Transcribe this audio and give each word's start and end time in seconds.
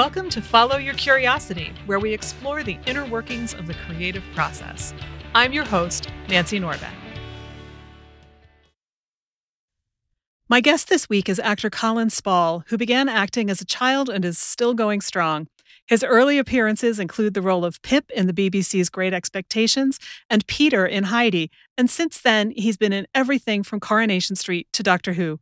Welcome 0.00 0.30
to 0.30 0.40
Follow 0.40 0.78
Your 0.78 0.94
Curiosity, 0.94 1.74
where 1.84 2.00
we 2.00 2.14
explore 2.14 2.62
the 2.62 2.78
inner 2.86 3.04
workings 3.04 3.52
of 3.52 3.66
the 3.66 3.74
creative 3.74 4.24
process. 4.34 4.94
I'm 5.34 5.52
your 5.52 5.66
host, 5.66 6.08
Nancy 6.26 6.58
Norbeck. 6.58 6.94
My 10.48 10.62
guest 10.62 10.88
this 10.88 11.10
week 11.10 11.28
is 11.28 11.38
actor 11.38 11.68
Colin 11.68 12.08
Spall, 12.08 12.64
who 12.68 12.78
began 12.78 13.10
acting 13.10 13.50
as 13.50 13.60
a 13.60 13.66
child 13.66 14.08
and 14.08 14.24
is 14.24 14.38
still 14.38 14.72
going 14.72 15.02
strong. 15.02 15.48
His 15.86 16.02
early 16.02 16.38
appearances 16.38 16.98
include 16.98 17.34
the 17.34 17.42
role 17.42 17.66
of 17.66 17.82
Pip 17.82 18.10
in 18.16 18.26
the 18.26 18.32
BBC's 18.32 18.88
Great 18.88 19.12
Expectations 19.12 19.98
and 20.30 20.46
Peter 20.46 20.86
in 20.86 21.04
Heidi, 21.04 21.50
and 21.76 21.90
since 21.90 22.18
then, 22.18 22.52
he's 22.52 22.78
been 22.78 22.94
in 22.94 23.06
everything 23.14 23.62
from 23.62 23.80
Coronation 23.80 24.34
Street 24.34 24.66
to 24.72 24.82
Doctor 24.82 25.12
Who. 25.12 25.40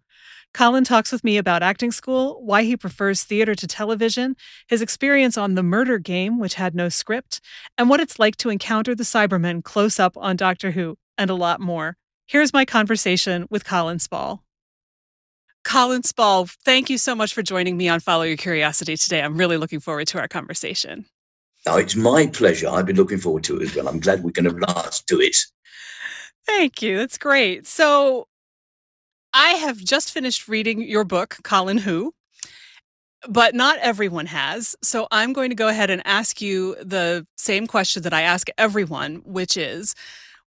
Colin 0.55 0.85
talks 0.85 1.13
with 1.13 1.23
me 1.23 1.37
about 1.37 1.63
acting 1.63 1.93
school, 1.93 2.41
why 2.43 2.65
he 2.65 2.77
prefers 2.77 3.23
theater 3.23 3.55
to 3.55 3.67
television, 3.67 4.35
his 4.67 4.83
experience 4.83 5.37
on 5.37 5.55
The 5.55 5.63
Murder 5.63 5.99
Game, 5.99 6.39
which 6.39 6.55
had 6.55 6.75
no 6.75 6.89
script, 6.89 7.41
and 7.77 7.89
what 7.89 8.01
it's 8.01 8.19
like 8.19 8.37
to 8.39 8.51
encounter 8.51 8.95
the 8.95 9.05
Cybermen 9.05 9.63
close 9.63 10.01
up 10.01 10.17
on 10.17 10.37
Doctor 10.37 10.73
Who, 10.73 10.97
and 11.17 11.31
a 11.31 11.35
lot 11.35 11.61
more. 11.61 11.97
Here's 12.27 12.53
my 12.53 12.65
conversation 12.65 13.47
with 13.51 13.65
Colin 13.65 13.99
Spall. 13.99 14.45
Colin 15.65 16.03
Spall, 16.03 16.47
thank 16.65 16.89
you 16.89 16.99
so 16.99 17.15
much 17.15 17.35
for 17.35 17.43
joining 17.43 17.77
me 17.77 17.89
on 17.89 18.01
Follow 18.01 18.23
Your 18.23 18.37
Curiosity 18.37 18.97
today. 18.97 19.21
I'm 19.21 19.37
really 19.37 19.57
looking 19.57 19.81
forward 19.81 20.07
to 20.09 20.19
our 20.19 20.29
conversation. 20.29 21.05
Oh, 21.67 21.77
it's 21.77 21.97
my 21.97 22.27
pleasure. 22.29 22.69
I've 22.69 22.87
been 22.87 22.97
looking 22.97 23.19
forward 23.19 23.45
to 23.45 23.57
it 23.57 23.63
as 23.63 23.77
well. 23.77 23.89
I'm 23.89 24.01
glad 24.01 24.23
we 24.23 24.33
can 24.33 24.47
have 24.47 24.59
last 24.59 25.07
do 25.07 25.21
it. 25.21 25.37
Thank 26.47 26.81
you. 26.81 26.97
That's 26.97 27.19
great. 27.19 27.67
So, 27.67 28.28
I 29.33 29.51
have 29.51 29.79
just 29.79 30.13
finished 30.13 30.49
reading 30.49 30.83
your 30.83 31.05
book, 31.05 31.39
Colin 31.43 31.79
Who, 31.79 32.15
but 33.29 33.55
not 33.55 33.79
everyone 33.79 34.27
has. 34.27 34.77
So 34.83 35.07
I'm 35.11 35.33
going 35.33 35.51
to 35.51 35.57
go 35.57 35.69
ahead 35.69 35.91
and 35.91 36.03
ask 36.07 36.41
you 36.41 36.77
the 36.83 37.27
same 37.37 37.67
question 37.67 38.03
that 38.03 38.13
I 38.13 38.23
ask 38.23 38.49
everyone, 38.57 39.17
which 39.25 39.57
is 39.57 39.95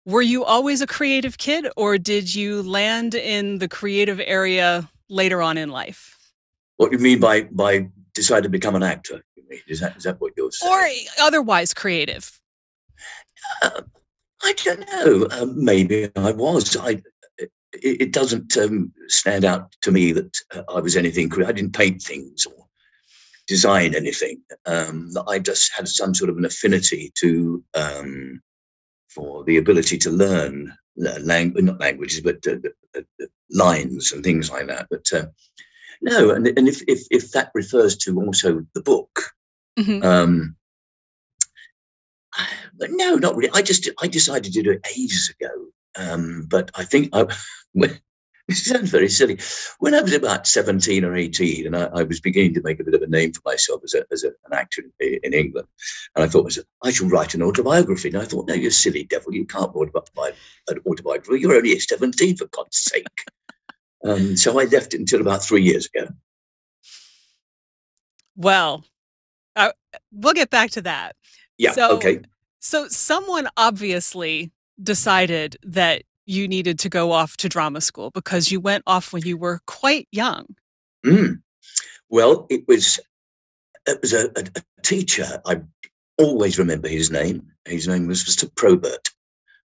Were 0.04 0.22
you 0.22 0.44
always 0.44 0.80
a 0.80 0.86
creative 0.86 1.38
kid, 1.38 1.68
or 1.76 1.98
did 1.98 2.34
you 2.34 2.62
land 2.62 3.14
in 3.14 3.58
the 3.58 3.68
creative 3.68 4.20
area 4.24 4.88
later 5.08 5.42
on 5.42 5.58
in 5.58 5.70
life? 5.70 6.16
What 6.76 6.90
do 6.90 6.96
you 6.96 7.02
mean 7.02 7.20
by, 7.20 7.42
by 7.42 7.88
decide 8.14 8.42
to 8.44 8.48
become 8.48 8.74
an 8.74 8.82
actor? 8.82 9.22
Is 9.66 9.80
that, 9.80 9.96
is 9.96 10.04
that 10.04 10.20
what 10.20 10.32
you're 10.36 10.50
saying? 10.52 10.72
Or 10.72 11.24
otherwise 11.24 11.74
creative? 11.74 12.40
Uh, 13.62 13.82
I 14.42 14.52
don't 14.64 14.80
know. 14.80 15.26
Uh, 15.30 15.46
maybe 15.54 16.10
I 16.16 16.32
was. 16.32 16.76
I 16.76 17.02
it, 17.72 18.02
it 18.02 18.12
doesn't 18.12 18.56
um, 18.56 18.92
stand 19.08 19.44
out 19.44 19.72
to 19.82 19.90
me 19.90 20.12
that 20.12 20.36
uh, 20.54 20.62
I 20.74 20.80
was 20.80 20.96
anything. 20.96 21.30
I 21.44 21.52
didn't 21.52 21.74
paint 21.74 22.02
things 22.02 22.46
or 22.46 22.66
design 23.46 23.94
anything. 23.94 24.40
Um, 24.66 25.10
I 25.28 25.38
just 25.38 25.72
had 25.76 25.88
some 25.88 26.14
sort 26.14 26.30
of 26.30 26.38
an 26.38 26.44
affinity 26.44 27.12
to 27.16 27.64
um, 27.74 28.40
for 29.08 29.44
the 29.44 29.56
ability 29.56 29.98
to 29.98 30.10
learn 30.10 30.72
language, 30.96 31.64
not 31.64 31.80
languages, 31.80 32.20
but 32.20 32.46
uh, 32.46 32.56
uh, 32.96 33.00
uh, 33.20 33.26
lines 33.50 34.12
and 34.12 34.22
things 34.22 34.50
like 34.50 34.66
that. 34.68 34.86
But 34.90 35.06
uh, 35.12 35.26
no, 36.02 36.30
and, 36.30 36.46
and 36.46 36.68
if, 36.68 36.82
if, 36.88 37.06
if 37.10 37.32
that 37.32 37.50
refers 37.54 37.96
to 37.98 38.20
also 38.22 38.64
the 38.74 38.82
book, 38.82 39.20
mm-hmm. 39.78 40.04
um, 40.04 40.56
but 42.78 42.90
no, 42.92 43.16
not 43.16 43.36
really. 43.36 43.50
I 43.52 43.62
just 43.62 43.88
I 44.00 44.06
decided 44.06 44.52
to 44.52 44.62
do 44.62 44.70
it 44.70 44.86
ages 44.96 45.32
ago. 45.38 45.50
Um, 45.96 46.46
but 46.48 46.70
I 46.74 46.84
think 46.84 47.10
I, 47.12 47.26
it 48.50 48.56
sounds 48.56 48.90
very 48.90 49.08
silly. 49.08 49.38
When 49.78 49.94
I 49.94 50.00
was 50.00 50.12
about 50.12 50.46
17 50.46 51.04
or 51.04 51.16
18, 51.16 51.66
and 51.66 51.76
I, 51.76 51.84
I, 51.94 52.02
was 52.02 52.20
beginning 52.20 52.54
to 52.54 52.62
make 52.62 52.80
a 52.80 52.84
bit 52.84 52.94
of 52.94 53.02
a 53.02 53.06
name 53.06 53.32
for 53.32 53.42
myself 53.44 53.82
as, 53.84 53.94
a, 53.94 54.04
as 54.12 54.24
a, 54.24 54.28
an 54.28 54.52
actor 54.52 54.82
in, 55.00 55.20
in, 55.22 55.34
England, 55.34 55.68
and 56.14 56.24
I 56.24 56.28
thought, 56.28 56.56
I 56.82 56.90
should 56.90 57.10
write 57.10 57.34
an 57.34 57.42
autobiography. 57.42 58.08
And 58.08 58.18
I 58.18 58.24
thought, 58.24 58.48
no, 58.48 58.54
you 58.54 58.70
silly 58.70 59.04
devil, 59.04 59.32
you 59.32 59.46
can't 59.46 59.72
write 59.74 60.34
an 60.68 60.78
autobiography. 60.86 61.40
You're 61.40 61.54
only 61.54 61.78
17, 61.78 62.36
for 62.36 62.46
God's 62.46 62.78
sake. 62.78 63.06
um, 64.04 64.36
so 64.36 64.58
I 64.58 64.64
left 64.64 64.94
it 64.94 65.00
until 65.00 65.20
about 65.20 65.42
three 65.42 65.62
years 65.62 65.86
ago. 65.86 66.08
Well, 68.36 68.84
uh, 69.56 69.72
we'll 70.12 70.34
get 70.34 70.50
back 70.50 70.70
to 70.72 70.82
that. 70.82 71.14
Yeah, 71.58 71.72
so, 71.72 71.96
okay. 71.96 72.20
So 72.58 72.88
someone 72.88 73.48
obviously 73.56 74.50
decided 74.82 75.56
that 75.62 76.02
you 76.26 76.46
needed 76.46 76.78
to 76.78 76.88
go 76.88 77.12
off 77.12 77.36
to 77.38 77.48
drama 77.48 77.80
school 77.80 78.10
because 78.10 78.50
you 78.50 78.60
went 78.60 78.84
off 78.86 79.12
when 79.12 79.22
you 79.24 79.36
were 79.36 79.60
quite 79.66 80.08
young. 80.12 80.46
Mm. 81.04 81.42
Well, 82.08 82.46
it 82.50 82.66
was 82.68 83.00
it 83.86 84.00
was 84.00 84.12
a, 84.12 84.26
a, 84.36 84.44
a, 84.56 84.62
teacher. 84.82 85.40
I 85.46 85.60
always 86.18 86.58
remember 86.58 86.88
his 86.88 87.10
name. 87.10 87.50
His 87.64 87.88
name 87.88 88.06
was 88.06 88.24
Mr. 88.24 88.54
Probert. 88.54 89.08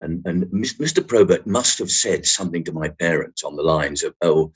And, 0.00 0.24
and 0.26 0.44
Mr. 0.46 1.06
Probert 1.06 1.46
must 1.46 1.78
have 1.78 1.90
said 1.90 2.26
something 2.26 2.62
to 2.64 2.72
my 2.72 2.88
parents 2.88 3.42
on 3.42 3.56
the 3.56 3.62
lines 3.62 4.02
of, 4.02 4.14
oh, 4.22 4.52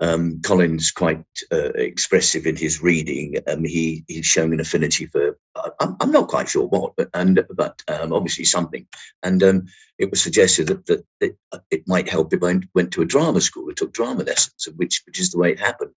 um, 0.00 0.40
Colin's 0.42 0.90
quite 0.90 1.24
uh, 1.50 1.70
expressive 1.74 2.46
in 2.46 2.56
his 2.56 2.82
reading. 2.82 3.36
Um, 3.46 3.64
he 3.64 4.04
he's 4.08 4.26
showing 4.26 4.52
an 4.52 4.60
affinity 4.60 5.06
for 5.06 5.38
I'm, 5.80 5.96
I'm 6.00 6.10
not 6.10 6.28
quite 6.28 6.48
sure 6.48 6.66
what, 6.66 6.94
but 6.96 7.08
and 7.14 7.44
but 7.54 7.82
um, 7.88 8.12
obviously 8.12 8.44
something. 8.44 8.86
And 9.22 9.42
um, 9.42 9.66
it 9.98 10.10
was 10.10 10.20
suggested 10.20 10.66
that, 10.66 10.86
that 10.86 11.06
it, 11.20 11.36
it, 11.70 11.88
might 11.88 12.08
help 12.08 12.34
if 12.34 12.42
I 12.42 12.60
went 12.74 12.92
to 12.92 13.02
a 13.02 13.06
drama 13.06 13.40
school 13.40 13.68
and 13.68 13.76
took 13.76 13.92
drama 13.92 14.24
lessons, 14.24 14.68
which 14.76 15.02
which 15.06 15.18
is 15.18 15.30
the 15.30 15.38
way 15.38 15.52
it 15.52 15.60
happened. 15.60 15.94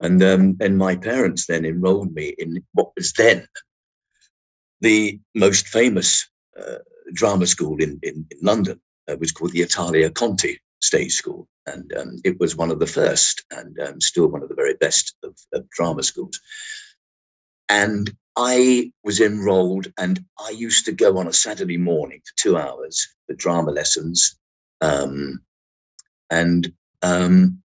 And 0.00 0.22
um, 0.22 0.56
and 0.60 0.76
my 0.76 0.96
parents 0.96 1.46
then 1.46 1.64
enrolled 1.64 2.14
me 2.14 2.34
in 2.38 2.64
what 2.72 2.90
was 2.96 3.12
then 3.12 3.46
the 4.80 5.20
most 5.34 5.68
famous 5.68 6.28
uh, 6.58 6.78
drama 7.12 7.46
school 7.46 7.80
in 7.80 8.00
in, 8.02 8.26
in 8.30 8.38
London, 8.42 8.80
uh, 9.08 9.16
was 9.20 9.30
called 9.30 9.52
the 9.52 9.62
Italia 9.62 10.10
Conti 10.10 10.58
stage 10.80 11.12
school. 11.12 11.48
And 11.66 11.92
um, 11.96 12.16
it 12.24 12.38
was 12.40 12.56
one 12.56 12.70
of 12.70 12.78
the 12.78 12.86
first 12.86 13.44
and 13.50 13.78
um, 13.80 14.00
still 14.00 14.28
one 14.28 14.42
of 14.42 14.48
the 14.48 14.54
very 14.54 14.74
best 14.74 15.14
of, 15.22 15.36
of, 15.52 15.68
drama 15.70 16.02
schools. 16.02 16.40
And 17.68 18.10
I 18.36 18.92
was 19.04 19.20
enrolled 19.20 19.92
and 19.98 20.24
I 20.38 20.50
used 20.50 20.86
to 20.86 20.92
go 20.92 21.18
on 21.18 21.26
a 21.26 21.32
Saturday 21.32 21.76
morning 21.76 22.20
for 22.24 22.32
two 22.36 22.56
hours 22.56 23.06
for 23.26 23.34
drama 23.34 23.72
lessons. 23.72 24.38
Um, 24.80 25.42
and 26.30 26.72
um, 27.02 27.62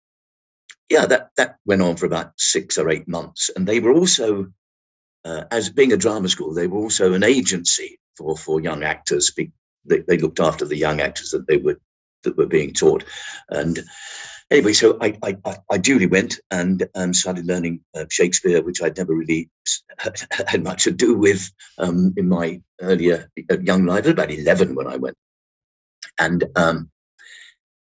yeah, 0.89 1.05
that, 1.05 1.29
that 1.37 1.57
went 1.65 1.81
on 1.81 1.95
for 1.95 2.05
about 2.05 2.33
six 2.37 2.77
or 2.77 2.89
eight 2.89 3.07
months. 3.07 3.49
And 3.55 3.67
they 3.67 3.79
were 3.79 3.93
also, 3.93 4.51
uh, 5.23 5.43
as 5.51 5.69
being 5.69 5.93
a 5.93 5.97
drama 5.97 6.27
school, 6.27 6.53
they 6.53 6.67
were 6.67 6.79
also 6.79 7.13
an 7.13 7.23
agency 7.23 7.99
for, 8.17 8.35
for 8.35 8.59
young 8.59 8.83
actors. 8.83 9.31
They, 9.37 9.51
they 9.85 10.17
looked 10.17 10.39
after 10.39 10.65
the 10.65 10.77
young 10.77 10.99
actors 10.99 11.29
that 11.31 11.47
they 11.47 11.57
were 11.57 11.79
that 12.23 12.37
were 12.37 12.47
being 12.47 12.73
taught. 12.73 13.03
And 13.49 13.79
anyway, 14.51 14.73
so 14.73 14.97
I, 15.01 15.17
I, 15.23 15.37
I 15.71 15.77
duly 15.77 16.07
went 16.07 16.39
and 16.51 16.87
um, 16.95 17.13
started 17.13 17.45
learning 17.45 17.81
uh, 17.95 18.05
Shakespeare, 18.09 18.61
which 18.61 18.81
I'd 18.81 18.97
never 18.97 19.13
really 19.13 19.49
had 20.47 20.63
much 20.63 20.83
to 20.83 20.91
do 20.91 21.15
with 21.15 21.51
um, 21.77 22.13
in 22.17 22.29
my 22.29 22.61
earlier 22.81 23.29
uh, 23.51 23.59
young 23.59 23.85
life. 23.85 24.05
I 24.05 24.07
was 24.07 24.13
about 24.13 24.31
11 24.31 24.75
when 24.75 24.87
I 24.87 24.97
went. 24.97 25.17
And, 26.19 26.43
um, 26.55 26.89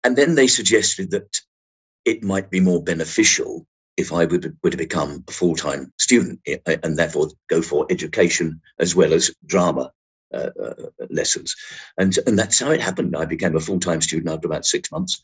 and 0.03 0.15
then 0.15 0.35
they 0.35 0.47
suggested 0.47 1.11
that 1.11 1.39
it 2.05 2.23
might 2.23 2.49
be 2.49 2.59
more 2.59 2.83
beneficial 2.83 3.65
if 3.95 4.11
I 4.11 4.25
would, 4.25 4.57
would 4.63 4.77
become 4.77 5.23
a 5.27 5.31
full 5.31 5.55
time 5.55 5.93
student 5.99 6.39
eh, 6.47 6.57
and 6.83 6.97
therefore 6.97 7.29
go 7.49 7.61
for 7.61 7.85
education 7.89 8.59
as 8.79 8.95
well 8.95 9.13
as 9.13 9.33
drama 9.45 9.91
uh, 10.33 10.49
uh, 10.61 10.73
lessons. 11.09 11.55
And, 11.97 12.17
and 12.25 12.37
that's 12.37 12.59
how 12.59 12.71
it 12.71 12.81
happened. 12.81 13.15
I 13.15 13.25
became 13.25 13.55
a 13.55 13.59
full 13.59 13.79
time 13.79 14.01
student 14.01 14.29
after 14.29 14.47
about 14.47 14.65
six 14.65 14.91
months. 14.91 15.21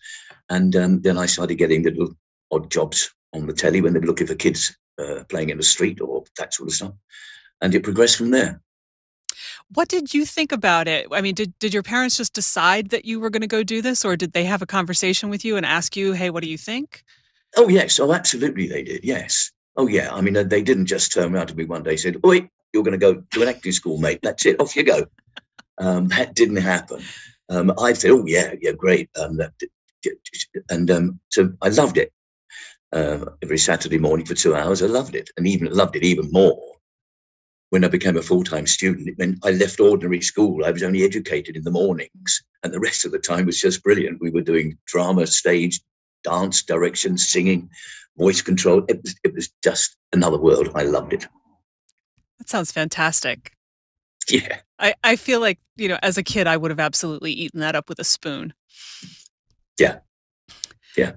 And 0.50 0.76
um, 0.76 1.02
then 1.02 1.18
I 1.18 1.26
started 1.26 1.56
getting 1.56 1.84
little 1.84 2.14
odd 2.52 2.72
jobs 2.72 3.14
on 3.34 3.48
the 3.48 3.54
telly 3.54 3.82
when 3.82 3.94
they 3.94 4.00
were 4.00 4.08
looking 4.08 4.28
for 4.28 4.36
kids 4.36 4.76
uh, 5.00 5.24
playing 5.30 5.50
in 5.50 5.58
the 5.58 5.64
street 5.64 6.02
or 6.02 6.24
that 6.38 6.54
sort 6.54 6.70
of 6.70 6.76
stuff. 6.76 6.94
And 7.62 7.74
it 7.76 7.84
progressed 7.84 8.18
from 8.18 8.32
there. 8.32 8.62
What 9.74 9.88
did 9.88 10.14
you 10.14 10.26
think 10.26 10.52
about 10.52 10.88
it? 10.88 11.08
I 11.12 11.22
mean, 11.22 11.36
did, 11.36 11.58
did 11.60 11.74
your 11.74 11.84
parents 11.84 12.18
just 12.18 12.34
decide 12.34 12.90
that 12.90 13.06
you 13.06 13.20
were 13.20 13.30
going 13.30 13.42
to 13.42 13.48
go 13.48 13.64
do 13.64 13.82
this, 13.82 14.04
or 14.04 14.16
did 14.16 14.34
they 14.34 14.46
have 14.46 14.64
a 14.64 14.66
conversation 14.66 15.30
with 15.30 15.46
you 15.46 15.58
and 15.58 15.66
ask 15.66 15.96
you, 15.96 16.14
hey, 16.14 16.32
what 16.32 16.44
do 16.44 16.50
you 16.50 16.58
think? 16.58 17.04
Oh, 17.56 17.68
yes. 17.68 18.00
Oh, 18.00 18.12
absolutely, 18.14 18.68
they 18.68 18.84
did. 18.84 19.04
Yes. 19.04 19.52
Oh, 19.76 19.88
yeah. 19.88 20.14
I 20.14 20.22
mean, 20.22 20.34
they 20.34 20.62
didn't 20.62 20.88
just 20.88 21.12
turn 21.12 21.36
around 21.36 21.48
to 21.48 21.56
me 21.56 21.66
one 21.66 21.84
day 21.84 21.92
and 21.92 22.00
said, 22.00 22.18
Oi, 22.26 22.50
you're 22.74 22.84
going 22.84 23.00
to 23.00 23.14
go 23.14 23.24
to 23.32 23.42
an 23.42 23.48
acting 23.48 23.72
school, 23.72 23.98
mate. 23.98 24.20
That's 24.22 24.46
it. 24.46 24.60
Off 24.60 24.76
you 24.76 24.84
go. 24.84 25.06
Um, 25.78 26.08
that 26.10 26.36
didn't 26.36 26.58
happen. 26.58 27.02
Um, 27.50 27.74
I 27.80 27.94
said, 27.94 28.12
oh, 28.12 28.26
yeah, 28.28 28.54
yeah, 28.62 28.72
great. 28.72 29.10
Um, 29.20 29.40
and 30.70 30.92
um, 30.92 31.20
so 31.30 31.52
I 31.62 31.70
loved 31.70 31.98
it. 31.98 32.12
Uh, 32.92 33.26
every 33.44 33.58
Saturday 33.58 34.00
morning 34.00 34.26
for 34.26 34.34
two 34.34 34.56
hours, 34.56 34.82
I 34.82 34.88
loved 34.88 35.16
it. 35.16 35.30
And 35.38 35.48
even 35.48 35.72
loved 35.72 35.96
it 35.96 36.04
even 36.04 36.30
more 36.32 36.60
when 37.70 37.86
I 37.86 37.88
became 37.88 38.18
a 38.18 38.22
full 38.22 38.44
time 38.44 38.68
student. 38.68 39.18
Meant 39.18 39.40
I 39.44 39.52
left 39.52 39.80
ordinary 39.80 40.22
school. 40.22 40.66
I 40.66 40.72
was 40.72 40.84
only 40.84 41.04
educated 41.04 41.56
in 41.56 41.64
the 41.64 41.72
mornings, 41.72 42.44
and 42.64 42.74
the 42.74 42.80
rest 42.80 43.06
of 43.06 43.12
the 43.12 43.20
time 43.20 43.46
was 43.46 43.62
just 43.62 43.84
brilliant. 43.84 44.22
We 44.22 44.32
were 44.32 44.42
doing 44.42 44.78
drama, 44.86 45.28
stage, 45.28 45.80
dance, 46.24 46.64
direction, 46.64 47.18
singing, 47.18 47.70
voice 48.18 48.42
control. 48.42 48.84
It 48.90 49.02
was, 49.02 49.16
it 49.24 49.34
was 49.34 49.50
just 49.64 49.96
another 50.14 50.38
world. 50.38 50.70
I 50.76 50.84
loved 50.84 51.14
it. 51.14 51.28
That 52.40 52.50
sounds 52.50 52.72
fantastic. 52.72 53.54
Yeah. 54.30 54.58
I, 54.80 54.96
I 55.04 55.16
feel 55.16 55.40
like, 55.40 55.60
you 55.76 55.88
know, 55.88 56.00
as 56.02 56.18
a 56.18 56.24
kid, 56.24 56.48
I 56.48 56.58
would 56.58 56.72
have 56.72 56.80
absolutely 56.80 57.32
eaten 57.32 57.60
that 57.60 57.76
up 57.76 57.90
with 57.90 58.00
a 58.00 58.04
spoon. 58.04 58.54
Yeah. 59.78 60.00
Yeah. 60.98 61.14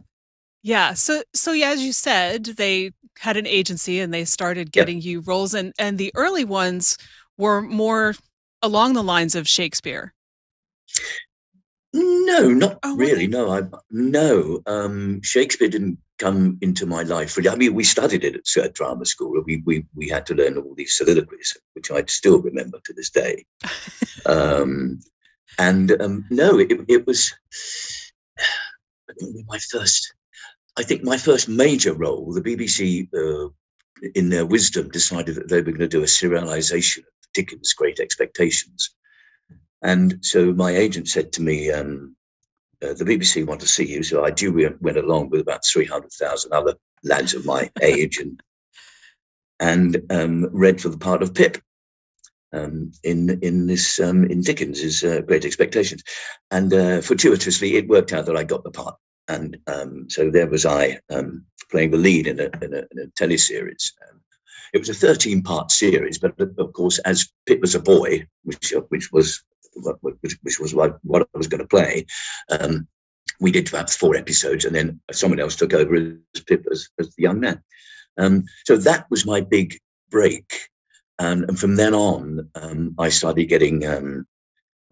Yeah. 0.63 0.95
So, 0.95 1.23
so 1.35 1.53
yeah, 1.53 1.71
as 1.71 1.83
you 1.83 1.93
said, 1.93 2.45
they 2.45 2.93
had 3.19 3.37
an 3.37 3.47
agency 3.47 4.01
and 4.01 4.13
they 4.13 4.25
started 4.25 4.73
getting 4.73 5.01
you 5.01 5.21
roles, 5.21 5.55
and 5.55 5.73
and 5.79 5.99
the 5.99 6.13
early 6.15 6.45
ones 6.45 6.97
were 7.37 7.61
more 7.61 8.15
along 8.63 8.95
the 8.95 9.03
lines 9.03 9.35
of 9.35 9.49
Shakespeare. 9.49 10.15
No, 11.93 12.49
not 12.49 12.79
oh, 12.83 12.97
really. 12.97 13.27
No, 13.27 13.51
I 13.51 13.63
no. 13.91 14.63
Um, 14.67 15.21
Shakespeare 15.23 15.69
didn't 15.69 15.99
come 16.23 16.59
into 16.61 16.87
my 16.87 17.03
life 17.03 17.37
really. 17.37 17.49
I 17.49 17.57
mean, 17.57 17.75
we 17.75 17.85
studied 17.85 18.25
it 18.25 18.49
at 18.57 18.75
drama 18.75 19.05
school. 19.05 19.43
We 19.47 19.63
we 19.67 19.87
we 19.95 20.09
had 20.09 20.27
to 20.27 20.35
learn 20.35 20.57
all 20.57 20.75
these 20.75 20.97
soliloquies, 20.97 21.57
which 21.75 21.91
I 21.91 22.05
still 22.07 22.41
remember 22.41 22.79
to 22.85 22.93
this 22.93 23.11
day. 23.11 23.45
um, 24.27 25.01
and 25.59 26.01
um, 26.01 26.25
no, 26.31 26.59
it, 26.59 26.73
it 26.89 27.07
was 27.07 27.35
my 29.49 29.59
first. 29.71 30.15
I 30.79 30.83
think 30.83 31.03
my 31.03 31.19
first 31.19 31.49
major 31.49 31.93
role. 31.93 32.33
The 32.33 32.41
BBC, 32.41 33.09
uh, 33.15 33.49
in 34.15 34.31
their 34.31 34.47
wisdom, 34.47 34.89
decided 34.89 35.35
that 35.35 35.49
they 35.49 35.57
were 35.57 35.77
going 35.77 35.79
to 35.81 35.89
do 35.89 36.03
a 36.03 36.07
serialization 36.07 36.99
of 36.99 37.33
Dickens' 37.35 37.75
Great 37.75 38.01
Expectations 38.01 38.95
and 39.83 40.19
so 40.23 40.53
my 40.53 40.71
agent 40.71 41.09
said 41.09 41.33
to 41.33 41.43
me, 41.43 41.71
um, 41.71 42.15
uh, 42.83 42.95
the 42.95 43.05
BBC 43.05 43.47
want 43.47 43.61
to 43.61 43.69
see 43.69 43.87
you. 43.87 44.03
So 44.03 44.25
I 44.25 44.31
duly 44.31 44.69
went 44.81 44.97
along 44.97 45.31
with 45.31 45.41
about 45.41 45.65
300,000 45.65 46.53
other 46.53 46.75
lads 47.05 47.35
of 47.35 47.47
my 47.47 47.71
age 47.83 48.19
and 48.19 48.43
and 49.61 50.03
um, 50.11 50.49
read 50.53 50.81
for 50.81 50.89
the 50.89 50.99
part 50.99 51.23
of 51.23 51.35
Pip 51.35 51.57
um, 52.53 52.93
in 53.05 53.39
in 53.43 53.67
this 53.67 54.01
um, 54.01 54.25
in 54.25 54.41
Dickens's 54.41 55.05
uh, 55.05 55.21
Great 55.23 55.45
Expectations, 55.45 56.03
and 56.51 56.73
uh, 56.75 57.01
fortuitously 57.01 57.77
it 57.77 57.89
worked 57.89 58.13
out 58.13 58.27
that 58.27 58.37
I 58.37 58.45
got 58.45 58.65
the 58.65 58.71
part, 58.71 58.97
and 59.29 59.57
um, 59.67 60.11
so 60.11 60.31
there 60.31 60.49
was 60.49 60.67
I 60.67 60.99
um, 61.11 61.45
playing 61.71 61.93
the 61.93 61.97
lead 61.97 62.27
in 62.27 62.41
a 62.41 62.51
in 62.61 62.75
a, 62.75 62.79
in 62.91 62.99
a 62.99 63.07
teleseries. 63.23 63.93
Um, 64.11 64.21
it 64.73 64.79
was 64.79 64.89
a 64.89 64.95
13 64.95 65.43
part 65.43 65.71
series, 65.71 66.19
but 66.19 66.35
of 66.41 66.73
course, 66.73 66.99
as 67.01 67.31
Pip 67.47 67.61
was 67.61 67.75
a 67.75 67.81
boy, 67.81 68.27
which 68.45 68.73
which 68.89 69.13
was 69.13 69.43
which, 70.01 70.37
which 70.43 70.59
was 70.61 70.75
what, 70.75 70.99
what 71.03 71.23
I 71.23 71.39
was 71.39 71.49
going 71.49 71.61
to 71.61 71.67
play. 71.67 72.07
Um, 72.51 72.87
we 73.41 73.51
did 73.51 73.71
perhaps 73.71 73.97
four 73.97 74.15
episodes, 74.17 74.65
and 74.65 74.75
then 74.75 75.01
someone 75.11 75.41
else 75.41 75.57
took 75.57 75.75
over 75.75 75.95
as 75.95 76.41
Pip 76.47 76.65
as, 76.71 76.89
as 76.99 77.15
the 77.15 77.23
young 77.23 77.41
man. 77.41 77.63
Um, 78.19 78.45
so 78.67 78.77
that 78.77 79.07
was 79.11 79.27
my 79.27 79.41
big 79.41 79.79
break. 80.11 80.69
Um, 81.19 81.45
and 81.45 81.59
from 81.59 81.77
then 81.77 81.95
on, 81.95 82.51
um, 82.55 82.95
I 82.99 83.09
started 83.09 83.45
getting 83.47 83.87
um, 83.87 84.27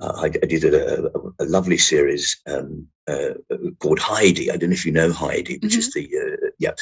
uh, 0.00 0.12
I, 0.16 0.26
I, 0.26 0.46
did 0.46 0.64
a, 0.64 1.04
a, 1.04 1.10
a 1.40 1.44
lovely 1.44 1.76
series 1.76 2.40
um, 2.46 2.86
uh, 3.06 3.34
called 3.80 3.98
Heidi. 3.98 4.50
I 4.50 4.56
don't 4.56 4.70
know 4.70 4.74
if 4.74 4.86
you 4.86 4.92
know 4.92 5.12
Heidi, 5.12 5.58
which 5.58 5.72
mm-hmm. 5.72 5.78
is 5.78 5.92
the 5.92 6.08
uh, 6.16 6.50
yeah 6.58 6.72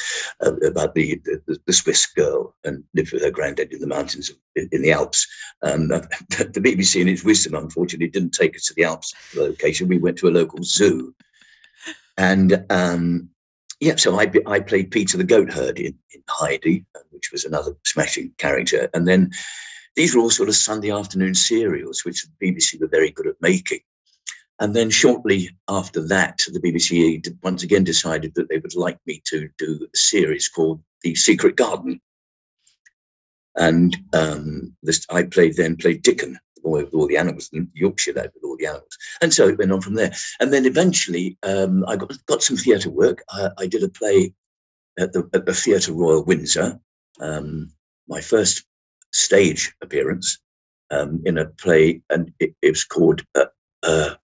uh, 0.45 0.55
about 0.57 0.95
the, 0.95 1.21
the, 1.25 1.59
the 1.65 1.73
Swiss 1.73 2.05
girl 2.05 2.55
and 2.63 2.83
lived 2.95 3.11
with 3.11 3.23
her 3.23 3.31
granddad 3.31 3.73
in 3.73 3.79
the 3.79 3.87
mountains 3.87 4.31
in, 4.55 4.69
in 4.71 4.81
the 4.81 4.91
Alps. 4.91 5.27
Um, 5.61 5.87
the 5.89 6.61
BBC, 6.63 7.01
in 7.01 7.09
its 7.09 7.23
wisdom, 7.23 7.55
unfortunately, 7.55 8.07
didn't 8.07 8.31
take 8.31 8.55
us 8.55 8.67
to 8.67 8.73
the 8.73 8.85
Alps 8.85 9.13
location. 9.35 9.87
We 9.87 9.97
went 9.97 10.17
to 10.19 10.29
a 10.29 10.31
local 10.31 10.63
zoo, 10.63 11.13
and 12.17 12.63
um, 12.69 13.29
yeah, 13.81 13.95
so 13.97 14.19
I 14.19 14.31
I 14.45 14.59
played 14.61 14.91
Peter 14.91 15.17
the 15.17 15.23
goat 15.23 15.51
herd 15.51 15.77
in, 15.77 15.97
in 16.13 16.23
Heidi, 16.29 16.85
which 17.11 17.31
was 17.31 17.43
another 17.43 17.75
smashing 17.85 18.31
character, 18.37 18.89
and 18.93 19.07
then 19.07 19.31
these 19.95 20.15
were 20.15 20.21
all 20.21 20.29
sort 20.29 20.49
of 20.49 20.55
Sunday 20.55 20.91
afternoon 20.91 21.35
serials, 21.35 22.05
which 22.05 22.23
the 22.23 22.51
BBC 22.51 22.79
were 22.79 22.87
very 22.87 23.11
good 23.11 23.27
at 23.27 23.41
making. 23.41 23.79
And 24.59 24.75
then 24.75 24.89
shortly 24.89 25.49
after 25.69 26.05
that, 26.07 26.41
the 26.51 26.59
BBC 26.59 27.35
once 27.43 27.63
again 27.63 27.83
decided 27.83 28.33
that 28.35 28.49
they 28.49 28.57
would 28.57 28.75
like 28.75 28.99
me 29.05 29.21
to 29.25 29.49
do 29.57 29.87
a 29.93 29.97
series 29.97 30.49
called 30.49 30.81
The 31.01 31.15
Secret 31.15 31.55
Garden. 31.55 32.01
And 33.55 33.95
um, 34.13 34.75
this, 34.83 35.05
I 35.09 35.23
played 35.23 35.55
then 35.55 35.77
played 35.77 36.01
Dickon, 36.01 36.37
the 36.55 36.61
boy 36.61 36.83
with 36.83 36.93
all 36.93 37.07
the 37.07 37.17
animals, 37.17 37.49
the 37.49 37.67
Yorkshire 37.73 38.13
lad 38.13 38.31
with 38.33 38.43
all 38.43 38.57
the 38.57 38.67
animals. 38.67 38.97
And 39.21 39.33
so 39.33 39.47
it 39.47 39.57
went 39.57 39.71
on 39.71 39.81
from 39.81 39.95
there. 39.95 40.11
And 40.41 40.51
then 40.51 40.65
eventually 40.65 41.37
um, 41.43 41.85
I 41.87 41.95
got, 41.95 42.13
got 42.25 42.43
some 42.43 42.57
theatre 42.57 42.89
work. 42.89 43.23
I, 43.29 43.49
I, 43.59 43.67
did 43.67 43.83
a 43.83 43.89
play 43.89 44.33
at 44.97 45.13
the, 45.13 45.29
at 45.33 45.45
the 45.45 45.53
Theatre 45.53 45.93
Royal 45.93 46.23
Windsor. 46.23 46.79
Um, 47.21 47.71
my 48.07 48.21
first 48.21 48.65
stage 49.11 49.73
appearance 49.81 50.39
um, 50.91 51.21
in 51.25 51.37
a 51.37 51.45
play, 51.45 52.01
and 52.09 52.31
it, 52.39 52.55
it 52.61 52.69
was 52.69 52.83
called. 52.83 53.23
Uh, 53.35 53.45
uh, 53.83 54.15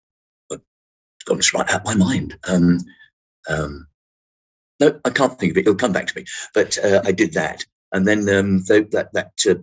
it's 0.51 1.23
gone 1.51 1.59
right 1.59 1.73
out 1.73 1.85
my 1.85 1.95
mind. 1.95 2.37
Um, 2.47 2.79
um, 3.49 3.87
no, 4.79 4.99
I 5.05 5.09
can't 5.09 5.37
think 5.39 5.51
of 5.51 5.57
it. 5.57 5.61
It'll 5.61 5.75
come 5.75 5.93
back 5.93 6.07
to 6.07 6.19
me. 6.19 6.25
But 6.53 6.77
uh, 6.83 7.01
I 7.05 7.11
did 7.11 7.33
that, 7.33 7.63
and 7.91 8.07
then 8.07 8.27
um, 8.29 8.63
that 8.65 9.09
that 9.13 9.31
uh, 9.49 9.55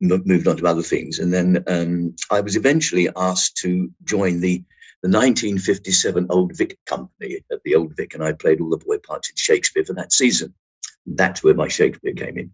moved 0.00 0.48
on 0.48 0.56
to 0.56 0.66
other 0.66 0.82
things, 0.82 1.18
and 1.18 1.32
then 1.32 1.62
um, 1.66 2.14
I 2.30 2.40
was 2.40 2.56
eventually 2.56 3.08
asked 3.16 3.56
to 3.58 3.90
join 4.04 4.40
the 4.40 4.64
the 5.02 5.08
1957 5.08 6.28
Old 6.30 6.56
Vic 6.56 6.78
Company 6.86 7.40
at 7.50 7.60
the 7.64 7.74
Old 7.74 7.96
Vic, 7.96 8.14
and 8.14 8.22
I 8.22 8.32
played 8.32 8.60
all 8.60 8.70
the 8.70 8.78
boy 8.78 8.98
parts 8.98 9.30
in 9.30 9.36
Shakespeare 9.36 9.84
for 9.84 9.94
that 9.94 10.12
season. 10.12 10.54
That's 11.06 11.42
where 11.42 11.54
my 11.54 11.66
Shakespeare 11.66 12.14
came 12.14 12.38
in. 12.38 12.52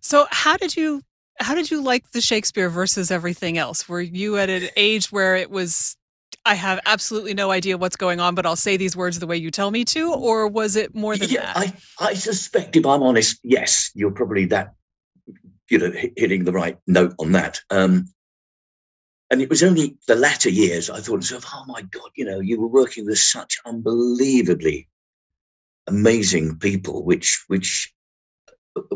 So 0.00 0.26
how 0.30 0.56
did 0.56 0.76
you 0.76 1.02
how 1.40 1.54
did 1.54 1.70
you 1.70 1.82
like 1.82 2.10
the 2.10 2.20
Shakespeare 2.20 2.68
versus 2.68 3.10
everything 3.10 3.58
else? 3.58 3.88
Were 3.88 4.00
you 4.00 4.38
at 4.38 4.50
an 4.50 4.68
age 4.76 5.12
where 5.12 5.36
it 5.36 5.50
was 5.50 5.96
I 6.44 6.54
have 6.54 6.80
absolutely 6.86 7.34
no 7.34 7.50
idea 7.50 7.76
what's 7.76 7.96
going 7.96 8.20
on, 8.20 8.34
but 8.34 8.46
I'll 8.46 8.56
say 8.56 8.76
these 8.76 8.96
words 8.96 9.18
the 9.18 9.26
way 9.26 9.36
you 9.36 9.50
tell 9.50 9.70
me 9.70 9.84
to, 9.86 10.12
or 10.12 10.48
was 10.48 10.76
it 10.76 10.94
more 10.94 11.16
than 11.16 11.28
yeah, 11.28 11.52
that? 11.52 11.56
I, 12.00 12.08
I 12.08 12.14
suspect, 12.14 12.74
if 12.74 12.86
I'm 12.86 13.02
honest, 13.02 13.38
yes, 13.42 13.90
you're 13.94 14.10
probably 14.10 14.46
that, 14.46 14.72
you 15.68 15.78
know, 15.78 15.92
hitting 16.16 16.44
the 16.44 16.52
right 16.52 16.78
note 16.86 17.14
on 17.18 17.32
that. 17.32 17.60
Um, 17.70 18.06
and 19.30 19.42
it 19.42 19.50
was 19.50 19.62
only 19.62 19.98
the 20.06 20.14
latter 20.14 20.48
years 20.48 20.88
I 20.88 21.00
thought 21.00 21.20
to 21.22 21.34
myself, 21.34 21.44
oh 21.54 21.64
my 21.66 21.82
God, 21.82 22.10
you 22.16 22.24
know, 22.24 22.40
you 22.40 22.58
were 22.58 22.68
working 22.68 23.04
with 23.04 23.18
such 23.18 23.58
unbelievably 23.66 24.88
amazing 25.86 26.58
people, 26.58 27.04
which 27.04 27.44
which 27.48 27.92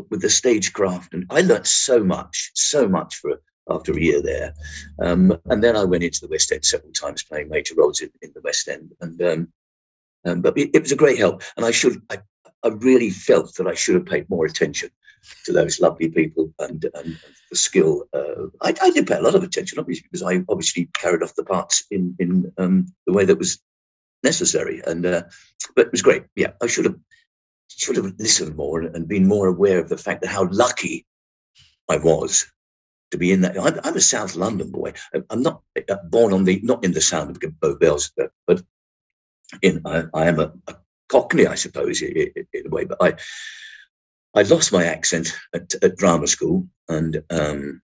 with 0.09 0.21
the 0.21 0.29
stagecraft, 0.29 1.13
and 1.13 1.25
I 1.29 1.41
learnt 1.41 1.67
so 1.67 2.03
much, 2.03 2.51
so 2.53 2.87
much 2.87 3.15
for 3.15 3.39
after 3.69 3.93
a 3.93 4.01
year 4.01 4.21
there. 4.21 4.53
Um, 4.99 5.37
and 5.45 5.63
then 5.63 5.75
I 5.75 5.85
went 5.85 6.03
into 6.03 6.21
the 6.21 6.27
West 6.27 6.51
End 6.51 6.65
several 6.65 6.91
times, 6.91 7.23
playing 7.23 7.49
major 7.49 7.75
roles 7.75 8.01
in, 8.01 8.09
in 8.21 8.31
the 8.33 8.41
West 8.41 8.67
End, 8.67 8.91
and 9.01 9.21
um, 9.21 9.47
um, 10.25 10.41
but 10.41 10.57
it, 10.57 10.71
it, 10.73 10.81
was 10.81 10.91
a 10.91 10.97
great 10.97 11.17
help. 11.17 11.43
And 11.57 11.65
I 11.65 11.71
should, 11.71 12.01
I, 12.09 12.17
I 12.63 12.69
really 12.69 13.09
felt 13.09 13.55
that 13.55 13.67
I 13.67 13.73
should 13.73 13.95
have 13.95 14.05
paid 14.05 14.29
more 14.29 14.45
attention 14.45 14.89
to 15.45 15.53
those 15.53 15.79
lovely 15.79 16.09
people 16.09 16.53
and, 16.59 16.85
and, 16.93 17.17
the 17.49 17.57
skill. 17.57 18.05
Uh, 18.13 18.47
I, 18.61 18.73
I, 18.81 18.89
did 18.89 19.07
pay 19.07 19.17
a 19.17 19.21
lot 19.21 19.35
of 19.35 19.43
attention, 19.43 19.79
obviously, 19.79 20.07
because 20.11 20.23
I 20.23 20.43
obviously 20.49 20.89
carried 20.93 21.21
off 21.23 21.35
the 21.35 21.43
parts 21.43 21.83
in 21.91 22.15
in 22.19 22.51
um, 22.57 22.87
the 23.05 23.13
way 23.13 23.25
that 23.25 23.37
was 23.37 23.59
necessary. 24.23 24.81
And 24.87 25.05
uh, 25.05 25.23
but 25.75 25.87
it 25.87 25.91
was 25.91 26.01
great. 26.01 26.23
Yeah, 26.35 26.53
I 26.61 26.67
should 26.67 26.85
have 26.85 26.95
should 27.77 27.97
have 27.97 28.13
listened 28.19 28.55
more 28.55 28.81
and 28.81 29.07
been 29.07 29.27
more 29.27 29.47
aware 29.47 29.79
of 29.79 29.89
the 29.89 29.97
fact 29.97 30.21
that 30.21 30.29
how 30.29 30.47
lucky 30.51 31.05
I 31.89 31.97
was 31.97 32.51
to 33.11 33.17
be 33.17 33.31
in 33.31 33.41
that. 33.41 33.59
I'm, 33.59 33.79
I'm 33.83 33.95
a 33.95 34.01
South 34.01 34.35
London 34.35 34.71
boy. 34.71 34.93
I'm 35.29 35.41
not 35.41 35.61
uh, 35.89 35.95
born 36.09 36.33
on 36.33 36.43
the 36.43 36.59
not 36.63 36.83
in 36.83 36.91
the 36.91 37.01
sound 37.01 37.29
of 37.29 37.59
Bow 37.59 37.75
Bells, 37.75 38.11
but 38.47 38.61
in 39.61 39.81
I, 39.85 40.03
I 40.13 40.27
am 40.27 40.39
a, 40.39 40.51
a, 40.67 40.75
Cockney, 41.09 41.45
I 41.45 41.55
suppose, 41.55 42.01
in, 42.01 42.31
in, 42.53 42.65
a 42.65 42.69
way. 42.69 42.85
But 42.85 42.97
I 42.99 43.13
I 44.33 44.41
lost 44.43 44.73
my 44.73 44.85
accent 44.85 45.37
at, 45.53 45.73
at 45.83 45.95
drama 45.95 46.27
school, 46.27 46.67
and 46.89 47.23
um, 47.29 47.81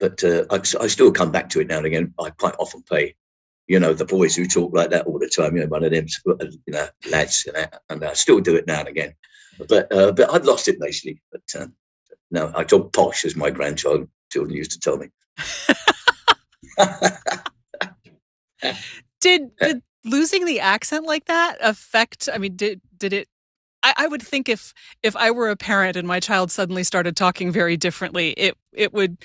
but 0.00 0.24
uh, 0.24 0.44
I, 0.50 0.56
I, 0.56 0.86
still 0.86 1.12
come 1.12 1.30
back 1.30 1.50
to 1.50 1.60
it 1.60 1.68
now 1.68 1.78
and 1.78 1.86
again. 1.86 2.14
I 2.18 2.30
quite 2.30 2.54
often 2.58 2.82
play 2.82 3.16
you 3.66 3.78
know, 3.78 3.94
the 3.94 4.04
boys 4.04 4.36
who 4.36 4.46
talk 4.46 4.74
like 4.74 4.90
that 4.90 5.06
all 5.06 5.18
the 5.18 5.28
time, 5.28 5.56
you 5.56 5.62
know, 5.62 5.68
one 5.68 5.84
of 5.84 5.90
them, 5.90 6.06
you 6.66 6.72
know, 6.72 6.86
lads, 7.10 7.48
and 7.88 8.04
I 8.04 8.12
still 8.14 8.40
do 8.40 8.56
it 8.56 8.66
now 8.66 8.80
and 8.80 8.88
again. 8.88 9.14
But 9.68 9.92
uh, 9.92 10.12
but 10.12 10.32
I've 10.32 10.44
lost 10.44 10.68
it 10.68 10.80
basically. 10.80 11.22
But 11.32 11.42
uh, 11.58 11.66
no, 12.30 12.52
I 12.54 12.64
talk 12.64 12.92
posh, 12.92 13.24
as 13.24 13.36
my 13.36 13.50
grandchild 13.50 14.08
children 14.30 14.56
used 14.56 14.72
to 14.72 14.80
tell 14.80 14.96
me. 14.98 15.08
did, 19.20 19.50
did 19.60 19.82
losing 20.04 20.44
the 20.44 20.60
accent 20.60 21.06
like 21.06 21.26
that 21.26 21.56
affect? 21.60 22.28
I 22.32 22.38
mean, 22.38 22.56
did 22.56 22.80
did 22.96 23.12
it? 23.12 23.28
I, 23.82 23.94
I 23.98 24.06
would 24.08 24.22
think 24.22 24.48
if 24.48 24.74
if 25.02 25.14
I 25.16 25.30
were 25.30 25.50
a 25.50 25.56
parent 25.56 25.96
and 25.96 26.08
my 26.08 26.20
child 26.20 26.50
suddenly 26.50 26.84
started 26.84 27.16
talking 27.16 27.50
very 27.52 27.76
differently, 27.76 28.30
it 28.30 28.56
it 28.72 28.92
would 28.92 29.18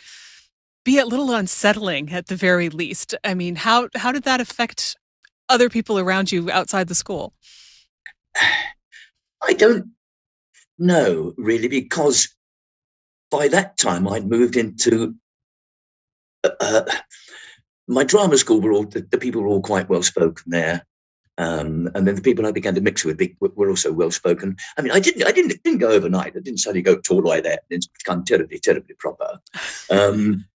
be 0.89 0.98
a 0.98 1.05
little 1.05 1.31
unsettling 1.31 2.12
at 2.12 2.25
the 2.27 2.36
very 2.36 2.67
least. 2.67 3.13
I 3.24 3.36
mean, 3.36 3.58
how 3.58 3.89
how 3.93 4.12
did 4.12 4.24
that 4.24 4.41
affect 4.41 4.98
other 5.48 5.69
people 5.69 6.00
around 6.00 6.31
you 6.31 6.50
outside 6.50 6.88
the 6.88 6.96
school? 6.96 7.31
I 9.50 9.53
don't 9.53 9.91
know 10.79 11.34
really 11.38 11.67
because 11.67 12.36
by 13.29 13.50
that 13.50 13.77
time, 13.77 14.08
I'd 14.08 14.27
moved 14.27 14.58
into 14.58 15.13
uh, 16.43 16.50
uh, 16.60 16.86
my 17.88 18.03
drama 18.03 18.36
school. 18.39 18.60
Were 18.60 18.74
all 18.74 18.86
the, 18.86 19.01
the 19.12 19.19
people 19.19 19.43
were 19.43 19.48
all 19.48 19.62
quite 19.62 19.89
well 19.89 20.01
spoken 20.01 20.46
there. 20.48 20.88
Um, 21.38 21.89
and 21.93 22.08
then 22.08 22.15
the 22.15 22.22
people 22.22 22.48
I 22.48 22.51
began 22.51 22.74
to 22.75 22.81
mix 22.81 23.05
with 23.05 23.22
were 23.39 23.69
also 23.69 23.93
well 23.93 24.12
spoken. 24.12 24.58
I 24.77 24.81
mean, 24.81 24.91
I 24.91 25.00
didn't, 25.00 25.25
I 25.25 25.31
didn't, 25.31 25.63
didn't 25.63 25.79
go 25.79 25.91
overnight. 25.91 26.36
I 26.36 26.41
didn't 26.41 26.58
suddenly 26.58 26.81
go 26.81 26.98
tall 26.98 27.22
like 27.22 27.43
that 27.43 27.62
and 27.72 27.88
become 28.00 28.25
terribly, 28.25 28.60
terribly 28.60 28.96
proper. 28.96 29.39
Um, 29.89 30.49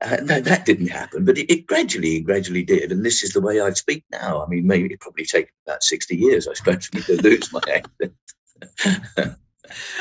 that, 0.00 0.44
that, 0.44 0.64
didn't 0.64 0.88
happen, 0.88 1.24
but 1.24 1.38
it, 1.38 1.52
it, 1.52 1.66
gradually, 1.66 2.20
gradually 2.20 2.62
did. 2.62 2.92
And 2.92 3.04
this 3.04 3.22
is 3.22 3.32
the 3.32 3.40
way 3.40 3.60
I 3.60 3.70
speak 3.70 4.04
now. 4.12 4.44
I 4.44 4.48
mean, 4.48 4.66
maybe 4.66 4.92
it 4.92 5.00
probably 5.00 5.24
take 5.24 5.48
about 5.66 5.82
sixty 5.82 6.16
years, 6.16 6.46
I 6.46 6.54
suppose, 6.54 6.86
for 6.86 6.96
me 6.96 7.02
to 7.02 7.22
lose 7.22 7.52
my 7.52 7.60
accent. 7.68 9.36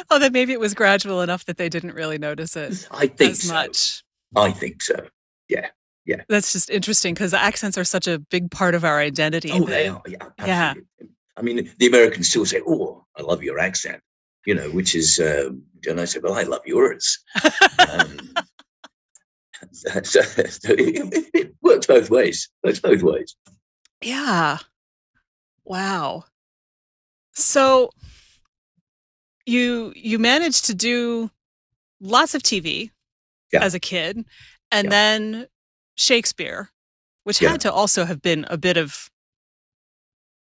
oh, 0.09 0.19
then 0.19 0.33
maybe 0.33 0.53
it 0.53 0.59
was 0.59 0.73
gradual 0.73 1.21
enough 1.21 1.45
that 1.45 1.57
they 1.57 1.69
didn't 1.69 1.93
really 1.93 2.17
notice 2.17 2.55
it. 2.55 2.87
I 2.91 3.07
think 3.07 3.31
as 3.31 3.43
so. 3.43 3.53
much. 3.53 4.03
I 4.35 4.51
think 4.51 4.81
so. 4.83 5.07
Yeah. 5.49 5.69
Yeah. 6.05 6.21
That's 6.29 6.53
just 6.53 6.69
interesting 6.69 7.13
because 7.13 7.33
accents 7.33 7.77
are 7.77 7.83
such 7.83 8.07
a 8.07 8.19
big 8.19 8.51
part 8.51 8.75
of 8.75 8.85
our 8.85 8.99
identity. 8.99 9.51
Oh, 9.51 9.65
they 9.65 9.87
are. 9.87 10.01
Yeah. 10.07 10.17
Absolutely. 10.37 10.47
yeah. 10.47 10.73
I 11.37 11.41
mean, 11.41 11.69
the 11.77 11.87
Americans 11.87 12.29
still 12.29 12.45
say, 12.45 12.61
"Oh, 12.67 13.05
I 13.15 13.21
love 13.21 13.43
your 13.43 13.59
accent," 13.59 14.01
you 14.45 14.55
know, 14.55 14.69
which 14.71 14.95
is, 14.95 15.19
um, 15.19 15.61
and 15.87 16.01
I 16.01 16.05
say, 16.05 16.19
"Well, 16.19 16.33
I 16.33 16.43
love 16.43 16.61
yours." 16.65 17.19
um, 17.89 18.33
so, 19.71 20.01
so 20.01 20.21
it, 20.69 21.29
it, 21.33 21.53
works 21.61 21.87
both 21.87 22.09
ways. 22.09 22.49
Works 22.63 22.79
both 22.79 23.01
ways. 23.01 23.35
Yeah. 24.01 24.57
Wow. 25.65 26.25
So 27.33 27.89
you 29.45 29.93
you 29.95 30.19
managed 30.19 30.65
to 30.65 30.73
do 30.73 31.31
lots 32.01 32.35
of 32.35 32.43
TV 32.43 32.91
yeah. 33.51 33.63
as 33.63 33.73
a 33.73 33.79
kid, 33.79 34.25
and 34.71 34.85
yeah. 34.85 34.89
then 34.89 35.47
Shakespeare, 35.95 36.69
which 37.23 37.41
yeah. 37.41 37.51
had 37.51 37.61
to 37.61 37.71
also 37.71 38.05
have 38.05 38.21
been 38.21 38.45
a 38.49 38.57
bit 38.57 38.77
of 38.77 39.09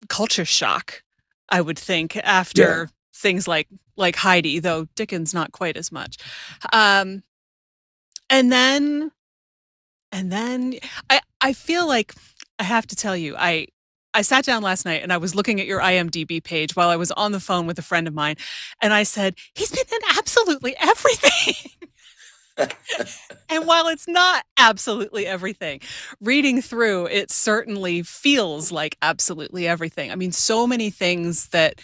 culture 0.08 0.46
shock, 0.46 1.04
I 1.50 1.62
would 1.62 1.80
think, 1.80 2.18
after 2.18 2.90
things 3.14 3.48
like 3.48 3.68
like 3.98 4.16
Heidi, 4.16 4.60
though 4.60 4.88
Dickens 4.96 5.34
not 5.34 5.52
quite 5.52 5.78
as 5.78 5.92
much. 5.92 6.18
Um, 6.74 7.24
and 8.32 8.52
then 8.52 9.12
and 10.12 10.32
then 10.32 10.76
I 11.10 11.22
I 11.40 11.54
feel 11.54 11.88
like 11.88 12.14
I 12.60 12.64
have 12.64 12.88
to 12.88 12.96
tell 12.96 13.16
you, 13.16 13.36
I 13.38 13.68
I 14.14 14.24
sat 14.24 14.46
down 14.46 14.64
last 14.64 14.86
night 14.86 15.04
and 15.04 15.14
I 15.14 15.18
was 15.18 15.36
looking 15.36 15.60
at 15.60 15.68
your 15.68 15.80
IMDb 15.80 16.44
page 16.44 16.76
while 16.76 16.90
I 16.90 16.96
was 16.96 17.12
on 17.12 17.32
the 17.32 17.40
phone 17.40 17.66
with 17.68 17.80
a 17.80 17.84
friend 17.84 18.08
of 18.08 18.14
mine, 18.14 18.36
and 18.82 18.94
I 18.94 19.04
said, 19.04 19.36
He's 19.54 19.72
been 19.72 19.86
in 19.92 20.18
absolutely 20.18 20.76
everything. 20.80 21.56
and 23.50 23.66
while 23.66 23.88
it's 23.88 24.08
not 24.08 24.46
absolutely 24.58 25.26
everything, 25.26 25.82
reading 26.20 26.62
through, 26.62 27.08
it 27.08 27.32
certainly 27.32 28.02
feels 28.04 28.72
like 28.72 28.98
absolutely 29.02 29.68
everything. 29.68 30.12
I 30.12 30.16
mean, 30.16 30.32
so 30.32 30.68
many 30.68 30.90
things 30.90 31.48
that 31.50 31.82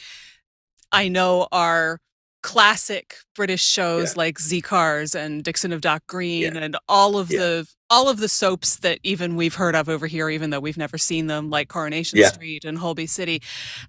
I 0.91 1.07
know 1.07 1.47
are 1.51 1.99
classic 2.47 3.17
British 3.35 3.61
shows 3.61 4.13
yeah. 4.13 4.19
like 4.19 4.39
Z 4.39 4.61
Cars 4.61 5.13
and 5.13 5.43
Dixon 5.43 5.73
of 5.73 5.81
Dock 5.81 6.07
Green 6.07 6.55
yeah. 6.55 6.61
and 6.61 6.77
all 6.87 7.17
of 7.17 7.29
yeah. 7.29 7.39
the 7.39 7.67
all 7.89 8.07
of 8.07 8.19
the 8.19 8.29
soaps 8.29 8.77
that 8.77 8.99
even 9.03 9.35
we've 9.35 9.55
heard 9.55 9.75
of 9.75 9.89
over 9.89 10.07
here, 10.07 10.29
even 10.29 10.49
though 10.49 10.61
we've 10.61 10.77
never 10.77 10.97
seen 10.97 11.27
them, 11.27 11.49
like 11.49 11.67
Coronation 11.67 12.23
Street 12.23 12.63
and 12.63 12.77
Holby 12.77 13.05
City. 13.05 13.41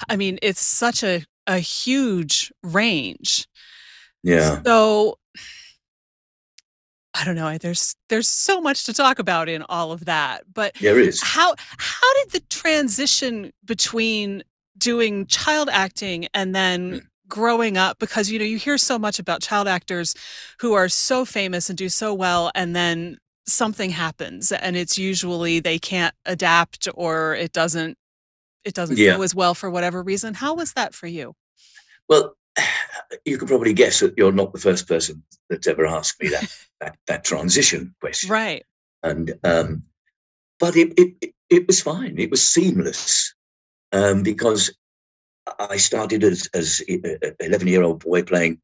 I 0.08 0.16
mean, 0.16 0.40
it's 0.42 0.60
such 0.60 1.04
a 1.04 1.22
a 1.46 1.60
huge 1.60 2.52
range. 2.64 3.46
Yeah. 4.24 4.60
So 4.64 5.20
I 7.14 7.24
don't 7.24 7.36
know. 7.36 7.58
There's 7.58 7.94
there's 8.08 8.28
so 8.28 8.60
much 8.60 8.86
to 8.86 8.92
talk 8.92 9.20
about 9.20 9.48
in 9.48 9.62
all 9.68 9.92
of 9.92 10.06
that, 10.06 10.52
but 10.52 10.74
there 10.80 10.98
is. 10.98 11.22
How 11.22 11.54
how 11.58 12.14
did 12.24 12.32
the 12.32 12.40
transition 12.50 13.52
between 13.64 14.42
doing 14.76 15.26
child 15.26 15.68
acting 15.70 16.26
and 16.34 16.56
then 16.56 16.92
mm 16.92 17.06
growing 17.28 17.76
up 17.76 17.98
because 17.98 18.30
you 18.30 18.38
know 18.38 18.44
you 18.44 18.58
hear 18.58 18.78
so 18.78 18.98
much 18.98 19.18
about 19.18 19.42
child 19.42 19.68
actors 19.68 20.14
who 20.60 20.72
are 20.72 20.88
so 20.88 21.24
famous 21.24 21.68
and 21.68 21.76
do 21.76 21.88
so 21.88 22.14
well 22.14 22.50
and 22.54 22.74
then 22.74 23.18
something 23.46 23.90
happens 23.90 24.52
and 24.52 24.76
it's 24.76 24.98
usually 24.98 25.58
they 25.60 25.78
can't 25.78 26.14
adapt 26.26 26.88
or 26.94 27.34
it 27.34 27.52
doesn't 27.52 27.96
it 28.64 28.74
doesn't 28.74 28.98
yeah. 28.98 29.16
go 29.16 29.22
as 29.22 29.34
well 29.34 29.54
for 29.54 29.70
whatever 29.70 30.02
reason. 30.02 30.34
How 30.34 30.54
was 30.54 30.72
that 30.74 30.94
for 30.94 31.06
you? 31.06 31.34
Well 32.08 32.34
you 33.24 33.38
can 33.38 33.48
probably 33.48 33.72
guess 33.72 34.00
that 34.00 34.14
you're 34.16 34.32
not 34.32 34.52
the 34.52 34.60
first 34.60 34.86
person 34.86 35.22
that's 35.48 35.66
ever 35.66 35.86
asked 35.86 36.22
me 36.22 36.28
that 36.28 36.56
that, 36.80 36.96
that 37.06 37.24
transition 37.24 37.94
question. 38.00 38.30
Right. 38.30 38.64
And 39.02 39.34
um 39.44 39.82
but 40.60 40.76
it, 40.76 40.92
it 40.98 41.32
it 41.50 41.66
was 41.66 41.80
fine. 41.80 42.18
It 42.18 42.30
was 42.30 42.46
seamless 42.46 43.34
um 43.92 44.22
because 44.22 44.70
I 45.58 45.76
started 45.76 46.24
as 46.24 46.48
as 46.54 46.82
eleven 47.40 47.68
year 47.68 47.82
old 47.82 48.04
boy 48.04 48.22
playing 48.22 48.60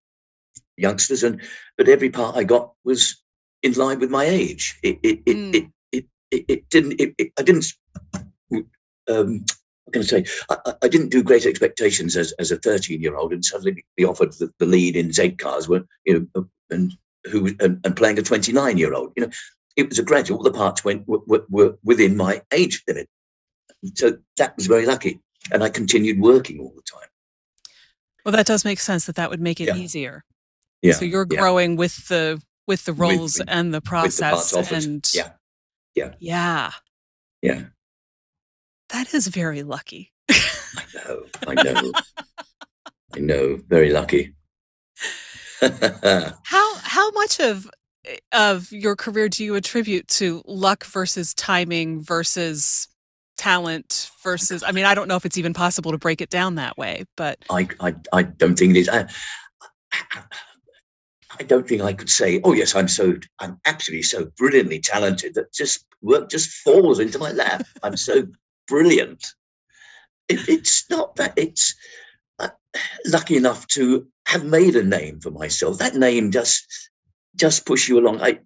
youngsters, 0.76 1.22
and 1.22 1.40
but 1.76 1.88
every 1.88 2.10
part 2.10 2.36
I 2.36 2.44
got 2.44 2.72
was 2.84 3.22
in 3.62 3.72
line 3.72 3.98
with 3.98 4.10
my 4.10 4.24
age. 4.24 4.78
It 4.82 4.98
it 5.02 5.20
it 5.26 5.36
mm. 5.36 5.54
it, 5.54 5.70
it, 5.92 6.06
it, 6.30 6.44
it, 6.48 6.68
didn't. 6.70 7.00
It, 7.00 7.32
I 7.38 7.42
didn't. 7.42 7.66
Um, 8.52 9.44
I'm 9.86 9.92
going 9.92 10.06
to 10.06 10.08
say 10.08 10.24
I, 10.48 10.74
I, 10.82 10.88
didn't 10.88 11.10
do 11.10 11.22
great 11.22 11.44
expectations 11.44 12.16
as, 12.16 12.32
as 12.38 12.50
a 12.50 12.56
13 12.56 13.02
year 13.02 13.16
old 13.16 13.34
and 13.34 13.44
suddenly 13.44 13.84
be 13.96 14.04
offered 14.06 14.32
the, 14.32 14.50
the 14.58 14.64
lead 14.64 14.96
in 14.96 15.12
Z 15.12 15.32
Cars 15.32 15.68
when 15.68 15.86
you 16.06 16.26
know 16.34 16.48
and 16.70 16.96
who 17.30 17.54
and, 17.60 17.80
and 17.84 17.94
playing 17.94 18.18
a 18.18 18.22
29 18.22 18.78
year 18.78 18.94
old. 18.94 19.12
You 19.14 19.24
know, 19.24 19.30
it 19.76 19.90
was 19.90 19.98
a 19.98 20.02
gradual. 20.02 20.38
All 20.38 20.44
the 20.44 20.52
parts 20.52 20.84
went 20.84 21.06
were, 21.06 21.44
were 21.50 21.76
within 21.84 22.16
my 22.16 22.40
age 22.52 22.82
limit, 22.88 23.08
so 23.94 24.16
that 24.38 24.56
was 24.56 24.66
very 24.66 24.86
lucky 24.86 25.20
and 25.52 25.62
I 25.62 25.68
continued 25.68 26.20
working 26.20 26.60
all 26.60 26.72
the 26.74 26.82
time. 26.82 27.08
Well, 28.24 28.32
that 28.32 28.46
does 28.46 28.64
make 28.64 28.80
sense 28.80 29.06
that 29.06 29.16
that 29.16 29.30
would 29.30 29.40
make 29.40 29.60
it 29.60 29.68
yeah. 29.68 29.76
easier. 29.76 30.24
Yeah. 30.82 30.94
So 30.94 31.04
you're 31.04 31.26
growing 31.26 31.72
yeah. 31.72 31.78
with 31.78 32.08
the 32.08 32.42
with 32.66 32.84
the 32.84 32.92
roles 32.92 33.38
with, 33.38 33.48
and 33.50 33.74
the 33.74 33.80
process 33.80 34.50
the 34.50 34.74
and 34.74 35.10
yeah. 35.14 35.30
Yeah. 35.94 36.14
Yeah. 36.18 36.70
Yeah. 37.42 37.62
That 38.90 39.14
is 39.14 39.26
very 39.28 39.62
lucky. 39.62 40.12
I 40.30 40.84
know. 40.94 41.22
I 41.46 41.54
know. 41.62 41.92
I 43.14 43.18
know. 43.18 43.60
Very 43.68 43.90
lucky. 43.90 44.34
how 45.60 46.74
how 46.82 47.10
much 47.12 47.40
of 47.40 47.70
eh, 48.04 48.16
of 48.32 48.70
your 48.72 48.96
career 48.96 49.28
do 49.28 49.44
you 49.44 49.54
attribute 49.54 50.08
to 50.08 50.42
luck 50.46 50.84
versus 50.84 51.34
timing 51.34 52.02
versus 52.02 52.88
talent 53.44 54.10
versus 54.22 54.62
i 54.62 54.72
mean 54.72 54.86
i 54.86 54.94
don't 54.94 55.06
know 55.08 55.16
if 55.16 55.26
it's 55.26 55.36
even 55.36 55.52
possible 55.52 55.92
to 55.92 55.98
break 55.98 56.20
it 56.20 56.30
down 56.30 56.54
that 56.54 56.78
way 56.78 57.04
but 57.16 57.38
i 57.50 57.68
i, 57.80 57.94
I 58.12 58.22
don't 58.22 58.58
think 58.58 58.74
it 58.74 58.80
is. 58.80 58.88
I, 58.88 59.06
I 61.38 61.42
don't 61.42 61.68
think 61.68 61.82
i 61.82 61.92
could 61.92 62.08
say 62.08 62.40
oh 62.44 62.54
yes 62.54 62.74
i'm 62.74 62.88
so 62.88 63.14
i'm 63.40 63.60
absolutely 63.66 64.02
so 64.02 64.30
brilliantly 64.38 64.80
talented 64.80 65.34
that 65.34 65.52
just 65.52 65.84
work 66.04 66.28
just 66.28 66.50
falls 66.50 67.00
into 67.00 67.18
my 67.18 67.32
lap. 67.32 67.66
I'm 67.82 67.96
so 67.96 68.26
brilliant. 68.68 69.26
It, 70.28 70.48
it's 70.48 70.88
not 70.88 71.16
that 71.16 71.32
it's 71.36 71.74
uh, 72.38 72.50
lucky 73.06 73.36
enough 73.36 73.66
to 73.68 74.06
have 74.26 74.44
made 74.44 74.76
a 74.76 74.82
name 74.82 75.20
for 75.20 75.30
myself. 75.30 75.78
That 75.78 75.96
name 75.96 76.30
just 76.30 76.90
just 77.34 77.66
push 77.66 77.88
you 77.88 77.98
along. 77.98 78.20
I 78.20 78.40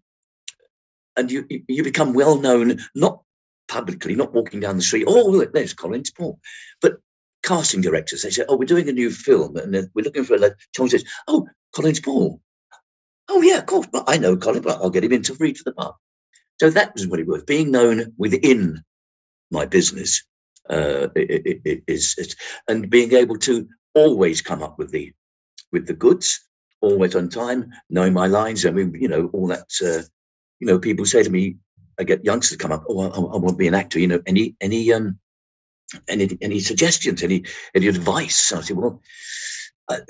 and 1.17 1.31
you 1.31 1.47
you 1.69 1.83
become 1.83 2.14
well 2.14 2.38
known 2.38 2.78
not 2.95 3.23
publicly, 3.69 4.15
not 4.15 4.33
walking 4.33 4.61
down 4.61 4.77
the 4.77 4.83
street. 4.83 5.05
Oh, 5.07 5.27
look, 5.27 5.53
there's 5.53 5.75
Colin 5.75 6.05
Spall. 6.05 6.39
But 6.81 6.97
casting 7.43 7.81
directors, 7.81 8.23
they 8.23 8.31
say, 8.31 8.45
oh, 8.49 8.57
we're 8.57 8.65
doing 8.65 8.89
a 8.89 8.93
new 8.93 9.11
film 9.11 9.57
and 9.57 9.75
we're 9.95 10.05
looking 10.05 10.25
for 10.25 10.35
a. 10.35 10.51
Someone 10.75 10.91
says, 10.91 11.05
oh, 11.29 11.47
Colin 11.75 11.95
Spall. 11.95 12.41
Oh, 13.29 13.43
yeah, 13.43 13.59
of 13.59 13.67
course. 13.67 13.87
But 13.93 14.05
I 14.07 14.17
know 14.17 14.37
Colin, 14.37 14.63
but 14.63 14.81
I'll 14.81 14.91
get 14.91 15.05
him 15.05 15.13
in 15.13 15.23
to 15.23 15.35
read 15.35 15.59
for 15.59 15.65
the 15.65 15.73
part. 15.73 15.95
So 16.61 16.71
that 16.71 16.95
was 16.95 17.07
what 17.07 17.21
it 17.21 17.27
was. 17.27 17.45
Being 17.45 17.71
known 17.71 18.13
within 18.17 18.83
my 19.51 19.67
business 19.67 20.25
uh, 20.69 21.09
is, 21.15 22.37
and 22.67 22.91
being 22.91 23.13
able 23.13 23.39
to 23.39 23.69
always 23.95 24.43
come 24.43 24.63
up 24.63 24.79
with 24.79 24.91
the 24.91 25.13
with 25.73 25.87
the 25.87 25.95
goods, 25.95 26.41
always 26.81 27.15
on 27.15 27.29
time, 27.29 27.71
knowing 27.91 28.13
my 28.13 28.27
lines. 28.27 28.65
I 28.65 28.71
mean, 28.71 28.95
you 28.95 29.09
know, 29.09 29.31
all 29.33 29.49
that. 29.49 29.69
Uh, 29.83 30.03
you 30.61 30.67
know, 30.67 30.79
people 30.79 31.07
say 31.07 31.23
to 31.23 31.31
me, 31.31 31.57
I 31.99 32.05
get 32.05 32.25
youngsters 32.25 32.57
to 32.57 32.62
come 32.62 32.73
up. 32.73 32.85
Oh, 32.88 33.00
I, 33.00 33.07
I 33.09 33.37
want 33.37 33.49
to 33.49 33.57
be 33.57 33.69
an 33.69 33.75
actor. 33.75 33.99
You 33.99 34.09
know, 34.09 34.23
any 34.26 34.57
any 34.61 34.93
um 34.93 35.19
any 36.09 36.37
any 36.40 36.61
suggestions, 36.61 37.23
any 37.23 37.45
any 37.75 37.88
advice? 37.88 38.50
And 38.50 38.61
I 38.61 38.64
say, 38.64 38.75
well, 38.75 39.00
uh, 39.88 40.00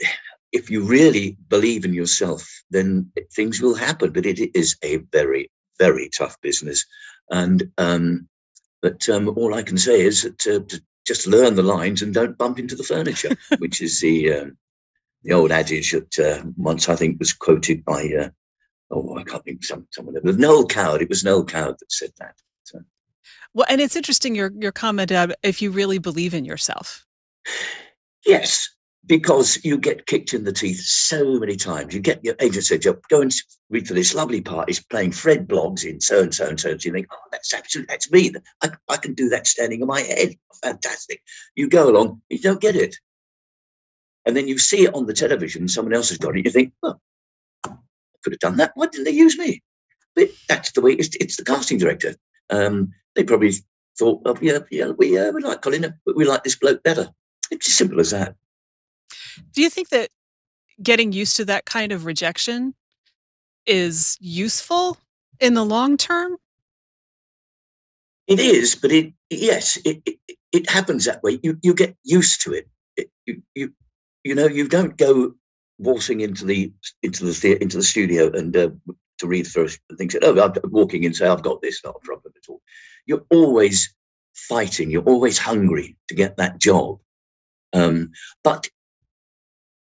if 0.52 0.70
you 0.70 0.84
really 0.84 1.36
believe 1.48 1.84
in 1.84 1.94
yourself, 1.94 2.48
then 2.70 3.10
things 3.34 3.60
will 3.60 3.74
happen. 3.74 4.12
But 4.12 4.26
it 4.26 4.50
is 4.54 4.76
a 4.82 4.98
very 5.12 5.50
very 5.78 6.08
tough 6.10 6.36
business, 6.42 6.84
and 7.30 7.70
um, 7.78 8.28
but 8.82 9.08
um, 9.08 9.28
all 9.28 9.54
I 9.54 9.62
can 9.62 9.78
say 9.78 10.00
is 10.00 10.22
that 10.22 10.46
uh, 10.46 10.64
to 10.68 10.82
just 11.06 11.26
learn 11.26 11.54
the 11.54 11.62
lines 11.62 12.02
and 12.02 12.12
don't 12.12 12.36
bump 12.36 12.58
into 12.58 12.74
the 12.74 12.84
furniture, 12.84 13.34
which 13.58 13.80
is 13.80 14.00
the 14.00 14.32
um, 14.32 14.58
the 15.24 15.32
old 15.32 15.50
adage 15.50 15.92
that 15.92 16.18
uh, 16.18 16.42
once 16.56 16.88
I 16.88 16.96
think 16.96 17.18
was 17.18 17.32
quoted 17.32 17.84
by 17.84 18.08
uh, 18.20 18.28
oh, 18.90 19.16
I 19.16 19.22
can't 19.22 19.44
think 19.44 19.64
some 19.64 19.86
someone. 19.90 20.16
It 20.16 20.24
was 20.24 20.38
Noel 20.38 20.66
Coward. 20.66 21.02
It 21.02 21.08
was 21.08 21.24
Noel 21.24 21.44
Coward 21.44 21.76
that 21.78 21.92
said 21.92 22.10
that. 22.18 22.34
So. 22.64 22.80
Well, 23.54 23.66
and 23.68 23.80
it's 23.80 23.96
interesting 23.96 24.34
your 24.34 24.52
your 24.58 24.72
comment 24.72 25.12
uh, 25.12 25.28
if 25.42 25.62
you 25.62 25.70
really 25.70 25.98
believe 25.98 26.34
in 26.34 26.44
yourself. 26.44 27.06
Yes, 28.26 28.68
because 29.08 29.58
you 29.64 29.78
get 29.78 30.06
kicked 30.06 30.34
in 30.34 30.44
the 30.44 30.52
teeth 30.52 30.80
so 30.80 31.38
many 31.38 31.56
times. 31.56 31.94
You 31.94 32.00
get 32.00 32.22
your 32.22 32.34
agent 32.40 32.64
said, 32.64 32.82
go 32.82 33.20
and 33.20 33.34
read 33.70 33.88
for 33.88 33.94
this 33.94 34.14
lovely 34.14 34.42
part. 34.42 34.68
He's 34.68 34.84
playing 34.84 35.12
Fred 35.12 35.48
Bloggs 35.48 35.84
in 35.84 36.00
so 36.00 36.22
and 36.22 36.34
so 36.34 36.46
and 36.46 36.60
so. 36.60 36.76
So 36.76 36.86
you 36.86 36.92
think, 36.92 37.06
oh, 37.10 37.16
that's 37.32 37.54
absolutely, 37.54 37.92
that's 37.92 38.12
me. 38.12 38.32
I, 38.62 38.70
I 38.88 38.96
can 38.98 39.14
do 39.14 39.30
that 39.30 39.46
standing 39.46 39.80
on 39.80 39.88
my 39.88 40.00
head. 40.00 40.34
Fantastic. 40.62 41.22
You 41.54 41.68
go 41.68 41.88
along, 41.90 42.20
you 42.28 42.38
don't 42.38 42.60
get 42.60 42.76
it. 42.76 42.96
And 44.26 44.36
then 44.36 44.46
you 44.46 44.58
see 44.58 44.84
it 44.84 44.94
on 44.94 45.06
the 45.06 45.14
television, 45.14 45.68
someone 45.68 45.94
else 45.94 46.10
has 46.10 46.18
got 46.18 46.36
it. 46.36 46.44
You 46.44 46.50
think, 46.50 46.74
oh, 46.82 46.90
I 46.90 46.94
could 48.22 48.32
have 48.32 48.40
done 48.40 48.56
that. 48.56 48.72
Why 48.74 48.86
didn't 48.86 49.04
they 49.04 49.10
use 49.10 49.38
me? 49.38 49.62
But 50.14 50.28
that's 50.48 50.72
the 50.72 50.80
way 50.80 50.92
it's, 50.92 51.14
it's 51.20 51.36
the 51.36 51.44
casting 51.44 51.78
director. 51.78 52.14
Um, 52.50 52.92
they 53.14 53.24
probably 53.24 53.52
thought, 53.98 54.22
oh, 54.24 54.36
yeah, 54.40 54.58
yeah, 54.70 54.90
we, 54.90 55.18
uh, 55.18 55.32
we 55.32 55.42
like 55.42 55.62
Colin, 55.62 55.94
but 56.04 56.16
we 56.16 56.24
like 56.24 56.44
this 56.44 56.56
bloke 56.56 56.82
better. 56.82 57.08
It's 57.50 57.68
as 57.68 57.74
simple 57.74 58.00
as 58.00 58.10
that. 58.10 58.34
Do 59.52 59.62
you 59.62 59.70
think 59.70 59.90
that 59.90 60.10
getting 60.82 61.12
used 61.12 61.36
to 61.36 61.44
that 61.46 61.64
kind 61.64 61.92
of 61.92 62.04
rejection 62.04 62.74
is 63.66 64.16
useful 64.20 64.98
in 65.40 65.54
the 65.54 65.64
long 65.64 65.96
term? 65.96 66.36
It 68.26 68.40
is, 68.40 68.74
but 68.74 68.92
it 68.92 69.12
yes, 69.30 69.78
it, 69.84 70.02
it, 70.04 70.36
it 70.52 70.70
happens 70.70 71.06
that 71.06 71.22
way. 71.22 71.40
You 71.42 71.58
you 71.62 71.74
get 71.74 71.96
used 72.04 72.42
to 72.42 72.52
it. 72.52 72.68
it. 72.96 73.10
you 73.26 73.42
you 73.54 73.72
you 74.22 74.34
know 74.34 74.46
you 74.46 74.68
don't 74.68 74.96
go 74.98 75.34
waltzing 75.78 76.20
into 76.20 76.44
the 76.44 76.72
into 77.02 77.24
the 77.24 77.58
into 77.62 77.76
the 77.76 77.82
studio 77.82 78.30
and 78.32 78.56
uh, 78.56 78.70
to 79.18 79.26
read 79.26 79.46
first 79.46 79.80
things. 79.96 80.16
Oh, 80.22 80.40
I'm 80.40 80.70
walking 80.70 81.04
in, 81.04 81.14
say 81.14 81.26
I've 81.26 81.42
got 81.42 81.60
this, 81.62 81.82
not 81.84 81.96
a 81.96 82.06
problem 82.06 82.32
at 82.36 82.48
all. 82.48 82.60
You're 83.06 83.24
always 83.30 83.94
fighting. 84.34 84.90
You're 84.90 85.02
always 85.02 85.38
hungry 85.38 85.96
to 86.08 86.14
get 86.14 86.36
that 86.36 86.58
job. 86.58 86.98
Um, 87.72 88.12
but 88.44 88.68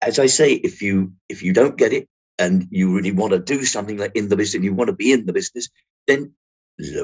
as 0.02 0.20
I 0.20 0.28
say, 0.28 0.54
if 0.54 0.82
you 0.82 1.14
if 1.30 1.42
you 1.44 1.54
don't 1.54 1.78
get 1.78 1.94
it 1.94 2.08
and 2.40 2.68
you 2.72 2.96
really 2.96 3.12
want 3.12 3.34
to 3.34 3.40
do 3.40 3.64
something 3.64 3.98
like 3.98 4.16
in 4.16 4.30
the 4.30 4.36
business, 4.36 4.64
you 4.64 4.74
want 4.74 4.90
to 4.90 4.96
be 4.96 5.12
in 5.12 5.26
the 5.26 5.34
business, 5.34 5.70
then 6.08 6.34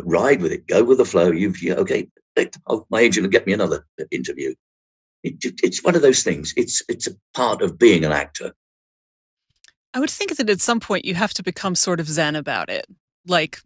ride 0.04 0.42
with 0.42 0.52
it, 0.52 0.68
go 0.68 0.84
with 0.84 0.98
the 0.98 1.06
flow. 1.06 1.32
You've 1.32 1.62
you, 1.62 1.76
okay. 1.76 2.10
My 2.90 3.02
agent 3.02 3.26
will 3.26 3.32
get 3.32 3.46
me 3.46 3.54
another 3.54 3.86
interview. 4.12 4.54
It, 5.24 5.44
it's 5.62 5.84
one 5.84 5.96
of 5.96 6.02
those 6.02 6.24
things. 6.24 6.54
It's 6.56 6.82
it's 6.88 7.08
a 7.08 7.16
part 7.34 7.62
of 7.62 7.78
being 7.78 8.06
an 8.06 8.14
actor. 8.14 8.54
I 9.94 10.00
would 10.00 10.10
think 10.10 10.36
that 10.38 10.50
at 10.50 10.62
some 10.62 10.80
point 10.80 11.06
you 11.06 11.16
have 11.16 11.34
to 11.36 11.44
become 11.44 11.76
sort 11.76 12.00
of 12.00 12.08
zen 12.08 12.36
about 12.36 12.70
it. 12.70 12.86
Like 13.28 13.60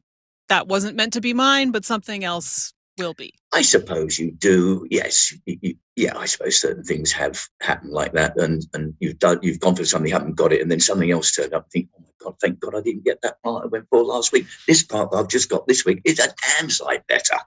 that 0.50 0.68
wasn't 0.68 0.96
meant 0.96 1.14
to 1.14 1.22
be 1.22 1.34
mine, 1.34 1.72
but 1.72 1.86
something 1.86 2.24
else 2.24 2.74
will 2.98 3.14
be. 3.14 3.34
I 3.52 3.62
suppose 3.62 4.20
you 4.20 4.32
do. 4.32 4.86
Yes, 4.90 5.34
you, 5.46 5.76
yeah. 5.96 6.18
I 6.18 6.26
suppose 6.26 6.60
certain 6.60 6.84
things 6.84 7.12
have 7.12 7.48
happened 7.62 7.92
like 7.92 8.14
that, 8.14 8.38
and 8.38 8.66
and 8.74 8.94
you've 9.00 9.20
done, 9.20 9.40
you've 9.42 9.60
gone 9.60 9.76
for 9.76 9.86
something, 9.86 10.12
haven't 10.12 10.36
got 10.36 10.54
it, 10.54 10.62
and 10.62 10.72
then 10.72 10.80
something 10.80 11.12
else 11.12 11.32
turned 11.32 11.54
up. 11.54 11.64
And 11.66 11.72
think, 11.72 11.90
oh 11.98 12.02
my 12.02 12.10
god, 12.24 12.36
thank 12.40 12.60
God 12.60 12.76
I 12.76 12.82
didn't 12.82 13.04
get 13.04 13.22
that 13.22 13.42
part 13.44 13.66
I 13.66 13.68
went 13.68 13.88
for 13.90 14.04
last 14.04 14.32
week. 14.32 14.48
This 14.68 14.84
part 14.84 15.10
I've 15.14 15.28
just 15.28 15.50
got 15.50 15.68
this 15.68 15.86
week 15.86 16.02
is 16.06 16.20
a 16.20 16.34
damn 16.58 16.70
sight 16.70 17.06
better. 17.08 17.38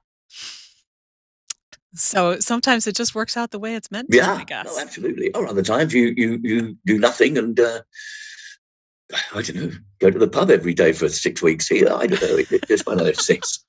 So 1.95 2.41
sometimes 2.41 2.87
it 2.87 2.95
just 2.95 3.15
works 3.15 3.37
out 3.37 3.53
the 3.53 3.59
way 3.59 3.75
it's 3.75 3.91
meant 3.91 4.11
to. 4.11 4.17
Yeah, 4.19 4.35
I 4.35 4.45
guess. 4.45 4.67
No, 4.67 4.79
absolutely. 4.79 5.33
Or 5.33 5.47
other 5.47 5.63
times 5.63 5.95
you 5.95 6.13
you 6.17 6.41
you 6.43 6.77
do 6.85 6.99
nothing 6.99 7.39
and. 7.39 7.59
Uh, 7.59 7.81
I 9.35 9.43
don't 9.43 9.57
know, 9.57 9.71
go 10.01 10.11
to 10.11 10.19
the 10.19 10.29
pub 10.29 10.51
every 10.51 10.75
day 10.75 10.93
for 10.93 11.09
six 11.09 11.43
weeks 11.43 11.69
here. 11.69 11.89
I 11.89 12.07
don't 12.07 12.21
know. 12.23 12.37
It's 12.39 12.67
just 12.67 12.87
one 12.87 12.99
of 12.99 13.07
those 13.07 13.27
things. 13.27 13.65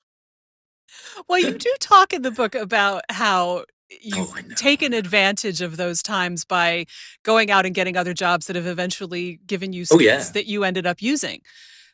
Well, 1.28 1.40
you 1.40 1.58
do 1.58 1.74
talk 1.80 2.12
in 2.12 2.22
the 2.22 2.30
book 2.30 2.54
about 2.54 3.02
how 3.10 3.64
you've 4.00 4.30
oh, 4.30 4.54
taken 4.54 4.92
advantage 4.92 5.60
of 5.60 5.76
those 5.76 6.00
times 6.00 6.44
by 6.44 6.86
going 7.24 7.50
out 7.50 7.66
and 7.66 7.74
getting 7.74 7.96
other 7.96 8.14
jobs 8.14 8.46
that 8.46 8.56
have 8.56 8.66
eventually 8.66 9.40
given 9.44 9.72
you 9.72 9.84
skills 9.84 10.00
oh, 10.00 10.04
yeah. 10.04 10.22
that 10.32 10.46
you 10.46 10.64
ended 10.64 10.86
up 10.86 11.02
using. 11.02 11.40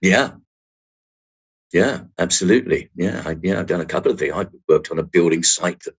Yeah. 0.02 0.32
Yeah, 1.72 2.02
absolutely. 2.18 2.90
Yeah, 2.94 3.22
I, 3.24 3.36
yeah, 3.42 3.58
I've 3.58 3.66
done 3.66 3.80
a 3.80 3.86
couple 3.86 4.12
of 4.12 4.18
things. 4.18 4.32
I 4.34 4.46
worked 4.68 4.90
on 4.90 4.98
a 4.98 5.02
building 5.02 5.42
site 5.42 5.82
that 5.84 5.96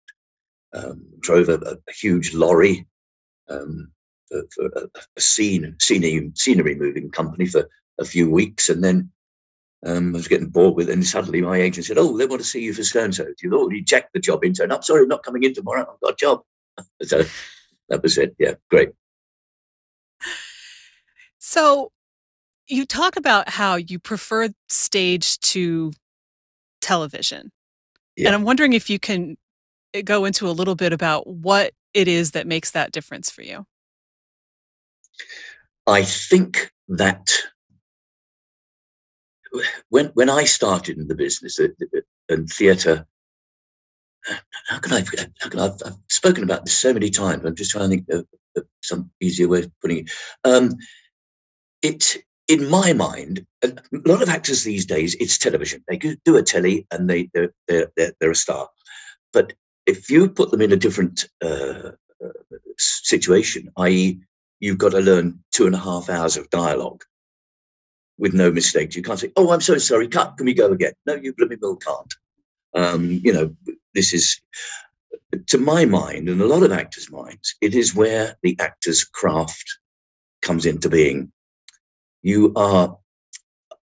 um, 0.73 1.05
drove 1.19 1.49
a, 1.49 1.55
a, 1.55 1.91
huge 1.91 2.33
lorry 2.33 2.85
um, 3.49 3.91
for, 4.27 4.43
for 4.53 4.89
a, 5.15 5.21
scene, 5.21 5.75
scenery, 5.79 6.31
scenery 6.35 6.75
moving 6.75 7.09
company 7.11 7.45
for 7.45 7.67
a 7.99 8.05
few 8.05 8.29
weeks, 8.29 8.69
and 8.69 8.83
then 8.83 9.11
um, 9.85 10.15
I 10.15 10.17
was 10.17 10.27
getting 10.27 10.49
bored 10.49 10.75
with 10.75 10.89
it, 10.89 10.93
and 10.93 11.05
suddenly 11.05 11.41
my 11.41 11.57
agent 11.57 11.85
said, 11.85 11.97
"Oh, 11.97 12.17
they 12.17 12.25
want 12.25 12.41
to 12.41 12.47
see 12.47 12.61
you 12.61 12.73
for 12.73 12.83
so 12.83 13.03
and 13.03 13.13
so." 13.13 13.25
You've 13.41 13.53
already 13.53 13.83
checked 13.83 14.13
the 14.13 14.19
job 14.19 14.43
and 14.43 14.59
I'm 14.59 14.81
sorry, 14.81 15.03
I'm 15.03 15.07
not 15.07 15.23
coming 15.23 15.43
in 15.43 15.53
tomorrow. 15.53 15.81
I've 15.81 15.99
got 15.99 16.13
a 16.13 16.15
job. 16.15 16.41
so 17.03 17.23
that 17.89 18.01
was 18.01 18.17
it. 18.17 18.35
Yeah, 18.39 18.55
great. 18.69 18.89
So 21.37 21.91
you 22.67 22.85
talk 22.85 23.15
about 23.15 23.49
how 23.49 23.75
you 23.75 23.99
prefer 23.99 24.49
stage 24.67 25.39
to 25.39 25.93
television, 26.81 27.51
yeah. 28.15 28.27
and 28.27 28.35
I'm 28.35 28.43
wondering 28.43 28.73
if 28.73 28.89
you 28.89 28.97
can 28.97 29.37
eh, 29.93 30.01
go 30.01 30.25
into 30.25 30.49
a 30.49 30.51
little 30.51 30.75
bit 30.75 30.93
about 30.93 31.27
what 31.27 31.73
it 31.93 32.07
is 32.07 32.31
that 32.31 32.47
makes 32.47 32.71
that 32.71 32.91
difference 32.91 33.29
for 33.29 33.43
you. 33.43 33.65
I 35.87 36.03
think 36.03 36.71
that 36.87 37.31
when 39.89 40.07
when 40.07 40.29
I 40.29 40.45
started 40.45 40.97
in 40.97 41.07
the 41.07 41.15
business 41.15 41.59
and 42.29 42.49
theatre, 42.49 43.05
how 44.67 44.79
can 44.79 44.93
I? 44.93 45.03
How 45.39 45.49
can 45.49 45.59
I 45.59 45.65
I've, 45.65 45.95
spoken 46.09 46.43
about 46.43 46.65
this 46.65 46.77
so 46.77 46.93
many 46.93 47.09
times. 47.09 47.45
I'm 47.45 47.55
just 47.55 47.71
trying 47.71 47.89
to 47.89 47.95
think 47.95 48.09
of, 48.09 48.27
of 48.57 48.65
some 48.81 49.11
easier 49.21 49.47
way 49.47 49.59
of 49.59 49.71
putting 49.81 49.99
it. 49.99 50.11
Um, 50.43 50.75
it 51.81 52.17
in 52.47 52.69
my 52.69 52.93
mind, 52.93 53.45
a 53.63 53.73
lot 53.91 54.21
of 54.21 54.29
actors 54.29 54.63
these 54.63 54.85
days, 54.85 55.15
it's 55.15 55.37
television. 55.37 55.83
They 55.87 55.97
do 55.97 56.37
a 56.37 56.43
telly 56.43 56.87
and 56.91 57.09
they 57.09 57.29
they're 57.33 57.53
they're, 57.67 57.91
they're, 57.95 58.13
they're 58.19 58.31
a 58.31 58.35
star. 58.35 58.69
But 59.33 59.53
if 59.85 60.09
you 60.09 60.29
put 60.29 60.51
them 60.51 60.61
in 60.61 60.71
a 60.71 60.77
different 60.77 61.27
uh, 61.43 61.91
uh, 62.23 62.29
situation, 62.77 63.71
i.e., 63.77 64.19
you've 64.59 64.77
got 64.77 64.91
to 64.91 64.99
learn 64.99 65.39
two 65.51 65.65
and 65.65 65.75
a 65.75 65.79
half 65.79 66.09
hours 66.09 66.37
of 66.37 66.49
dialogue 66.49 67.03
with 68.17 68.33
no 68.33 68.51
mistakes. 68.51 68.95
You 68.95 69.03
can't 69.03 69.19
say, 69.19 69.31
"Oh, 69.35 69.51
I'm 69.51 69.61
so 69.61 69.77
sorry. 69.77 70.07
Cut. 70.07 70.37
Can 70.37 70.45
we 70.45 70.53
go 70.53 70.71
again?" 70.71 70.93
No, 71.05 71.15
you 71.15 71.33
bloody 71.33 71.57
well 71.61 71.75
can't. 71.75 72.13
Um, 72.73 73.09
you 73.11 73.33
know, 73.33 73.55
this 73.93 74.13
is, 74.13 74.39
to 75.47 75.57
my 75.57 75.85
mind, 75.85 76.27
and 76.29 76.41
a 76.41 76.47
lot 76.47 76.63
of 76.63 76.71
actors' 76.71 77.11
minds, 77.11 77.55
it 77.61 77.73
is 77.73 77.95
where 77.95 78.35
the 78.43 78.57
actor's 78.59 79.03
craft 79.03 79.79
comes 80.41 80.65
into 80.65 80.89
being. 80.89 81.31
You 82.21 82.53
are 82.55 82.97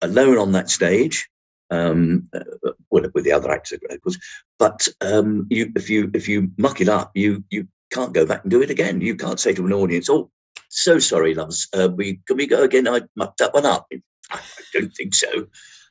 alone 0.03 0.37
on 0.39 0.53
that 0.53 0.69
stage, 0.69 1.29
um, 1.71 2.29
uh, 2.35 2.73
with, 2.91 3.13
with 3.15 3.25
the 3.25 3.33
other 3.33 3.51
actors, 3.51 3.81
of 3.89 4.03
course. 4.03 4.19
But 4.59 4.89
um, 5.01 5.47
you, 5.51 5.73
if 5.75 5.89
you 5.89 6.11
if 6.15 6.29
you 6.29 6.51
muck 6.59 6.81
it 6.81 6.89
up, 6.89 7.13
you 7.15 7.45
you 7.51 7.67
can't 7.93 8.13
go 8.13 8.27
back 8.27 8.43
and 8.43 8.51
do 8.51 8.63
it 8.63 8.71
again. 8.71 9.01
You 9.01 9.17
can't 9.17 9.41
say 9.41 9.53
to 9.55 9.67
an 9.67 9.73
audience, 9.73 10.09
"Oh, 10.11 10.31
so 10.69 10.99
sorry, 10.99 11.35
loves. 11.35 11.69
Uh, 11.73 11.89
we 11.95 12.21
can 12.27 12.37
we 12.37 12.47
go 12.47 12.63
again? 12.63 12.89
I 12.89 13.03
mucked 13.15 13.39
that 13.39 13.55
one 13.55 13.67
up. 13.67 13.87
I 14.31 14.41
don't 14.73 14.93
think 14.93 15.15
so. 15.15 15.47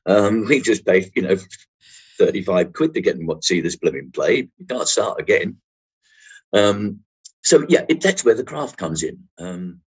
Um, 0.06 0.45
we 0.45 0.62
just 0.62 0.86
paid, 0.86 1.12
you 1.15 1.21
know, 1.21 1.38
35 2.17 2.74
quid 2.74 2.93
to 2.93 3.02
get 3.02 3.15
and 3.15 3.28
what 3.28 3.43
see 3.43 3.62
this 3.62 3.76
blooming 3.76 4.12
play. 4.12 4.50
You 4.58 4.65
can't 4.67 4.88
start 4.88 5.19
again. 5.19 5.58
Um, 6.54 7.00
so 7.43 7.65
yeah, 7.69 7.86
it, 7.89 8.02
that's 8.02 8.26
where 8.26 8.36
the 8.36 8.43
craft 8.43 8.78
comes 8.78 9.04
in. 9.04 9.19
Um, 9.38 9.82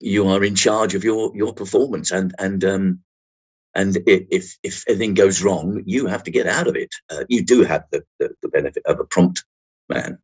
you 0.00 0.28
are 0.28 0.42
in 0.42 0.54
charge 0.54 0.94
of 0.94 1.04
your 1.04 1.30
your 1.36 1.52
performance, 1.52 2.10
and 2.10 2.34
and 2.38 2.64
um, 2.64 3.00
and 3.74 3.98
if 4.06 4.56
if 4.62 4.84
anything 4.88 5.14
goes 5.14 5.42
wrong, 5.42 5.82
you 5.86 6.06
have 6.06 6.24
to 6.24 6.30
get 6.30 6.46
out 6.46 6.66
of 6.66 6.76
it. 6.76 6.90
Uh, 7.10 7.24
you 7.28 7.44
do 7.44 7.64
have 7.64 7.84
the, 7.92 8.02
the, 8.18 8.30
the 8.42 8.48
benefit 8.48 8.82
of 8.86 8.98
a 8.98 9.04
prompt 9.04 9.44
man 9.88 10.18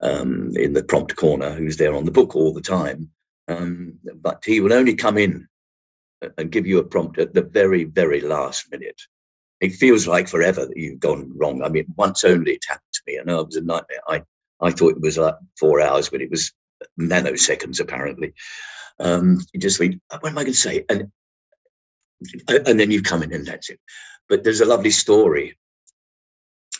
um, 0.00 0.52
in 0.56 0.72
the 0.72 0.84
prompt 0.84 1.16
corner 1.16 1.52
who's 1.52 1.76
there 1.76 1.94
on 1.94 2.04
the 2.04 2.10
book 2.10 2.34
all 2.34 2.52
the 2.52 2.60
time, 2.60 3.10
um, 3.48 3.98
but 4.20 4.42
he 4.44 4.60
will 4.60 4.72
only 4.72 4.94
come 4.94 5.18
in 5.18 5.48
and 6.38 6.50
give 6.50 6.66
you 6.66 6.78
a 6.78 6.84
prompt 6.84 7.18
at 7.18 7.34
the 7.34 7.42
very, 7.42 7.84
very 7.84 8.20
last 8.20 8.70
minute. 8.70 9.00
It 9.60 9.72
feels 9.72 10.06
like 10.06 10.28
forever 10.28 10.66
that 10.66 10.76
you've 10.76 11.00
gone 11.00 11.32
wrong. 11.36 11.62
I 11.62 11.68
mean, 11.68 11.86
once 11.96 12.24
only 12.24 12.52
it 12.52 12.64
happened 12.68 12.92
to 12.92 13.00
me. 13.06 13.18
Know 13.24 13.40
it 13.40 13.46
was 13.46 13.56
a 13.56 13.62
nightmare. 13.62 14.00
I, 14.08 14.22
I 14.60 14.70
thought 14.70 14.96
it 14.96 15.00
was 15.00 15.18
like 15.18 15.34
four 15.58 15.80
hours, 15.80 16.10
but 16.10 16.20
it 16.20 16.30
was 16.30 16.52
nanoseconds 17.00 17.80
apparently. 17.80 18.34
Um, 18.98 19.40
you 19.52 19.60
just 19.60 19.78
think, 19.78 20.00
what 20.10 20.30
am 20.30 20.38
I 20.38 20.42
going 20.42 20.52
to 20.52 20.58
say? 20.58 20.84
And 20.88 21.10
and 22.48 22.80
then 22.80 22.90
you 22.90 23.02
come 23.02 23.22
in 23.22 23.32
and 23.32 23.46
that's 23.46 23.68
it. 23.68 23.78
But 24.28 24.42
there's 24.42 24.62
a 24.62 24.66
lovely 24.66 24.90
story 24.90 25.56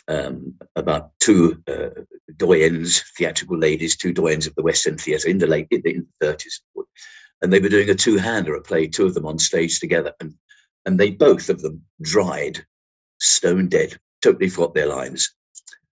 um, 0.07 0.55
about 0.75 1.11
two 1.19 1.61
uh, 1.67 1.89
doyens, 2.35 3.03
theatrical 3.17 3.57
ladies, 3.57 3.95
two 3.95 4.13
doyens 4.13 4.47
of 4.47 4.55
the 4.55 4.63
West 4.63 4.87
End 4.87 4.99
Theatre 4.99 5.27
in 5.27 5.37
the 5.37 5.47
late 5.47 5.67
in 5.71 6.07
the 6.19 6.25
30s 6.25 6.59
and 7.41 7.53
they 7.53 7.59
were 7.59 7.69
doing 7.69 7.89
a 7.89 7.95
two-hander, 7.95 8.55
a 8.55 8.61
play, 8.61 8.87
two 8.87 9.05
of 9.05 9.13
them 9.13 9.25
on 9.25 9.39
stage 9.39 9.79
together. 9.79 10.13
And 10.19 10.33
and 10.85 10.99
they 10.99 11.11
both 11.11 11.49
of 11.49 11.61
them 11.61 11.83
dried, 12.01 12.65
stone 13.19 13.67
dead, 13.67 13.99
totally 14.21 14.47
forgot 14.47 14.73
their 14.73 14.87
lines. 14.87 15.29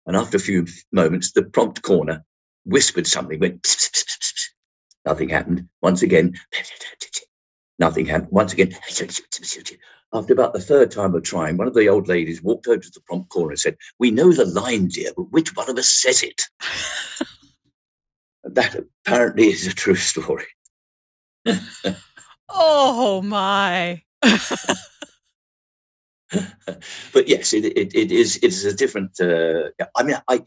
And 0.06 0.16
after 0.16 0.38
a 0.38 0.40
few 0.40 0.66
moments, 0.94 1.34
the 1.34 1.44
prompt 1.44 1.82
corner 1.82 2.24
whispered 2.64 3.06
something, 3.06 3.40
went, 3.40 3.68
nothing 5.06 5.28
happened. 5.28 5.68
Once 5.82 6.02
again, 6.02 6.36
nothing 7.80 8.06
happened. 8.06 8.32
Once 8.32 8.54
again, 8.54 8.74
after 10.14 10.34
about 10.34 10.54
the 10.54 10.62
third 10.62 10.92
time 10.92 11.14
of 11.16 11.24
trying, 11.24 11.58
one 11.58 11.68
of 11.68 11.74
the 11.74 11.90
old 11.90 12.08
ladies 12.08 12.42
walked 12.42 12.68
over 12.68 12.80
to 12.80 12.92
the 12.92 13.02
prompt 13.02 13.30
corner 13.30 13.52
and 13.52 13.60
said, 13.60 13.78
We 14.00 14.12
know 14.12 14.32
the 14.32 14.46
line, 14.46 14.88
dear, 14.88 15.12
but 15.16 15.32
which 15.32 15.56
one 15.56 15.70
of 15.70 15.78
us 15.78 15.90
says 15.90 16.24
it? 16.24 16.44
that 18.44 18.76
apparently 19.06 19.48
is 19.48 19.68
a 19.68 19.74
true 19.74 19.96
story. 19.96 20.46
oh, 22.50 23.22
my. 23.24 24.02
but 27.14 27.28
yes, 27.28 27.54
it, 27.54 27.66
it, 27.66 27.94
it 27.96 28.12
is 28.12 28.38
it 28.38 28.46
is 28.46 28.66
a 28.66 28.74
different. 28.74 29.20
Uh, 29.20 29.70
I 29.96 30.04
mean, 30.04 30.18
I 30.28 30.44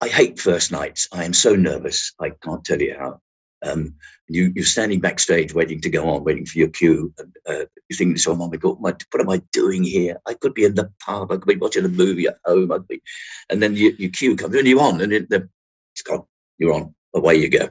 I 0.00 0.08
hate 0.08 0.40
first 0.40 0.72
nights. 0.72 1.08
I 1.12 1.24
am 1.24 1.32
so 1.32 1.54
nervous. 1.54 2.12
I 2.20 2.30
can't 2.42 2.64
tell 2.64 2.80
you 2.80 2.96
how. 2.98 3.20
Um, 3.62 3.94
you 4.28 4.52
you're 4.54 4.64
standing 4.64 5.00
backstage 5.00 5.54
waiting 5.54 5.80
to 5.80 5.90
go 5.90 6.08
on, 6.08 6.24
waiting 6.24 6.46
for 6.46 6.58
your 6.58 6.68
cue, 6.68 7.12
and 7.18 7.36
uh, 7.48 7.64
you 7.88 7.96
think 7.96 8.18
so. 8.18 8.32
Oh 8.32 8.48
my 8.48 8.56
God, 8.56 8.80
what, 8.80 9.04
what 9.10 9.20
am 9.20 9.30
I 9.30 9.42
doing 9.52 9.84
here? 9.84 10.20
I 10.26 10.34
could 10.34 10.54
be 10.54 10.64
in 10.64 10.74
the 10.74 10.90
pub. 11.00 11.30
I 11.30 11.36
could 11.36 11.46
be 11.46 11.56
watching 11.56 11.84
a 11.84 11.88
movie 11.88 12.26
at 12.26 12.38
home. 12.44 12.72
I'd 12.72 12.88
be, 12.88 13.02
and 13.50 13.62
then 13.62 13.76
your, 13.76 13.92
your 13.92 14.10
cue 14.10 14.36
comes 14.36 14.54
and 14.54 14.66
you're 14.66 14.80
on, 14.80 15.00
and 15.00 15.12
it, 15.12 15.30
the, 15.30 15.48
it's 15.94 16.02
gone. 16.02 16.24
You're 16.58 16.74
on. 16.74 16.94
Away 17.14 17.36
you 17.36 17.50
go. 17.50 17.68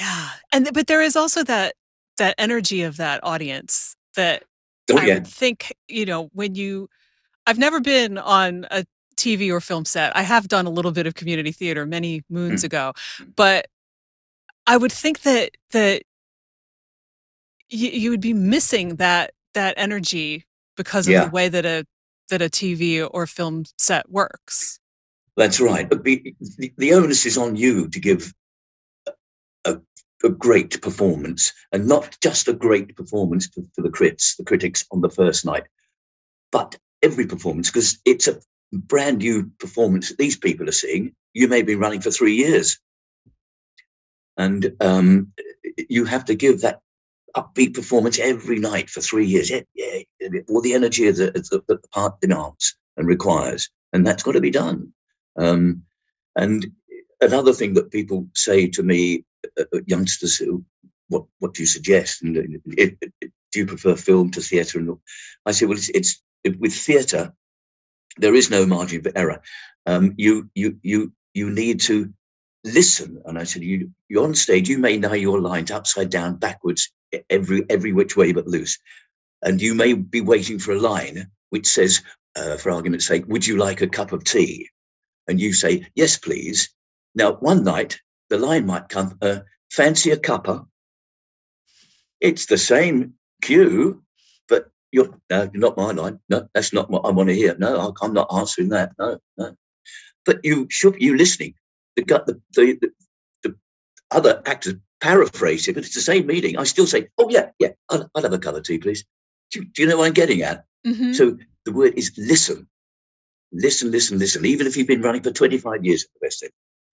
Yeah, 0.00 0.30
and 0.50 0.68
but 0.72 0.86
there 0.86 1.02
is 1.02 1.14
also 1.14 1.44
that 1.44 1.74
that 2.16 2.34
energy 2.38 2.82
of 2.82 2.96
that 2.96 3.20
audience 3.22 3.96
that 4.14 4.44
Oh 4.90 4.98
I 4.98 5.06
yeah, 5.06 5.14
would 5.14 5.26
think, 5.26 5.74
you 5.88 6.06
know, 6.06 6.30
when 6.32 6.54
you 6.54 6.88
I've 7.46 7.58
never 7.58 7.80
been 7.80 8.18
on 8.18 8.66
a 8.70 8.84
TV 9.16 9.50
or 9.50 9.60
film 9.60 9.84
set. 9.84 10.16
I 10.16 10.22
have 10.22 10.48
done 10.48 10.66
a 10.66 10.70
little 10.70 10.92
bit 10.92 11.06
of 11.06 11.14
community 11.14 11.52
theater 11.52 11.86
many 11.86 12.22
moons 12.28 12.62
Mm. 12.62 12.66
ago, 12.66 12.92
but 13.34 13.66
I 14.66 14.76
would 14.76 14.92
think 14.92 15.22
that 15.22 15.56
that 15.70 16.02
you, 17.68 17.88
you 17.90 18.10
would 18.10 18.20
be 18.20 18.34
missing 18.34 18.96
that 18.96 19.32
that 19.54 19.74
energy 19.76 20.44
because 20.76 21.06
of 21.06 21.12
yeah. 21.12 21.24
the 21.24 21.30
way 21.30 21.48
that 21.48 21.64
a 21.64 21.86
that 22.28 22.42
a 22.42 22.46
TV 22.46 23.08
or 23.12 23.26
film 23.26 23.64
set 23.78 24.10
works. 24.10 24.78
That's 25.36 25.60
right. 25.60 25.88
But 25.88 26.02
the, 26.02 26.34
the, 26.58 26.72
the 26.76 26.94
onus 26.94 27.26
is 27.26 27.36
on 27.36 27.56
you 27.56 27.88
to 27.88 28.00
give 28.00 28.32
a, 29.64 29.78
a 30.24 30.30
great 30.30 30.80
performance, 30.80 31.52
and 31.72 31.86
not 31.86 32.16
just 32.22 32.48
a 32.48 32.52
great 32.52 32.96
performance 32.96 33.46
for, 33.46 33.62
for 33.74 33.82
the 33.82 33.90
crits, 33.90 34.36
the 34.36 34.44
critics 34.44 34.84
on 34.90 35.02
the 35.02 35.10
first 35.10 35.44
night, 35.44 35.64
but 36.50 36.78
every 37.02 37.26
performance, 37.26 37.70
because 37.70 37.98
it's 38.04 38.26
a 38.28 38.40
brand 38.72 39.18
new 39.18 39.50
performance 39.58 40.08
that 40.08 40.18
these 40.18 40.36
people 40.36 40.68
are 40.68 40.72
seeing. 40.72 41.14
You 41.34 41.48
may 41.48 41.62
be 41.62 41.74
running 41.74 42.00
for 42.00 42.10
three 42.10 42.34
years, 42.34 42.78
and 44.36 44.72
um, 44.80 45.32
you 45.88 46.04
have 46.04 46.24
to 46.26 46.34
give 46.34 46.60
that 46.60 46.80
upbeat 47.36 47.74
performance 47.74 48.18
every 48.18 48.58
night 48.58 48.88
for 48.88 49.00
three 49.00 49.26
years. 49.26 49.50
Yeah, 49.50 49.60
yeah, 49.74 50.00
all 50.48 50.62
the 50.62 50.74
energy 50.74 51.10
that 51.10 51.34
the, 51.34 51.62
that 51.68 51.82
the 51.82 51.88
part 51.88 52.20
demands 52.20 52.76
and 52.96 53.06
requires, 53.06 53.68
and 53.92 54.06
that's 54.06 54.22
got 54.22 54.32
to 54.32 54.40
be 54.40 54.50
done. 54.50 54.92
Um, 55.38 55.82
and 56.36 56.66
another 57.20 57.52
thing 57.52 57.74
that 57.74 57.90
people 57.90 58.26
say 58.34 58.68
to 58.68 58.82
me, 58.82 59.24
uh, 59.58 59.64
uh, 59.74 59.80
youngsters, 59.86 60.36
who, 60.36 60.64
what 61.08 61.24
what 61.38 61.54
do 61.54 61.62
you 61.62 61.66
suggest? 61.66 62.22
And 62.22 62.36
uh, 62.36 62.42
it, 62.78 62.96
it, 63.20 63.32
do 63.52 63.60
you 63.60 63.66
prefer 63.66 63.96
film 63.96 64.30
to 64.32 64.40
theatre? 64.40 64.78
And? 64.78 64.96
I 65.44 65.52
say, 65.52 65.66
well, 65.66 65.78
it's, 65.78 65.88
it's 65.90 66.22
it, 66.44 66.58
with 66.58 66.74
theatre, 66.74 67.32
there 68.18 68.34
is 68.34 68.50
no 68.50 68.66
margin 68.66 69.02
for 69.02 69.12
error. 69.14 69.40
Um, 69.86 70.14
you 70.16 70.50
you 70.54 70.78
you 70.82 71.12
you 71.34 71.50
need 71.50 71.80
to 71.82 72.12
listen. 72.64 73.22
And 73.24 73.38
I 73.38 73.44
said, 73.44 73.62
you 73.62 73.90
you're 74.08 74.24
on 74.24 74.34
stage. 74.34 74.68
You 74.68 74.78
may 74.78 74.96
know 74.96 75.12
your 75.12 75.40
lines 75.40 75.70
upside 75.70 76.10
down, 76.10 76.36
backwards, 76.36 76.90
every 77.30 77.64
every 77.70 77.92
which 77.92 78.16
way 78.16 78.32
but 78.32 78.46
loose, 78.46 78.78
and 79.42 79.60
you 79.60 79.74
may 79.74 79.94
be 79.94 80.20
waiting 80.20 80.58
for 80.58 80.72
a 80.72 80.80
line 80.80 81.30
which 81.50 81.66
says, 81.66 82.02
uh, 82.34 82.56
for 82.56 82.72
argument's 82.72 83.06
sake, 83.06 83.24
"Would 83.28 83.46
you 83.46 83.56
like 83.56 83.80
a 83.80 83.86
cup 83.86 84.12
of 84.12 84.24
tea?" 84.24 84.68
And 85.28 85.40
you 85.40 85.52
say, 85.52 85.86
"Yes, 85.94 86.18
please." 86.18 86.68
Now, 87.14 87.34
one 87.34 87.64
night 87.64 88.00
the 88.28 88.38
line 88.38 88.66
might 88.66 88.88
come, 88.88 89.16
uh, 89.22 89.40
"Fancy 89.70 90.10
a 90.10 90.16
cuppa?" 90.16 90.66
It's 92.20 92.46
the 92.46 92.58
same 92.58 93.14
cue, 93.42 94.02
you're 94.96 95.14
no, 95.30 95.50
not 95.54 95.76
my 95.76 95.90
line. 95.92 96.18
No, 96.30 96.48
that's 96.54 96.72
not 96.72 96.90
what 96.90 97.04
I 97.04 97.10
want 97.10 97.28
to 97.28 97.34
hear. 97.34 97.54
No, 97.58 97.78
I, 97.78 98.04
I'm 98.04 98.14
not 98.14 98.32
answering 98.34 98.70
that. 98.70 98.92
No, 98.98 99.18
no. 99.36 99.54
But 100.24 100.40
you 100.42 100.66
should 100.70 100.96
you 101.00 101.16
listening. 101.16 101.54
The 101.96 102.02
gut 102.04 102.26
the 102.26 102.40
the, 102.54 102.78
the, 102.80 102.90
the 103.42 103.54
other 104.10 104.42
actors 104.46 104.74
paraphrase 105.02 105.68
it, 105.68 105.74
but 105.74 105.84
it's 105.84 105.94
the 105.94 106.00
same 106.00 106.26
meaning. 106.26 106.56
I 106.58 106.64
still 106.64 106.86
say, 106.86 107.08
"Oh 107.18 107.28
yeah, 107.28 107.50
yeah, 107.58 107.72
I'll, 107.90 108.08
I'll 108.14 108.22
have 108.22 108.32
a 108.32 108.38
cup 108.38 108.54
of 108.56 108.64
tea, 108.64 108.78
please." 108.78 109.04
Do, 109.52 109.60
you- 109.60 109.66
do 109.66 109.82
you 109.82 109.88
know 109.88 109.98
what 109.98 110.06
I'm 110.06 110.14
getting 110.14 110.40
at? 110.42 110.64
Mhm. 110.86 111.14
So 111.14 111.36
the 111.66 111.72
word 111.72 111.92
is 111.96 112.12
listen, 112.16 112.66
listen, 113.52 113.90
listen, 113.90 114.18
listen. 114.18 114.46
Even 114.46 114.66
if 114.66 114.76
you've 114.76 114.86
been 114.88 115.02
running 115.02 115.22
for 115.22 115.30
25 115.30 115.84
years 115.84 116.04
at 116.04 116.10
the 116.14 116.26
West 116.26 116.42
End, 116.42 116.52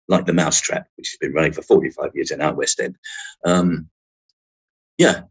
like 0.07 0.25
the 0.25 0.33
Mousetrap, 0.33 0.87
which 0.97 1.09
has 1.11 1.17
been 1.19 1.33
running 1.33 1.53
for 1.53 1.61
45 1.61 2.11
years 2.15 2.31
in 2.31 2.41
our 2.41 2.53
West 2.55 2.79
End. 2.79 2.95
Um, 3.45 3.89
yeah, 4.97 5.21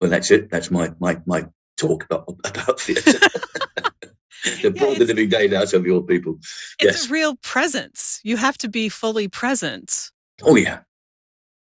well, 0.00 0.10
that's 0.10 0.30
it. 0.30 0.50
That's 0.50 0.70
my 0.70 0.92
my 1.00 1.20
my 1.26 1.46
talk 1.78 2.04
about 2.04 2.24
about 2.44 2.80
theatre. 2.80 3.18
to 3.18 3.20
Yeah, 4.62 4.70
the 4.70 5.04
living 5.04 5.28
day 5.28 5.54
out 5.56 5.72
of 5.72 5.84
your 5.86 6.02
people. 6.02 6.38
It's 6.80 6.82
Yes. 6.82 7.06
a 7.08 7.12
real 7.12 7.36
presence. 7.36 8.20
You 8.22 8.36
have 8.36 8.56
to 8.58 8.68
be 8.68 8.88
fully 8.88 9.28
present. 9.28 10.10
Oh 10.42 10.56
yeah, 10.56 10.80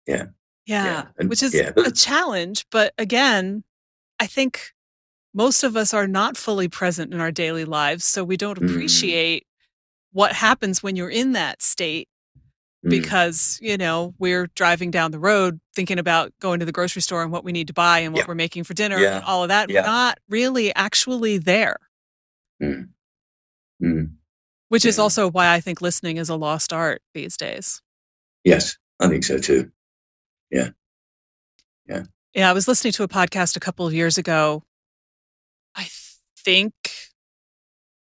Yeah, 0.08 1.08
and- 1.20 1.30
which 1.30 1.44
is 1.44 1.54
yeah, 1.54 1.72
a 1.78 1.92
challenge. 1.92 2.66
But 2.72 2.94
again, 2.98 3.64
I 4.20 4.28
think 4.28 4.72
most 5.34 5.64
of 5.64 5.76
us 5.76 5.94
are 5.94 6.08
not 6.08 6.38
fully 6.38 6.68
present 6.68 7.14
in 7.14 7.20
our 7.20 7.32
daily 7.32 7.66
lives. 7.66 8.06
So 8.06 8.24
we 8.24 8.38
don't 8.38 8.60
Mm. 8.60 8.70
appreciate 8.70 9.46
what 10.12 10.34
happens 10.34 10.82
when 10.84 10.96
you're 10.96 11.10
in 11.10 11.34
that 11.34 11.62
state 11.62 12.08
Mm, 12.08 12.13
because, 12.90 13.60
you 13.62 13.78
know, 13.78 14.14
we're 14.20 14.48
driving 14.56 14.92
down 14.92 15.12
the 15.12 15.20
road 15.20 15.60
thinking 15.76 16.00
about 16.00 16.34
going 16.40 16.60
to 16.60 16.66
the 16.66 16.72
grocery 16.72 17.02
store 17.02 17.24
and 17.24 17.32
what 17.32 17.44
we 17.44 17.52
need 17.52 17.68
to 17.68 17.74
buy 17.74 18.00
and 18.00 18.14
what 18.14 18.20
Yeah. 18.22 18.26
we're 18.28 18.36
making 18.36 18.64
for 18.66 18.74
dinner 18.74 18.98
Yeah. 19.00 19.18
and 19.18 19.26
all 19.26 19.44
of 19.44 19.50
that. 19.50 19.70
Yeah. 19.70 19.82
We're 19.82 19.88
not 19.88 20.20
really 20.30 20.74
actually 20.76 21.38
there, 21.38 21.78
mm, 22.62 22.90
mm. 23.82 24.12
which 24.70 24.86
is 24.86 25.00
also 25.00 25.30
why 25.30 25.54
I 25.54 25.60
think 25.60 25.82
listening 25.82 26.18
is 26.18 26.30
a 26.30 26.36
lost 26.36 26.74
art 26.74 27.02
these 27.14 27.38
days. 27.38 27.82
Yes, 28.44 28.78
I 29.00 29.08
think 29.08 29.24
so 29.24 29.38
too. 29.38 29.72
Yeah 30.52 30.70
yeah 31.88 32.04
yeah, 32.34 32.50
I 32.50 32.54
was 32.54 32.68
listening 32.68 32.94
to 32.94 33.04
a 33.04 33.08
podcast 33.08 33.56
a 33.56 33.60
couple 33.60 33.86
of 33.86 33.94
years 33.94 34.18
ago. 34.18 34.64
I 35.76 35.88
think 36.38 36.74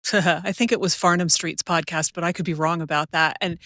I 0.13 0.53
think 0.53 0.71
it 0.73 0.81
was 0.81 0.95
Farnam 0.95 1.31
Street's 1.31 1.63
podcast, 1.63 2.13
but 2.15 2.23
I 2.25 2.33
could 2.33 2.45
be 2.45 2.55
wrong 2.55 2.81
about 2.81 3.11
that. 3.11 3.37
And 3.41 3.59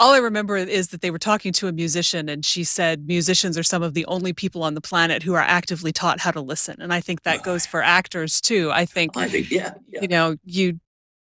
all 0.00 0.12
I 0.12 0.18
remember 0.18 0.56
is 0.56 0.88
that 0.88 1.00
they 1.02 1.10
were 1.10 1.18
talking 1.18 1.52
to 1.54 1.68
a 1.68 1.72
musician 1.72 2.28
and 2.28 2.44
she 2.44 2.64
said 2.64 3.06
musicians 3.06 3.56
are 3.56 3.62
some 3.62 3.82
of 3.82 3.94
the 3.94 4.04
only 4.06 4.32
people 4.32 4.62
on 4.62 4.74
the 4.74 4.80
planet 4.80 5.22
who 5.22 5.34
are 5.34 5.40
actively 5.40 5.92
taught 5.92 6.20
how 6.20 6.32
to 6.32 6.40
listen. 6.40 6.80
And 6.80 6.92
I 6.92 7.00
think 7.00 7.22
that 7.22 7.44
goes 7.44 7.64
for 7.64 7.82
actors 7.82 8.40
too. 8.40 8.70
I 8.72 8.86
think 8.86 9.16
I 9.16 9.28
think 9.28 9.50
yeah, 9.50 9.74
yeah. 9.88 10.00
you 10.02 10.08
know, 10.08 10.36
you 10.44 10.80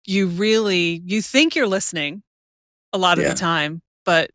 you 0.07 0.27
really 0.29 1.03
you 1.05 1.21
think 1.21 1.55
you're 1.55 1.67
listening 1.67 2.23
a 2.93 2.99
lot 2.99 3.19
of 3.19 3.25
Yeah. 3.25 3.31
the 3.31 3.37
time, 3.37 3.83
but 4.05 4.31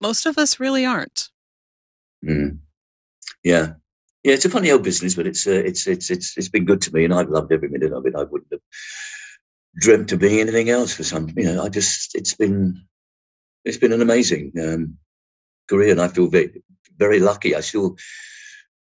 most 0.00 0.26
of 0.26 0.36
us 0.36 0.60
really 0.60 0.84
aren't. 0.84 1.30
Mm. 2.24 2.58
Yeah, 3.44 3.74
yeah. 4.24 4.34
It's 4.34 4.44
a 4.44 4.50
funny 4.50 4.70
old 4.70 4.82
business, 4.82 5.14
but 5.14 5.26
it's 5.26 5.46
uh, 5.46 5.52
it's 5.52 5.86
it's 5.86 6.10
it's 6.10 6.36
it's 6.36 6.48
been 6.48 6.64
good 6.64 6.82
to 6.82 6.92
me, 6.92 7.04
and 7.04 7.14
I've 7.14 7.28
loved 7.30 7.52
every 7.52 7.68
minute 7.68 7.92
of 7.92 8.04
it. 8.06 8.14
I 8.14 8.24
wouldn't 8.24 8.50
have 8.52 8.60
dreamt 9.80 10.12
of 10.12 10.18
being 10.18 10.40
anything 10.40 10.68
else 10.68 10.92
for 10.92 11.04
some. 11.04 11.28
You 11.36 11.44
know, 11.44 11.62
I 11.62 11.68
just 11.68 12.14
it's 12.14 12.34
been 12.34 12.82
it's 13.66 13.76
been 13.76 13.92
an 13.92 14.00
amazing 14.00 14.52
um, 14.62 14.96
career, 15.68 15.90
and 15.90 16.00
I 16.00 16.08
feel 16.08 16.28
very 16.28 16.62
very 16.98 17.20
lucky. 17.20 17.54
I 17.54 17.60
still 17.60 17.96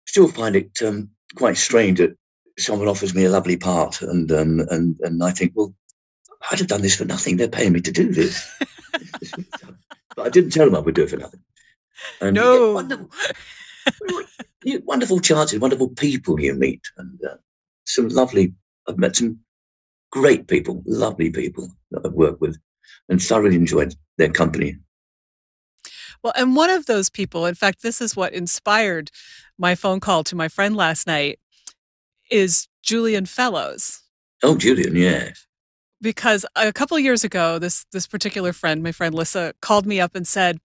still 0.06 0.28
find 0.28 0.56
it 0.56 0.82
um, 0.84 1.08
quite 1.36 1.56
strange 1.56 1.98
that 1.98 2.16
someone 2.58 2.88
offers 2.88 3.14
me 3.14 3.24
a 3.24 3.30
lovely 3.30 3.56
part, 3.56 4.02
and 4.02 4.30
um, 4.32 4.60
and 4.70 4.98
and 5.00 5.22
I 5.22 5.30
think, 5.30 5.52
well, 5.54 5.72
I'd 6.50 6.58
have 6.58 6.68
done 6.68 6.82
this 6.82 6.96
for 6.96 7.04
nothing. 7.04 7.36
They're 7.36 7.48
paying 7.48 7.72
me 7.72 7.80
to 7.80 7.92
do 7.92 8.12
this. 8.12 8.44
but 10.16 10.26
I 10.26 10.28
didn't 10.28 10.50
tell 10.50 10.66
them 10.66 10.74
I 10.74 10.80
would 10.80 10.94
do 10.94 11.04
it 11.04 11.10
for 11.10 11.16
nothing. 11.16 11.40
And 12.20 12.34
No. 12.34 12.74
wonderful, 14.84 15.20
chances, 15.20 15.60
wonderful 15.60 15.90
people 15.90 16.40
you 16.40 16.54
meet, 16.54 16.82
and 16.98 17.18
uh, 17.24 17.36
some 17.84 18.08
lovely. 18.08 18.52
I've 18.88 18.98
met 18.98 19.16
some 19.16 19.38
great 20.12 20.46
people, 20.46 20.82
lovely 20.86 21.30
people 21.30 21.68
that 21.90 22.06
I've 22.06 22.12
worked 22.12 22.40
with, 22.40 22.56
and 23.08 23.22
thoroughly 23.22 23.56
enjoyed 23.56 23.94
their 24.18 24.30
company. 24.30 24.76
Well, 26.22 26.32
and 26.36 26.56
one 26.56 26.70
of 26.70 26.86
those 26.86 27.10
people, 27.10 27.46
in 27.46 27.54
fact, 27.54 27.82
this 27.82 28.00
is 28.00 28.16
what 28.16 28.32
inspired 28.32 29.10
my 29.58 29.74
phone 29.74 30.00
call 30.00 30.24
to 30.24 30.36
my 30.36 30.48
friend 30.48 30.76
last 30.76 31.06
night, 31.06 31.38
is 32.30 32.68
Julian 32.82 33.26
Fellowes. 33.26 34.02
Oh, 34.42 34.56
Julian, 34.56 34.96
yes. 34.96 35.46
Because 36.00 36.44
a 36.56 36.72
couple 36.72 36.98
years 36.98 37.24
ago, 37.24 37.58
this 37.58 37.86
this 37.92 38.06
particular 38.06 38.52
friend, 38.52 38.82
my 38.82 38.92
friend 38.92 39.14
Lissa, 39.14 39.54
called 39.62 39.86
me 39.86 40.00
up 40.00 40.14
and 40.14 40.26
said, 40.26 40.58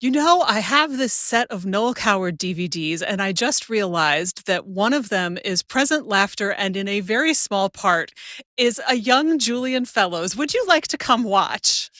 you 0.00 0.12
know, 0.12 0.42
I 0.42 0.60
have 0.60 0.96
this 0.96 1.12
set 1.12 1.50
of 1.50 1.66
Noel 1.66 1.92
Coward 1.92 2.38
DVDs, 2.38 3.02
and 3.04 3.20
I 3.20 3.32
just 3.32 3.68
realized 3.68 4.46
that 4.46 4.64
one 4.64 4.92
of 4.92 5.08
them 5.08 5.38
is 5.44 5.62
Present 5.62 6.06
Laughter, 6.06 6.52
and 6.52 6.76
in 6.76 6.86
a 6.86 7.00
very 7.00 7.34
small 7.34 7.68
part 7.68 8.12
is 8.56 8.80
a 8.88 8.94
young 8.94 9.40
Julian 9.40 9.84
Fellowes. 9.84 10.36
Would 10.36 10.54
you 10.54 10.64
like 10.68 10.86
to 10.88 10.98
come 10.98 11.24
watch? 11.24 11.90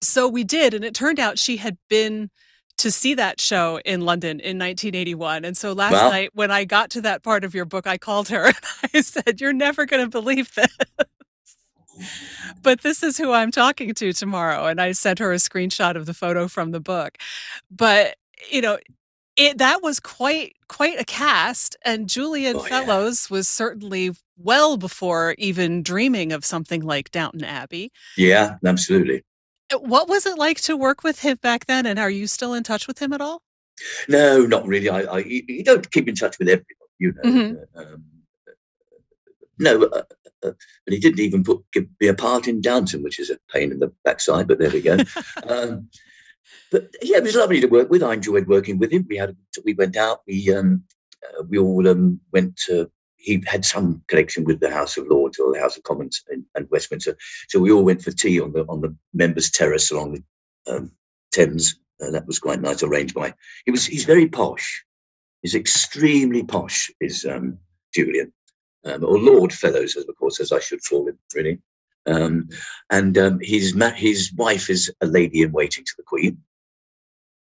So 0.00 0.28
we 0.28 0.44
did, 0.44 0.74
and 0.74 0.84
it 0.84 0.94
turned 0.94 1.18
out 1.18 1.40
she 1.40 1.56
had 1.56 1.76
been 1.88 2.30
to 2.78 2.92
see 2.92 3.14
that 3.14 3.40
show 3.40 3.80
in 3.84 4.02
London 4.02 4.38
in 4.38 4.58
1981. 4.58 5.44
And 5.44 5.56
so 5.56 5.72
last 5.72 5.92
night, 5.92 6.30
when 6.34 6.50
I 6.50 6.64
got 6.64 6.90
to 6.90 7.00
that 7.02 7.22
part 7.22 7.44
of 7.44 7.54
your 7.54 7.64
book, 7.64 7.86
I 7.86 7.98
called 7.98 8.28
her 8.28 8.46
and 8.46 8.56
I 8.94 9.00
said, 9.00 9.40
You're 9.40 9.52
never 9.52 9.86
going 9.86 10.04
to 10.04 10.08
believe 10.10 10.54
this 10.54 10.68
but 12.62 12.82
this 12.82 13.02
is 13.02 13.18
who 13.18 13.32
I'm 13.32 13.50
talking 13.50 13.94
to 13.94 14.12
tomorrow. 14.12 14.66
And 14.66 14.80
I 14.80 14.92
sent 14.92 15.18
her 15.18 15.32
a 15.32 15.36
screenshot 15.36 15.96
of 15.96 16.06
the 16.06 16.14
photo 16.14 16.48
from 16.48 16.70
the 16.70 16.80
book. 16.80 17.18
But, 17.70 18.16
you 18.50 18.60
know, 18.60 18.78
it 19.36 19.58
that 19.58 19.82
was 19.82 19.98
quite 19.98 20.56
quite 20.68 21.00
a 21.00 21.04
cast 21.04 21.76
and 21.84 22.08
Julian 22.08 22.56
oh, 22.56 22.60
Fellowes 22.60 23.28
yeah. 23.30 23.36
was 23.36 23.48
certainly 23.48 24.10
well 24.36 24.76
before 24.76 25.34
even 25.38 25.82
dreaming 25.82 26.32
of 26.32 26.44
something 26.44 26.82
like 26.82 27.10
Downton 27.10 27.44
Abbey. 27.44 27.92
Yeah, 28.16 28.56
absolutely. 28.64 29.22
Uh, 29.72 29.78
what 29.78 30.08
was 30.08 30.26
it 30.26 30.36
like 30.36 30.60
to 30.62 30.76
work 30.76 31.02
with 31.02 31.20
him 31.20 31.38
back 31.40 31.66
then 31.66 31.86
and 31.86 31.98
are 31.98 32.10
you 32.10 32.26
still 32.26 32.52
in 32.52 32.62
touch 32.62 32.86
with 32.86 33.00
him 33.00 33.12
at 33.12 33.20
all? 33.20 33.42
No, 34.08 34.44
not 34.44 34.66
really. 34.66 34.90
I, 34.90 35.00
I 35.02 35.18
you 35.20 35.64
don't 35.64 35.90
keep 35.90 36.08
in 36.08 36.14
touch 36.14 36.38
with 36.38 36.48
everybody, 36.48 36.74
you 36.98 37.12
know. 37.12 37.22
Mm-hmm. 37.22 37.78
Um, 37.78 38.04
no, 39.58 39.84
uh, 39.84 40.02
uh, 40.42 40.52
and 40.86 40.94
he 40.94 40.98
didn't 40.98 41.20
even 41.20 41.44
put 41.44 41.62
give 41.72 41.86
me 42.00 42.08
a 42.08 42.14
part 42.14 42.48
in 42.48 42.60
Downton, 42.60 43.02
which 43.02 43.18
is 43.18 43.30
a 43.30 43.38
pain 43.52 43.72
in 43.72 43.78
the 43.78 43.92
backside. 44.04 44.48
But 44.48 44.58
there 44.58 44.70
we 44.70 44.80
go. 44.80 44.98
um, 45.48 45.88
but 46.70 46.88
yeah, 47.02 47.18
it 47.18 47.22
was 47.22 47.34
lovely 47.34 47.60
to 47.60 47.66
work 47.66 47.90
with. 47.90 48.02
I 48.02 48.14
enjoyed 48.14 48.48
working 48.48 48.78
with 48.78 48.92
him. 48.92 49.06
We 49.08 49.16
had 49.16 49.36
we 49.64 49.74
went 49.74 49.96
out. 49.96 50.20
We 50.26 50.52
um, 50.52 50.82
uh, 51.38 51.44
we 51.48 51.58
all 51.58 51.86
um, 51.88 52.20
went 52.32 52.56
to. 52.66 52.90
He 53.16 53.42
had 53.46 53.64
some 53.64 54.02
connection 54.08 54.42
with 54.44 54.58
the 54.58 54.70
House 54.70 54.96
of 54.96 55.06
Lords 55.06 55.38
or 55.38 55.52
the 55.52 55.60
House 55.60 55.76
of 55.76 55.84
Commons 55.84 56.24
in, 56.32 56.44
in 56.56 56.66
Westminster, 56.72 57.16
so 57.48 57.60
we 57.60 57.70
all 57.70 57.84
went 57.84 58.02
for 58.02 58.10
tea 58.10 58.40
on 58.40 58.52
the 58.52 58.64
on 58.68 58.80
the 58.80 58.94
members' 59.14 59.50
terrace 59.50 59.90
along 59.90 60.14
the 60.14 60.72
um, 60.72 60.90
Thames. 61.32 61.78
Uh, 62.02 62.10
that 62.10 62.26
was 62.26 62.40
quite 62.40 62.60
nice, 62.60 62.82
arranged 62.82 63.14
by. 63.14 63.32
He 63.64 63.70
was 63.70 63.86
he's 63.86 64.04
very 64.04 64.26
posh. 64.26 64.84
He's 65.42 65.54
extremely 65.54 66.42
posh. 66.42 66.90
Is 67.00 67.24
um, 67.24 67.58
Julian 67.94 68.32
um, 68.84 69.04
or 69.04 69.18
Lord 69.18 69.52
Fellowes, 69.52 69.96
of 69.96 70.06
course, 70.16 70.40
as 70.40 70.52
I 70.52 70.60
should 70.60 70.80
call 70.84 71.08
him, 71.08 71.18
really. 71.34 71.58
Um, 72.06 72.48
and 72.90 73.16
um, 73.16 73.38
his 73.40 73.76
his 73.96 74.32
wife 74.34 74.68
is 74.68 74.92
a 75.00 75.06
lady 75.06 75.42
in 75.42 75.52
waiting 75.52 75.84
to 75.84 75.92
the 75.96 76.02
Queen, 76.02 76.38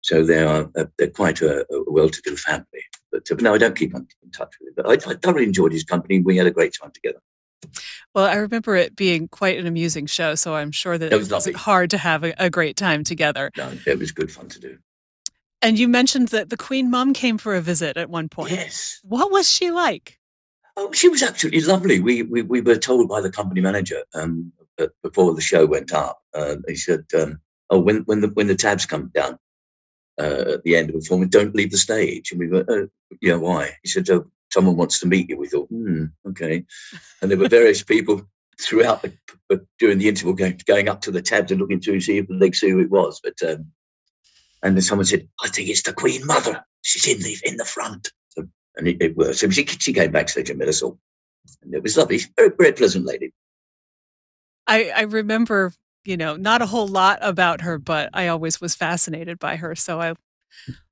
so 0.01 0.23
they 0.23 0.43
are 0.43 0.69
uh, 0.75 0.85
they're 0.97 1.09
quite 1.09 1.41
a, 1.41 1.61
a 1.73 1.91
well-to-do 1.91 2.35
family. 2.35 2.83
But, 3.11 3.31
uh, 3.31 3.35
but 3.35 3.41
no, 3.41 3.53
I 3.53 3.57
don't 3.57 3.77
keep 3.77 3.93
in 3.93 4.05
touch 4.33 4.53
with 4.59 4.69
him. 4.69 4.73
But 4.75 4.87
I, 4.87 5.11
I 5.11 5.15
thoroughly 5.15 5.45
enjoyed 5.45 5.71
his 5.71 5.85
company. 5.85 6.19
We 6.19 6.37
had 6.37 6.47
a 6.47 6.51
great 6.51 6.75
time 6.79 6.91
together. 6.91 7.19
Well, 8.13 8.25
I 8.25 8.35
remember 8.35 8.75
it 8.75 8.95
being 8.95 9.27
quite 9.27 9.59
an 9.59 9.67
amusing 9.67 10.05
show, 10.05 10.35
so 10.35 10.55
I'm 10.55 10.71
sure 10.71 10.97
that 10.97 11.11
it, 11.11 11.17
was 11.17 11.29
it 11.29 11.33
wasn't 11.33 11.55
hard 11.57 11.89
to 11.91 11.97
have 11.97 12.23
a, 12.23 12.33
a, 12.37 12.49
great 12.49 12.75
time 12.75 13.03
together. 13.03 13.51
No, 13.57 13.71
it 13.85 13.99
was 13.99 14.11
good 14.11 14.31
fun 14.31 14.47
to 14.49 14.59
do. 14.59 14.77
And 15.61 15.77
you 15.77 15.87
mentioned 15.87 16.29
that 16.29 16.49
the 16.49 16.57
Queen 16.57 16.89
Mum 16.89 17.13
came 17.13 17.37
for 17.37 17.55
a 17.55 17.61
visit 17.61 17.97
at 17.97 18.09
one 18.09 18.29
point. 18.29 18.51
Yes. 18.51 18.99
What 19.03 19.31
was 19.31 19.49
she 19.49 19.71
like? 19.71 20.18
Oh, 20.81 20.93
she 20.93 21.09
was 21.09 21.21
absolutely 21.21 21.59
lovely. 21.59 21.99
We 21.99 22.23
we, 22.23 22.41
we 22.41 22.61
were 22.61 22.77
told 22.77 23.09
by 23.09 23.19
the 23.19 23.29
company 23.29 23.59
manager 23.59 24.01
um, 24.13 24.53
before 25.03 25.33
the 25.33 25.41
show 25.41 25.65
went 25.65 25.91
up. 25.91 26.21
Uh, 26.33 26.55
he 26.69 26.77
said, 26.77 27.03
um, 27.19 27.41
"Oh, 27.69 27.79
when 27.79 27.97
when 28.03 28.21
the 28.21 28.29
when 28.29 28.47
the 28.47 28.55
tabs 28.55 28.85
come 28.85 29.11
down 29.13 29.37
uh, 30.17 30.53
at 30.53 30.63
the 30.63 30.77
end 30.77 30.87
of 30.89 30.93
the 30.93 30.99
performance, 31.01 31.31
don't 31.31 31.53
leave 31.53 31.71
the 31.71 31.77
stage." 31.77 32.31
And 32.31 32.39
we 32.39 32.47
were, 32.47 32.63
oh, 32.69 32.87
"Yeah, 33.21 33.35
why?" 33.35 33.71
He 33.83 33.89
said, 33.89 34.09
"Oh, 34.09 34.31
someone 34.53 34.77
wants 34.77 35.01
to 35.01 35.05
meet 35.05 35.29
you." 35.29 35.37
We 35.37 35.49
thought, 35.49 35.67
"Hmm, 35.67 36.05
okay." 36.29 36.63
And 37.21 37.29
there 37.29 37.37
were 37.37 37.49
various 37.59 37.83
people 37.83 38.21
throughout 38.61 39.01
the 39.01 39.65
during 39.79 39.97
the 39.97 40.07
interval 40.07 40.33
going 40.33 40.61
going 40.65 40.87
up 40.87 41.01
to 41.01 41.11
the 41.11 41.21
tabs 41.21 41.51
and 41.51 41.59
looking 41.59 41.81
to 41.81 41.99
see 41.99 42.19
if 42.19 42.27
they 42.29 42.51
see 42.53 42.69
who 42.69 42.79
it 42.79 42.89
was. 42.89 43.19
But 43.21 43.35
um, 43.43 43.65
and 44.63 44.77
then 44.77 44.81
someone 44.81 45.05
said, 45.05 45.27
"I 45.43 45.49
think 45.49 45.67
it's 45.67 45.83
the 45.83 45.91
Queen 45.91 46.25
Mother. 46.25 46.63
She's 46.83 47.05
in 47.05 47.21
the 47.21 47.37
in 47.43 47.57
the 47.57 47.65
front." 47.65 48.13
And 48.79 48.87
it, 48.87 49.01
it 49.01 49.15
worked. 49.15 49.35
So 49.35 49.49
she, 49.49 49.65
she 49.65 49.93
came 49.93 50.11
backstage 50.11 50.49
and 50.49 50.57
met 50.57 50.67
us 50.67 50.81
all. 50.81 50.97
And 51.61 51.73
it 51.73 51.83
was 51.83 51.97
lovely. 51.97 52.17
She's 52.17 52.31
very, 52.35 52.51
very 52.57 52.71
pleasant 52.71 53.05
lady. 53.05 53.31
I, 54.65 54.91
I 54.95 55.01
remember, 55.01 55.73
you 56.05 56.17
know, 56.17 56.35
not 56.35 56.61
a 56.61 56.65
whole 56.65 56.87
lot 56.87 57.19
about 57.21 57.61
her, 57.61 57.77
but 57.77 58.09
I 58.13 58.27
always 58.27 58.61
was 58.61 58.75
fascinated 58.75 59.39
by 59.39 59.57
her. 59.57 59.75
So 59.75 59.99
I 59.99 60.13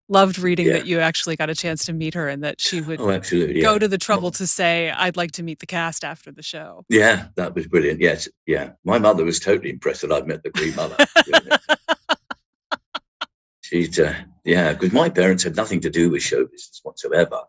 loved 0.10 0.40
reading 0.40 0.68
yeah. 0.68 0.74
that 0.74 0.88
you 0.88 1.00
actually 1.00 1.36
got 1.36 1.50
a 1.50 1.56
chance 1.56 1.86
to 1.86 1.94
meet 1.94 2.14
her 2.14 2.28
and 2.28 2.44
that 2.44 2.60
she 2.60 2.82
would 2.82 3.00
oh, 3.00 3.12
absolutely, 3.12 3.62
go 3.62 3.74
yeah. 3.74 3.80
to 3.80 3.88
the 3.88 3.98
trouble 3.98 4.32
to 4.32 4.48
say, 4.48 4.90
I'd 4.90 5.18
like 5.18 5.32
to 5.34 5.44
meet 5.44 5.60
the 5.60 5.66
cast 5.66 6.04
after 6.04 6.32
the 6.32 6.44
show. 6.44 6.86
Yeah, 6.90 7.28
that 7.36 7.56
was 7.56 7.68
brilliant. 7.68 8.02
Yes. 8.02 8.28
Yeah. 8.46 8.72
My 8.84 9.00
mother 9.00 9.24
was 9.24 9.40
totally 9.40 9.70
impressed 9.70 10.02
that 10.02 10.12
I'd 10.12 10.28
met 10.28 10.44
the 10.44 10.52
Queen 10.52 10.76
Mother. 10.76 10.98
She's, 13.62 14.00
uh, 14.00 14.16
yeah, 14.46 14.74
because 14.74 14.94
my 14.94 15.10
parents 15.10 15.44
had 15.44 15.58
nothing 15.58 15.82
to 15.82 15.90
do 15.90 16.10
with 16.10 16.24
show 16.24 16.46
business 16.46 16.80
whatsoever. 16.84 17.42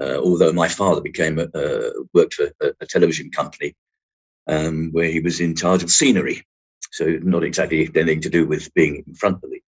Uh, 0.00 0.16
although 0.16 0.52
my 0.52 0.68
father 0.68 1.00
became 1.00 1.38
a, 1.38 1.44
uh, 1.54 1.90
worked 2.12 2.34
for 2.34 2.50
a, 2.60 2.72
a 2.80 2.86
television 2.86 3.30
company 3.30 3.74
um, 4.48 4.90
where 4.92 5.08
he 5.08 5.20
was 5.20 5.40
in 5.40 5.54
charge 5.54 5.82
of 5.82 5.90
scenery, 5.90 6.42
so 6.90 7.18
not 7.22 7.44
exactly 7.44 7.88
anything 7.94 8.20
to 8.20 8.30
do 8.30 8.46
with 8.46 8.72
being 8.74 9.04
in 9.06 9.14
front 9.14 9.42
of 9.42 9.50
the 9.50 9.60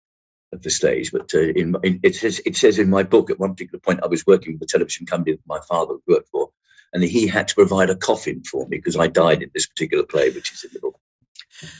of 0.51 0.63
the 0.63 0.69
stage. 0.69 1.11
But 1.11 1.31
uh, 1.33 1.39
in, 1.39 1.75
in, 1.83 1.99
it 2.01 2.15
says 2.15 2.41
it 2.45 2.55
says 2.55 2.79
in 2.79 2.89
my 2.89 3.03
book 3.03 3.29
at 3.29 3.39
one 3.39 3.51
particular 3.51 3.79
point 3.79 3.99
I 4.03 4.07
was 4.07 4.25
working 4.25 4.53
with 4.53 4.63
a 4.63 4.65
television 4.65 5.05
company 5.05 5.33
that 5.33 5.47
my 5.47 5.59
father 5.69 5.95
worked 6.07 6.29
for, 6.29 6.49
and 6.93 7.03
he 7.03 7.27
had 7.27 7.47
to 7.49 7.55
provide 7.55 7.91
a 7.91 7.95
coffin 7.95 8.43
for 8.43 8.67
me 8.67 8.77
because 8.77 8.97
I 8.97 9.07
died 9.07 9.43
in 9.43 9.51
this 9.53 9.67
particular 9.67 10.03
play, 10.03 10.31
which 10.31 10.51
is 10.51 10.63
in 10.63 10.71
the 10.73 10.79
book. 10.79 10.99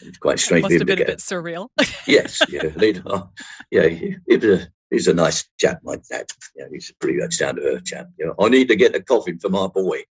It's 0.03 0.17
quite 0.17 0.39
strange. 0.39 0.63
Must 0.63 0.73
have 0.75 0.87
been 0.87 1.01
a 1.01 1.05
bit 1.05 1.19
surreal. 1.19 1.69
yes, 2.07 2.41
yeah, 2.49 2.69
yeah. 3.71 3.87
He, 3.87 4.15
he 4.27 4.37
was 4.37 4.61
a 4.61 4.67
he's 4.89 5.07
a 5.07 5.13
nice 5.13 5.47
chap 5.59 5.79
that. 5.83 6.31
Yeah, 6.55 6.65
he's 6.71 6.89
a 6.89 6.95
pretty 6.95 7.19
much 7.19 7.39
down 7.39 7.55
to 7.55 7.61
earth 7.63 7.85
chap. 7.85 8.07
You 8.17 8.27
know, 8.27 8.35
I 8.39 8.49
need 8.49 8.67
to 8.69 8.75
get 8.75 8.95
a 8.95 9.01
coffin 9.01 9.39
for 9.39 9.49
my 9.49 9.67
boy. 9.67 10.03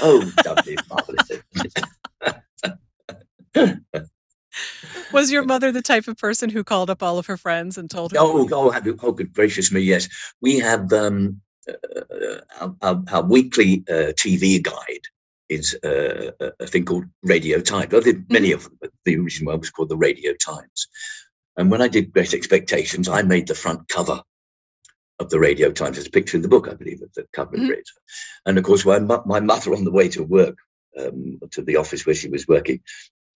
oh, 0.00 0.30
lovely, 0.44 0.76
marvelous. 0.88 1.30
Was 5.12 5.30
your 5.30 5.44
mother 5.44 5.70
the 5.70 5.82
type 5.82 6.08
of 6.08 6.16
person 6.16 6.50
who 6.50 6.64
called 6.64 6.90
up 6.90 7.02
all 7.02 7.18
of 7.18 7.26
her 7.26 7.36
friends 7.36 7.78
and 7.78 7.90
told 7.90 8.12
her? 8.12 8.18
Oh, 8.20 8.48
oh, 8.50 8.96
oh 9.02 9.12
good 9.12 9.32
gracious 9.32 9.72
me, 9.72 9.80
yes. 9.80 10.08
We 10.40 10.58
have 10.58 10.92
um, 10.92 11.40
uh, 11.68 11.72
our, 12.60 12.74
our, 12.82 13.02
our, 13.10 13.22
weekly 13.22 13.84
uh, 13.88 14.12
TV 14.12 14.62
guide 14.62 15.06
is 15.48 15.76
uh, 15.84 16.30
a 16.60 16.66
thing 16.66 16.84
called 16.84 17.04
Radio 17.22 17.60
Times. 17.60 17.90
There 17.90 18.00
many 18.28 18.48
mm-hmm. 18.48 18.54
of 18.54 18.64
them, 18.64 18.78
but 18.80 18.90
the 19.04 19.16
original 19.16 19.52
one 19.52 19.60
was 19.60 19.70
called 19.70 19.88
the 19.88 19.96
Radio 19.96 20.34
Times. 20.34 20.88
And 21.56 21.70
when 21.70 21.82
I 21.82 21.88
did 21.88 22.12
Great 22.12 22.34
Expectations, 22.34 23.08
I 23.08 23.22
made 23.22 23.46
the 23.46 23.54
front 23.54 23.88
cover 23.88 24.22
of 25.20 25.30
the 25.30 25.38
Radio 25.38 25.70
Times. 25.70 25.96
There's 25.96 26.08
a 26.08 26.10
picture 26.10 26.36
in 26.36 26.42
the 26.42 26.48
book, 26.48 26.68
I 26.68 26.74
believe, 26.74 27.02
of 27.02 27.12
the 27.14 27.26
cover 27.32 27.56
mm-hmm. 27.56 27.70
it. 27.70 27.88
And 28.46 28.58
of 28.58 28.64
course, 28.64 28.84
my, 28.84 28.98
my 28.98 29.40
mother, 29.40 29.72
on 29.74 29.84
the 29.84 29.92
way 29.92 30.08
to 30.08 30.24
work, 30.24 30.56
um, 30.98 31.38
to 31.52 31.62
the 31.62 31.76
office 31.76 32.06
where 32.06 32.14
she 32.14 32.28
was 32.28 32.48
working, 32.48 32.80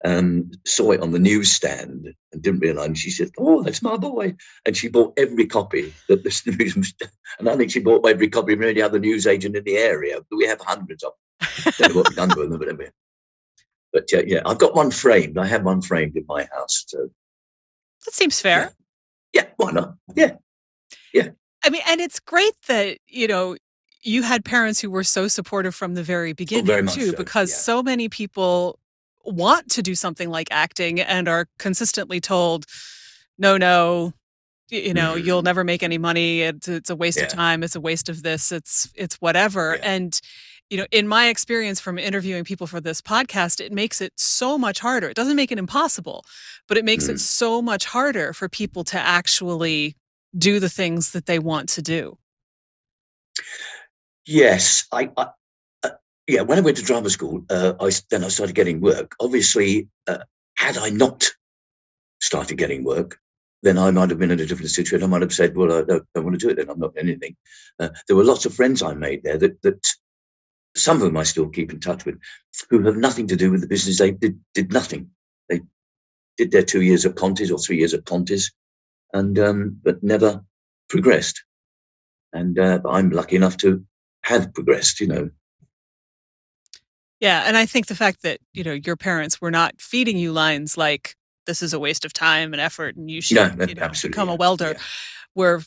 um, 0.04 0.50
saw 0.66 0.90
it 0.90 1.00
on 1.00 1.12
the 1.12 1.18
newsstand 1.18 2.14
and 2.32 2.42
didn't 2.42 2.60
realize. 2.60 2.98
She 2.98 3.10
said, 3.10 3.30
"Oh, 3.38 3.62
that's 3.62 3.82
my 3.82 3.96
boy," 3.96 4.36
and 4.66 4.76
she 4.76 4.88
bought 4.88 5.14
every 5.16 5.46
copy 5.46 5.94
that 6.08 6.22
the 6.22 6.56
news. 6.58 6.94
And 7.38 7.48
I 7.48 7.56
think 7.56 7.70
she 7.70 7.80
bought 7.80 8.06
every 8.06 8.28
copy 8.28 8.54
from 8.54 8.64
any 8.64 8.82
other 8.82 8.98
news 8.98 9.26
agent 9.26 9.56
in 9.56 9.64
the 9.64 9.78
area. 9.78 10.18
We 10.30 10.46
have 10.46 10.60
hundreds 10.60 11.02
of. 11.02 11.12
Them. 11.40 11.72
Don't 11.78 11.88
know 11.88 12.00
what 12.00 12.08
we've 12.10 12.16
done 12.16 12.28
with 12.36 12.50
them, 12.50 12.58
but 12.58 12.68
anyway. 12.68 12.90
But 13.92 14.12
uh, 14.12 14.22
yeah, 14.26 14.42
I've 14.44 14.58
got 14.58 14.74
one 14.74 14.90
framed. 14.90 15.38
I 15.38 15.46
have 15.46 15.64
one 15.64 15.80
framed 15.80 16.16
in 16.16 16.26
my 16.28 16.46
house. 16.52 16.84
So 16.86 17.08
that 18.04 18.14
seems 18.14 18.40
fair. 18.40 18.72
Yeah. 19.32 19.42
yeah, 19.42 19.48
why 19.56 19.72
not? 19.72 19.94
Yeah. 20.14 20.36
Yeah. 21.12 21.28
I 21.64 21.70
mean, 21.70 21.82
and 21.88 22.00
it's 22.00 22.20
great 22.20 22.54
that, 22.68 22.98
you 23.08 23.26
know, 23.26 23.56
you 24.02 24.22
had 24.22 24.44
parents 24.44 24.80
who 24.80 24.90
were 24.90 25.04
so 25.04 25.28
supportive 25.28 25.74
from 25.74 25.94
the 25.94 26.02
very 26.02 26.32
oh, 26.32 26.34
beginning 26.34 26.66
very 26.66 26.86
too, 26.86 27.10
so. 27.10 27.16
because 27.16 27.50
yeah. 27.50 27.56
so 27.56 27.82
many 27.82 28.08
people 28.08 28.78
want 29.24 29.70
to 29.70 29.82
do 29.82 29.94
something 29.94 30.28
like 30.28 30.48
acting 30.50 31.00
and 31.00 31.26
are 31.26 31.46
consistently 31.58 32.20
told, 32.20 32.66
no, 33.38 33.56
no, 33.56 34.12
you 34.68 34.92
know, 34.92 35.14
mm-hmm. 35.14 35.26
you'll 35.26 35.42
never 35.42 35.64
make 35.64 35.82
any 35.82 35.98
money. 35.98 36.42
It's, 36.42 36.68
it's 36.68 36.90
a 36.90 36.96
waste 36.96 37.18
yeah. 37.18 37.24
of 37.24 37.30
time. 37.30 37.62
It's 37.62 37.76
a 37.76 37.80
waste 37.80 38.08
of 38.08 38.22
this. 38.22 38.52
It's, 38.52 38.90
it's 38.94 39.14
whatever. 39.16 39.76
Yeah. 39.76 39.90
And 39.90 40.20
you 40.70 40.76
know, 40.76 40.86
in 40.90 41.06
my 41.06 41.28
experience 41.28 41.80
from 41.80 41.98
interviewing 41.98 42.44
people 42.44 42.66
for 42.66 42.80
this 42.80 43.00
podcast, 43.00 43.60
it 43.60 43.72
makes 43.72 44.00
it 44.00 44.12
so 44.16 44.56
much 44.56 44.80
harder. 44.80 45.08
It 45.08 45.16
doesn't 45.16 45.36
make 45.36 45.52
it 45.52 45.58
impossible, 45.58 46.24
but 46.68 46.76
it 46.76 46.84
makes 46.84 47.06
mm. 47.06 47.10
it 47.10 47.20
so 47.20 47.60
much 47.60 47.84
harder 47.84 48.32
for 48.32 48.48
people 48.48 48.84
to 48.84 48.98
actually 48.98 49.96
do 50.36 50.58
the 50.58 50.68
things 50.68 51.12
that 51.12 51.26
they 51.26 51.38
want 51.38 51.68
to 51.70 51.82
do. 51.82 52.18
Yes, 54.26 54.86
I, 54.90 55.10
I 55.16 55.28
uh, 55.82 55.90
yeah. 56.26 56.42
When 56.42 56.58
I 56.58 56.62
went 56.62 56.76
to 56.78 56.82
drama 56.82 57.10
school, 57.10 57.44
uh, 57.50 57.74
I 57.80 57.90
then 58.10 58.24
I 58.24 58.28
started 58.28 58.54
getting 58.54 58.80
work. 58.80 59.14
Obviously, 59.20 59.88
uh, 60.06 60.18
had 60.56 60.78
I 60.78 60.88
not 60.88 61.30
started 62.20 62.56
getting 62.56 62.84
work, 62.84 63.18
then 63.62 63.76
I 63.76 63.90
might 63.90 64.10
have 64.10 64.18
been 64.18 64.30
in 64.30 64.40
a 64.40 64.46
different 64.46 64.70
situation. 64.70 65.04
I 65.04 65.08
might 65.08 65.22
have 65.22 65.32
said, 65.32 65.56
"Well, 65.56 65.72
I 65.72 65.82
don't, 65.82 66.06
don't 66.14 66.24
want 66.24 66.40
to 66.40 66.46
do 66.46 66.50
it. 66.50 66.56
Then 66.56 66.70
I'm 66.70 66.80
not 66.80 66.94
anything." 66.96 67.36
Uh, 67.78 67.90
there 68.06 68.16
were 68.16 68.24
lots 68.24 68.46
of 68.46 68.54
friends 68.54 68.82
I 68.82 68.94
made 68.94 69.22
there 69.24 69.36
that 69.36 69.60
that 69.62 69.94
some 70.76 70.96
of 70.96 71.02
them 71.02 71.16
I 71.16 71.22
still 71.22 71.48
keep 71.48 71.72
in 71.72 71.80
touch 71.80 72.04
with, 72.04 72.18
who 72.68 72.82
have 72.84 72.96
nothing 72.96 73.26
to 73.28 73.36
do 73.36 73.50
with 73.50 73.60
the 73.60 73.66
business. 73.66 73.98
They 73.98 74.10
did 74.12 74.38
did 74.54 74.72
nothing. 74.72 75.10
They 75.48 75.60
did 76.36 76.50
their 76.50 76.62
two 76.62 76.82
years 76.82 77.04
at 77.06 77.14
Contis 77.14 77.50
or 77.50 77.58
three 77.58 77.78
years 77.78 77.94
at 77.94 78.04
Contis, 78.04 78.52
and 79.12 79.38
um, 79.38 79.80
but 79.82 80.02
never 80.02 80.44
progressed. 80.88 81.42
And 82.32 82.58
uh, 82.58 82.80
I'm 82.88 83.10
lucky 83.10 83.36
enough 83.36 83.56
to 83.58 83.84
have 84.24 84.52
progressed. 84.52 85.00
You 85.00 85.06
know, 85.06 85.30
yeah, 87.20 87.44
and 87.46 87.56
I 87.56 87.66
think 87.66 87.86
the 87.86 87.94
fact 87.94 88.22
that 88.22 88.40
you 88.52 88.64
know 88.64 88.72
your 88.72 88.96
parents 88.96 89.40
were 89.40 89.50
not 89.50 89.80
feeding 89.80 90.18
you 90.18 90.32
lines 90.32 90.76
like 90.76 91.16
"this 91.46 91.62
is 91.62 91.72
a 91.72 91.78
waste 91.78 92.04
of 92.04 92.12
time 92.12 92.52
and 92.52 92.60
effort 92.60 92.96
and 92.96 93.10
you 93.10 93.20
should 93.20 93.36
no, 93.36 93.66
you 93.66 93.74
know, 93.74 93.90
become 94.02 94.28
a 94.28 94.34
welder," 94.34 94.72
yeah. 94.72 94.82
were 95.34 95.62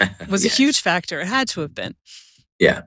was 0.28 0.44
yes. 0.44 0.52
a 0.52 0.56
huge 0.56 0.80
factor. 0.80 1.20
It 1.20 1.28
had 1.28 1.48
to 1.48 1.60
have 1.60 1.74
been. 1.74 1.94
Yeah, 2.58 2.82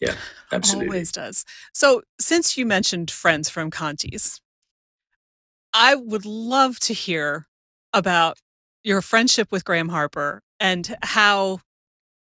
yeah, 0.00 0.14
absolutely. 0.52 0.88
Always 0.88 1.12
does. 1.12 1.44
So, 1.72 2.02
since 2.20 2.56
you 2.56 2.66
mentioned 2.66 3.10
friends 3.10 3.48
from 3.48 3.70
Conti's, 3.70 4.40
I 5.72 5.94
would 5.94 6.24
love 6.24 6.78
to 6.80 6.94
hear 6.94 7.46
about 7.92 8.38
your 8.82 9.00
friendship 9.02 9.50
with 9.50 9.64
Graham 9.64 9.88
Harper 9.88 10.42
and 10.60 10.96
how 11.02 11.60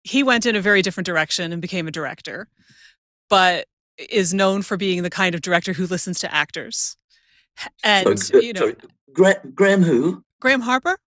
he 0.04 0.22
went 0.22 0.46
in 0.46 0.56
a 0.56 0.60
very 0.60 0.82
different 0.82 1.06
direction 1.06 1.52
and 1.52 1.62
became 1.62 1.86
a 1.86 1.92
director, 1.92 2.48
but 3.28 3.66
is 3.98 4.32
known 4.34 4.62
for 4.62 4.76
being 4.76 5.02
the 5.02 5.10
kind 5.10 5.34
of 5.34 5.42
director 5.42 5.72
who 5.72 5.86
listens 5.86 6.18
to 6.20 6.34
actors. 6.34 6.96
And 7.84 8.18
sorry, 8.18 8.46
you 8.46 8.52
know, 8.52 8.60
sorry. 8.60 8.76
Gra- 9.12 9.42
Graham 9.54 9.82
who? 9.82 10.24
Graham 10.40 10.60
Harper. 10.60 10.98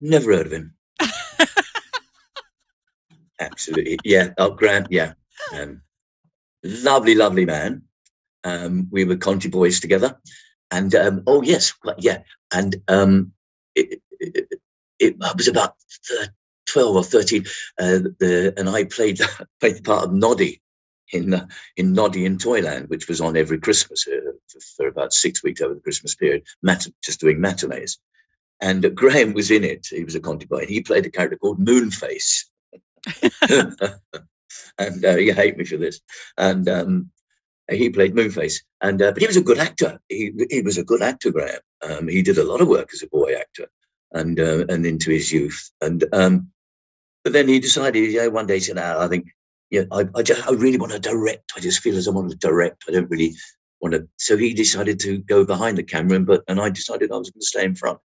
Never 0.00 0.32
heard 0.32 0.46
of 0.46 0.52
him. 0.52 0.74
Absolutely, 3.40 3.98
yeah. 4.04 4.30
Oh, 4.38 4.50
Graham, 4.50 4.86
yeah. 4.90 5.14
Um, 5.54 5.82
lovely, 6.62 7.14
lovely 7.14 7.44
man. 7.44 7.82
Um, 8.44 8.88
we 8.90 9.04
were 9.04 9.16
Conti 9.16 9.48
boys 9.48 9.80
together, 9.80 10.18
and 10.70 10.94
um, 10.94 11.22
oh 11.26 11.42
yes, 11.42 11.72
yeah, 11.98 12.18
and 12.52 12.76
um, 12.88 13.32
it, 13.74 14.02
it, 14.20 14.48
it, 14.98 15.16
was 15.18 15.48
about 15.48 15.74
12 16.68 16.96
or 16.96 17.04
13, 17.04 17.44
uh, 17.78 17.98
the, 18.18 18.52
and 18.56 18.68
I 18.68 18.84
played, 18.84 19.20
played 19.60 19.76
the 19.76 19.82
part 19.82 20.04
of 20.04 20.12
Noddy 20.12 20.60
in 21.12 21.34
uh, 21.34 21.46
in 21.76 21.92
Noddy 21.92 22.24
in 22.24 22.38
Toyland, 22.38 22.88
which 22.88 23.08
was 23.08 23.20
on 23.20 23.36
every 23.36 23.58
Christmas 23.58 24.06
uh, 24.06 24.32
for, 24.48 24.60
for, 24.76 24.88
about 24.88 25.12
six 25.12 25.42
weeks 25.42 25.60
over 25.60 25.74
the 25.74 25.80
Christmas 25.80 26.14
period, 26.14 26.44
mat- 26.62 26.86
just 27.02 27.20
doing 27.20 27.40
matinees. 27.40 27.98
And 28.60 28.84
uh, 28.84 28.90
Graham 28.90 29.32
was 29.32 29.50
in 29.50 29.64
it. 29.64 29.86
He 29.90 30.04
was 30.04 30.14
a 30.14 30.20
Conti 30.20 30.46
boy. 30.46 30.66
He 30.66 30.80
played 30.80 31.06
a 31.06 31.10
character 31.10 31.38
called 31.38 31.64
Moonface. 31.64 32.44
and 34.78 35.04
uh, 35.04 35.16
you 35.16 35.34
hate 35.34 35.56
me 35.56 35.64
for 35.64 35.76
this. 35.76 36.00
And 36.36 36.68
um, 36.68 37.10
he 37.70 37.90
played 37.90 38.14
Moonface. 38.14 38.60
And 38.80 39.00
uh, 39.00 39.12
but 39.12 39.20
he 39.20 39.26
was 39.26 39.36
a 39.36 39.42
good 39.42 39.58
actor. 39.58 39.98
He 40.08 40.32
he 40.50 40.62
was 40.62 40.78
a 40.78 40.84
good 40.84 41.02
actor, 41.02 41.30
Graham. 41.30 41.60
Um, 41.82 42.08
he 42.08 42.22
did 42.22 42.38
a 42.38 42.44
lot 42.44 42.60
of 42.60 42.68
work 42.68 42.90
as 42.92 43.02
a 43.02 43.08
boy 43.08 43.34
actor, 43.34 43.66
and 44.12 44.38
uh, 44.38 44.64
and 44.68 44.84
into 44.86 45.10
his 45.10 45.32
youth. 45.32 45.70
And 45.80 46.04
um, 46.12 46.50
but 47.24 47.32
then 47.32 47.48
he 47.48 47.58
decided, 47.58 48.12
yeah, 48.12 48.26
one 48.26 48.46
day 48.46 48.54
he 48.54 48.60
said, 48.60 48.78
I 48.78 49.08
think, 49.08 49.28
yeah, 49.70 49.84
I, 49.90 50.06
I 50.14 50.22
just, 50.22 50.46
I 50.46 50.52
really 50.52 50.76
want 50.76 50.92
to 50.92 50.98
direct. 50.98 51.52
I 51.56 51.60
just 51.60 51.80
feel 51.80 51.96
as 51.96 52.06
I 52.06 52.10
want 52.10 52.30
to 52.30 52.36
direct. 52.36 52.84
I 52.86 52.92
don't 52.92 53.10
really 53.10 53.34
want 53.80 53.94
to. 53.94 54.06
So 54.16 54.36
he 54.36 54.52
decided 54.52 55.00
to 55.00 55.18
go 55.18 55.44
behind 55.44 55.78
the 55.78 55.82
camera, 55.82 56.16
and, 56.16 56.26
but, 56.26 56.44
and 56.48 56.60
I 56.60 56.68
decided 56.68 57.10
I 57.10 57.16
was 57.16 57.30
going 57.30 57.40
to 57.40 57.46
stay 57.46 57.64
in 57.64 57.74
front. 57.74 57.98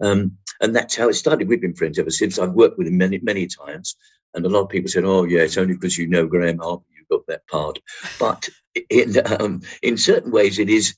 Um, 0.00 0.38
and 0.62 0.74
that's 0.74 0.96
how 0.96 1.10
it 1.10 1.14
started. 1.14 1.48
We've 1.48 1.60
been 1.60 1.74
friends 1.74 1.98
ever 1.98 2.10
since. 2.10 2.38
I've 2.38 2.54
worked 2.54 2.78
with 2.78 2.86
him 2.86 2.96
many, 2.96 3.18
many 3.18 3.46
times. 3.46 3.94
And 4.34 4.46
a 4.46 4.48
lot 4.48 4.62
of 4.62 4.68
people 4.68 4.90
said, 4.90 5.04
oh, 5.04 5.24
yeah, 5.24 5.40
it's 5.40 5.58
only 5.58 5.74
because 5.74 5.98
you 5.98 6.06
know 6.06 6.26
Graham 6.26 6.58
Harper, 6.58 6.84
you 6.96 7.04
got 7.10 7.26
that 7.26 7.46
part. 7.48 7.78
But 8.18 8.48
in, 8.90 9.16
um, 9.40 9.60
in 9.82 9.96
certain 9.96 10.30
ways, 10.30 10.58
it 10.58 10.70
is 10.70 10.96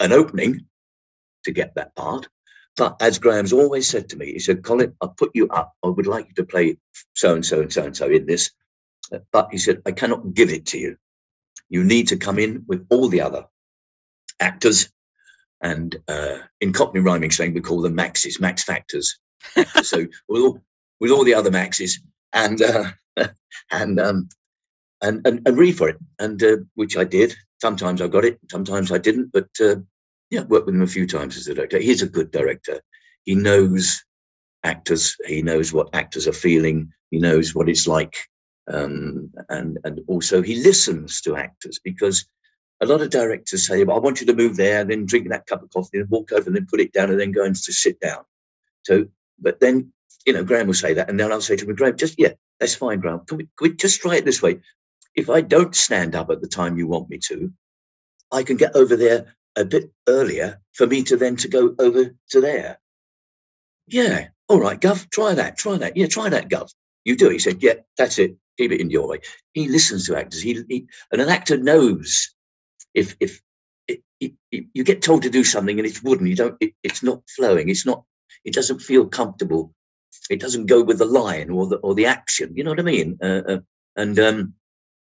an 0.00 0.12
opening 0.12 0.66
to 1.44 1.52
get 1.52 1.74
that 1.74 1.94
part. 1.96 2.28
But 2.76 2.96
as 3.00 3.18
Graham's 3.18 3.52
always 3.52 3.88
said 3.88 4.08
to 4.10 4.16
me, 4.16 4.32
he 4.32 4.38
said, 4.38 4.62
Colin, 4.62 4.94
I'll 5.00 5.08
put 5.08 5.30
you 5.34 5.48
up. 5.48 5.72
I 5.82 5.88
would 5.88 6.06
like 6.06 6.28
you 6.28 6.34
to 6.34 6.44
play 6.44 6.76
so 7.14 7.34
and 7.34 7.44
so 7.44 7.62
and 7.62 7.72
so 7.72 7.84
and 7.84 7.96
so 7.96 8.08
in 8.10 8.26
this. 8.26 8.50
But 9.32 9.48
he 9.50 9.58
said, 9.58 9.80
I 9.86 9.92
cannot 9.92 10.34
give 10.34 10.50
it 10.50 10.66
to 10.66 10.78
you. 10.78 10.96
You 11.68 11.82
need 11.84 12.08
to 12.08 12.16
come 12.16 12.38
in 12.38 12.64
with 12.68 12.86
all 12.90 13.08
the 13.08 13.22
other 13.22 13.46
actors. 14.40 14.90
And 15.62 15.96
uh, 16.06 16.38
in 16.60 16.72
Cockney 16.72 17.00
rhyming 17.00 17.30
slang, 17.30 17.54
we 17.54 17.60
call 17.60 17.80
them 17.80 17.94
maxes, 17.94 18.40
max 18.40 18.62
factors. 18.62 19.18
so 19.82 20.06
with 20.28 20.42
all, 20.42 20.60
with 21.00 21.10
all 21.10 21.24
the 21.24 21.34
other 21.34 21.50
maxes, 21.50 21.98
and 22.36 22.62
uh, 22.62 22.84
and, 23.72 23.98
um, 23.98 24.28
and 25.02 25.26
and 25.26 25.42
and 25.46 25.58
read 25.58 25.76
for 25.76 25.88
it, 25.88 25.96
and 26.18 26.40
uh, 26.42 26.56
which 26.74 26.96
I 26.96 27.04
did. 27.04 27.34
Sometimes 27.60 28.02
I 28.02 28.08
got 28.08 28.24
it, 28.24 28.38
sometimes 28.50 28.92
I 28.92 28.98
didn't. 28.98 29.32
But 29.32 29.48
uh, 29.60 29.76
yeah, 30.30 30.42
worked 30.42 30.66
with 30.66 30.74
him 30.74 30.82
a 30.82 30.86
few 30.86 31.06
times 31.06 31.36
as 31.36 31.48
a 31.48 31.54
director. 31.54 31.78
He's 31.78 32.02
a 32.02 32.08
good 32.08 32.30
director. 32.30 32.80
He 33.24 33.34
knows 33.34 34.04
actors. 34.62 35.16
He 35.26 35.42
knows 35.42 35.72
what 35.72 35.88
actors 35.94 36.28
are 36.28 36.32
feeling. 36.32 36.92
He 37.10 37.18
knows 37.18 37.54
what 37.54 37.68
it's 37.68 37.88
like, 37.88 38.16
um, 38.68 39.32
and 39.48 39.78
and 39.84 40.00
also 40.06 40.42
he 40.42 40.56
listens 40.62 41.20
to 41.22 41.36
actors 41.36 41.80
because 41.82 42.26
a 42.82 42.86
lot 42.86 43.00
of 43.00 43.10
directors 43.10 43.66
say, 43.66 43.82
well, 43.84 43.96
"I 43.96 44.00
want 44.00 44.20
you 44.20 44.26
to 44.26 44.34
move 44.34 44.56
there, 44.56 44.84
then 44.84 45.06
drink 45.06 45.30
that 45.30 45.46
cup 45.46 45.62
of 45.62 45.70
coffee, 45.70 46.00
and 46.00 46.10
walk 46.10 46.32
over, 46.32 46.46
and 46.46 46.56
then 46.56 46.66
put 46.70 46.80
it 46.80 46.92
down, 46.92 47.10
and 47.10 47.18
then 47.18 47.32
go 47.32 47.44
and 47.44 47.56
sit 47.56 47.98
down." 48.00 48.24
So, 48.82 49.06
but 49.38 49.60
then 49.60 49.92
you 50.26 50.32
know, 50.32 50.44
Graham 50.44 50.66
will 50.66 50.74
say 50.74 50.94
that, 50.94 51.08
and 51.08 51.18
then 51.18 51.32
I'll 51.32 51.40
say 51.40 51.56
to 51.56 51.64
him, 51.64 51.74
"Graham, 51.76 51.96
just 51.96 52.18
yeah, 52.18 52.32
that's 52.60 52.74
fine, 52.74 53.00
Graham. 53.00 53.20
Can 53.26 53.38
we, 53.38 53.44
can 53.56 53.70
we 53.70 53.76
just 53.76 54.00
try 54.00 54.16
it 54.16 54.24
this 54.24 54.42
way? 54.42 54.60
If 55.14 55.30
I 55.30 55.40
don't 55.40 55.74
stand 55.74 56.14
up 56.14 56.30
at 56.30 56.40
the 56.40 56.48
time 56.48 56.76
you 56.76 56.86
want 56.86 57.08
me 57.08 57.18
to, 57.28 57.50
I 58.32 58.42
can 58.42 58.56
get 58.56 58.76
over 58.76 58.96
there 58.96 59.34
a 59.56 59.64
bit 59.64 59.90
earlier 60.08 60.60
for 60.74 60.86
me 60.86 61.02
to 61.04 61.16
then 61.16 61.36
to 61.36 61.48
go 61.48 61.74
over 61.78 62.14
to 62.30 62.40
there. 62.40 62.78
Yeah, 63.86 64.28
all 64.48 64.60
right, 64.60 64.80
Gov, 64.80 65.08
try 65.10 65.34
that, 65.34 65.56
try 65.56 65.78
that. 65.78 65.96
Yeah, 65.96 66.06
try 66.06 66.28
that, 66.28 66.48
Gov. 66.48 66.70
You 67.04 67.16
do 67.16 67.30
it. 67.30 67.34
He 67.34 67.38
said, 67.38 67.62
yeah, 67.62 67.74
that's 67.96 68.18
it. 68.18 68.36
Keep 68.58 68.72
it 68.72 68.80
in 68.80 68.90
your 68.90 69.08
way. 69.08 69.20
He 69.54 69.68
listens 69.68 70.06
to 70.06 70.16
actors. 70.16 70.42
He, 70.42 70.62
he 70.68 70.86
and 71.12 71.20
an 71.20 71.28
actor 71.28 71.56
knows 71.56 72.34
if 72.94 73.16
if 73.20 73.40
it, 73.86 74.00
it, 74.20 74.32
you 74.50 74.82
get 74.82 75.02
told 75.02 75.22
to 75.22 75.30
do 75.30 75.44
something 75.44 75.78
and 75.78 75.86
it's 75.86 76.02
wooden, 76.02 76.26
you 76.26 76.34
don't. 76.34 76.56
it's 76.82 77.02
not 77.02 77.22
flowing. 77.36 77.68
It's 77.68 77.86
not. 77.86 78.04
It 78.44 78.54
doesn't 78.54 78.80
feel 78.80 79.06
comfortable. 79.06 79.74
It 80.30 80.40
doesn't 80.40 80.66
go 80.66 80.82
with 80.82 80.98
the 80.98 81.04
line 81.04 81.50
or 81.50 81.66
the 81.66 81.76
or 81.76 81.94
the 81.94 82.06
action. 82.06 82.56
You 82.56 82.64
know 82.64 82.70
what 82.70 82.80
I 82.80 82.84
mean? 82.84 83.18
Uh, 83.22 83.42
uh, 83.48 83.60
and 83.96 84.18
um, 84.18 84.54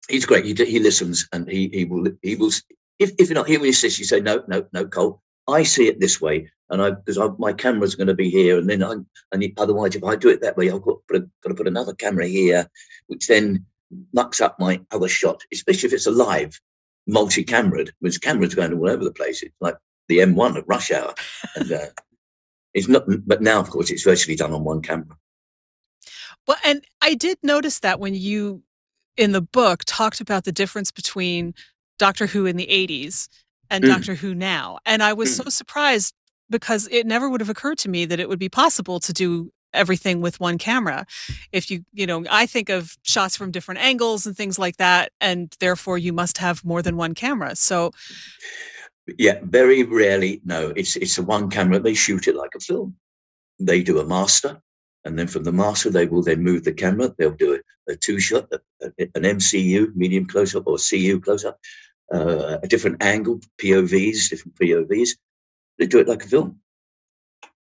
he's 0.08 0.26
great. 0.26 0.46
He, 0.46 0.54
he 0.66 0.80
listens 0.80 1.28
and 1.34 1.50
he 1.50 1.70
he 1.70 1.86
will 1.86 2.08
he 2.22 2.36
will 2.36 2.52
if, 3.00 3.12
if 3.18 3.30
you're 3.30 3.36
not 3.36 3.48
hearing 3.48 3.64
this, 3.64 3.98
you 3.98 4.06
say, 4.06 4.20
no, 4.20 4.44
no, 4.48 4.66
no, 4.74 4.86
Cole, 4.86 5.22
I 5.48 5.64
see 5.64 5.88
it 5.88 6.00
this 6.00 6.22
way. 6.22 6.52
And 6.70 6.82
I, 6.82 6.92
because 6.92 7.18
my 7.40 7.54
camera's 7.54 7.96
going 7.96 8.08
to 8.08 8.14
be 8.14 8.30
here. 8.30 8.60
And 8.60 8.70
then 8.70 8.84
I, 8.84 8.96
and 9.32 9.54
otherwise, 9.58 9.96
if 9.96 10.04
I 10.04 10.16
do 10.16 10.30
it 10.30 10.42
that 10.42 10.58
way, 10.58 10.70
I've 10.70 10.82
got 10.82 10.92
to, 10.92 11.02
put 11.08 11.16
a, 11.16 11.30
got 11.42 11.50
to 11.50 11.56
put 11.56 11.68
another 11.68 11.94
camera 11.94 12.28
here, 12.28 12.70
which 13.08 13.28
then 13.28 13.66
mucks 14.14 14.42
up 14.42 14.60
my 14.60 14.82
other 14.92 15.08
shot, 15.08 15.42
especially 15.52 15.88
if 15.88 15.94
it's 15.94 16.06
a 16.06 16.12
live 16.12 16.60
multi-camered, 17.08 17.92
because 18.02 18.20
cameras 18.20 18.54
going 18.54 18.74
all 18.74 18.90
over 18.90 19.04
the 19.04 19.12
place. 19.12 19.42
It's 19.42 19.56
like 19.62 19.76
the 20.10 20.20
M1 20.20 20.58
at 20.58 20.68
rush 20.68 20.92
hour. 20.92 21.16
And 21.56 21.72
uh, 21.72 21.86
it's 22.74 22.88
not, 22.88 23.04
but 23.26 23.42
now, 23.42 23.60
of 23.60 23.70
course, 23.70 23.90
it's 23.90 24.04
virtually 24.04 24.36
done 24.36 24.54
on 24.54 24.64
one 24.64 24.82
camera. 24.82 25.18
Well, 26.48 26.58
and 26.66 26.84
I 27.02 27.14
did 27.14 27.38
notice 27.44 27.80
that 27.80 28.00
when 28.00 28.16
you 28.16 28.64
in 29.18 29.34
the 29.34 29.42
book 29.42 29.84
talked 29.86 30.22
about 30.22 30.46
the 30.46 30.52
difference 30.52 30.92
between 30.92 31.54
Doctor 31.98 32.28
Who 32.28 32.46
in 32.46 32.56
the 32.56 32.68
80s 32.68 33.28
and 33.70 33.84
mm. 33.84 33.88
Doctor 33.88 34.16
Who 34.16 34.34
now. 34.34 34.80
And 34.86 35.04
I 35.04 35.14
was 35.14 35.30
mm. 35.30 35.44
so 35.44 35.50
surprised 35.50 36.14
because 36.50 36.88
it 36.90 37.06
never 37.06 37.30
would 37.30 37.42
have 37.42 37.50
occurred 37.50 37.78
to 37.80 37.90
me 37.90 38.06
that 38.06 38.20
it 38.20 38.30
would 38.30 38.40
be 38.40 38.50
possible 38.50 39.00
to 39.02 39.14
do 39.14 39.52
everything 39.74 40.22
with 40.22 40.40
one 40.40 40.58
camera. 40.58 41.06
If 41.52 41.70
you, 41.70 41.84
you 41.94 42.08
know, 42.08 42.26
I 42.32 42.46
think 42.46 42.70
of 42.70 42.98
shots 43.04 43.38
from 43.38 43.52
different 43.52 43.82
angles 43.82 44.26
and 44.26 44.36
things 44.36 44.58
like 44.58 44.78
that, 44.78 45.12
and 45.22 45.54
therefore 45.60 45.98
you 45.98 46.14
must 46.14 46.40
have 46.40 46.66
more 46.66 46.82
than 46.82 46.98
one 46.98 47.14
camera. 47.14 47.56
So, 47.56 47.92
yeah, 49.18 49.40
very 49.44 49.84
rarely. 49.84 50.42
No, 50.46 50.74
it's 50.76 50.96
it's 50.96 51.18
a 51.18 51.24
one 51.24 51.50
camera. 51.50 51.80
They 51.80 51.94
shoot 51.94 52.28
it 52.28 52.36
like 52.36 52.56
a 52.56 52.60
film. 52.60 52.96
They 53.60 53.84
do 53.84 54.00
a 54.00 54.06
master, 54.06 54.62
And 55.06 55.18
then 55.18 55.28
from 55.28 55.44
the 55.44 55.52
master, 55.52 55.90
they 55.90 56.06
will 56.06 56.24
then 56.24 56.44
move 56.44 56.64
the 56.64 56.74
camera. 56.74 57.14
They'll 57.18 57.32
do 57.32 57.56
a, 57.56 57.92
a 57.92 57.96
two 57.96 58.20
shot, 58.20 58.48
a, 58.52 58.60
a, 58.82 59.10
an 59.16 59.24
MCU, 59.24 59.96
medium 59.96 60.26
close 60.28 60.56
up, 60.56 60.68
or 60.68 60.78
CU 60.78 61.20
close 61.20 61.46
up, 61.46 61.60
uh, 62.14 62.60
a 62.64 62.68
different 62.68 63.04
angle, 63.04 63.40
POVs, 63.62 64.30
different 64.30 64.56
POVs. 64.56 65.10
They 65.78 65.88
do 65.88 66.00
it 66.00 66.08
like 66.08 66.24
a 66.24 66.28
film. 66.28 66.60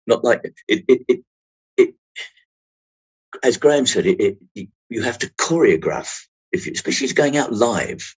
Not 0.08 0.24
like 0.24 0.42
it, 0.68 0.84
it, 0.88 1.02
it, 1.08 1.20
it 1.78 1.96
as 3.44 3.58
Graham 3.58 3.86
said, 3.86 4.06
it, 4.06 4.38
it, 4.56 4.70
you 4.90 5.04
have 5.04 5.20
to 5.20 5.28
choreograph, 5.34 6.26
if 6.52 6.66
you, 6.66 6.72
especially 6.74 7.06
if 7.06 7.16
going 7.16 7.38
out 7.38 7.54
live. 7.54 8.16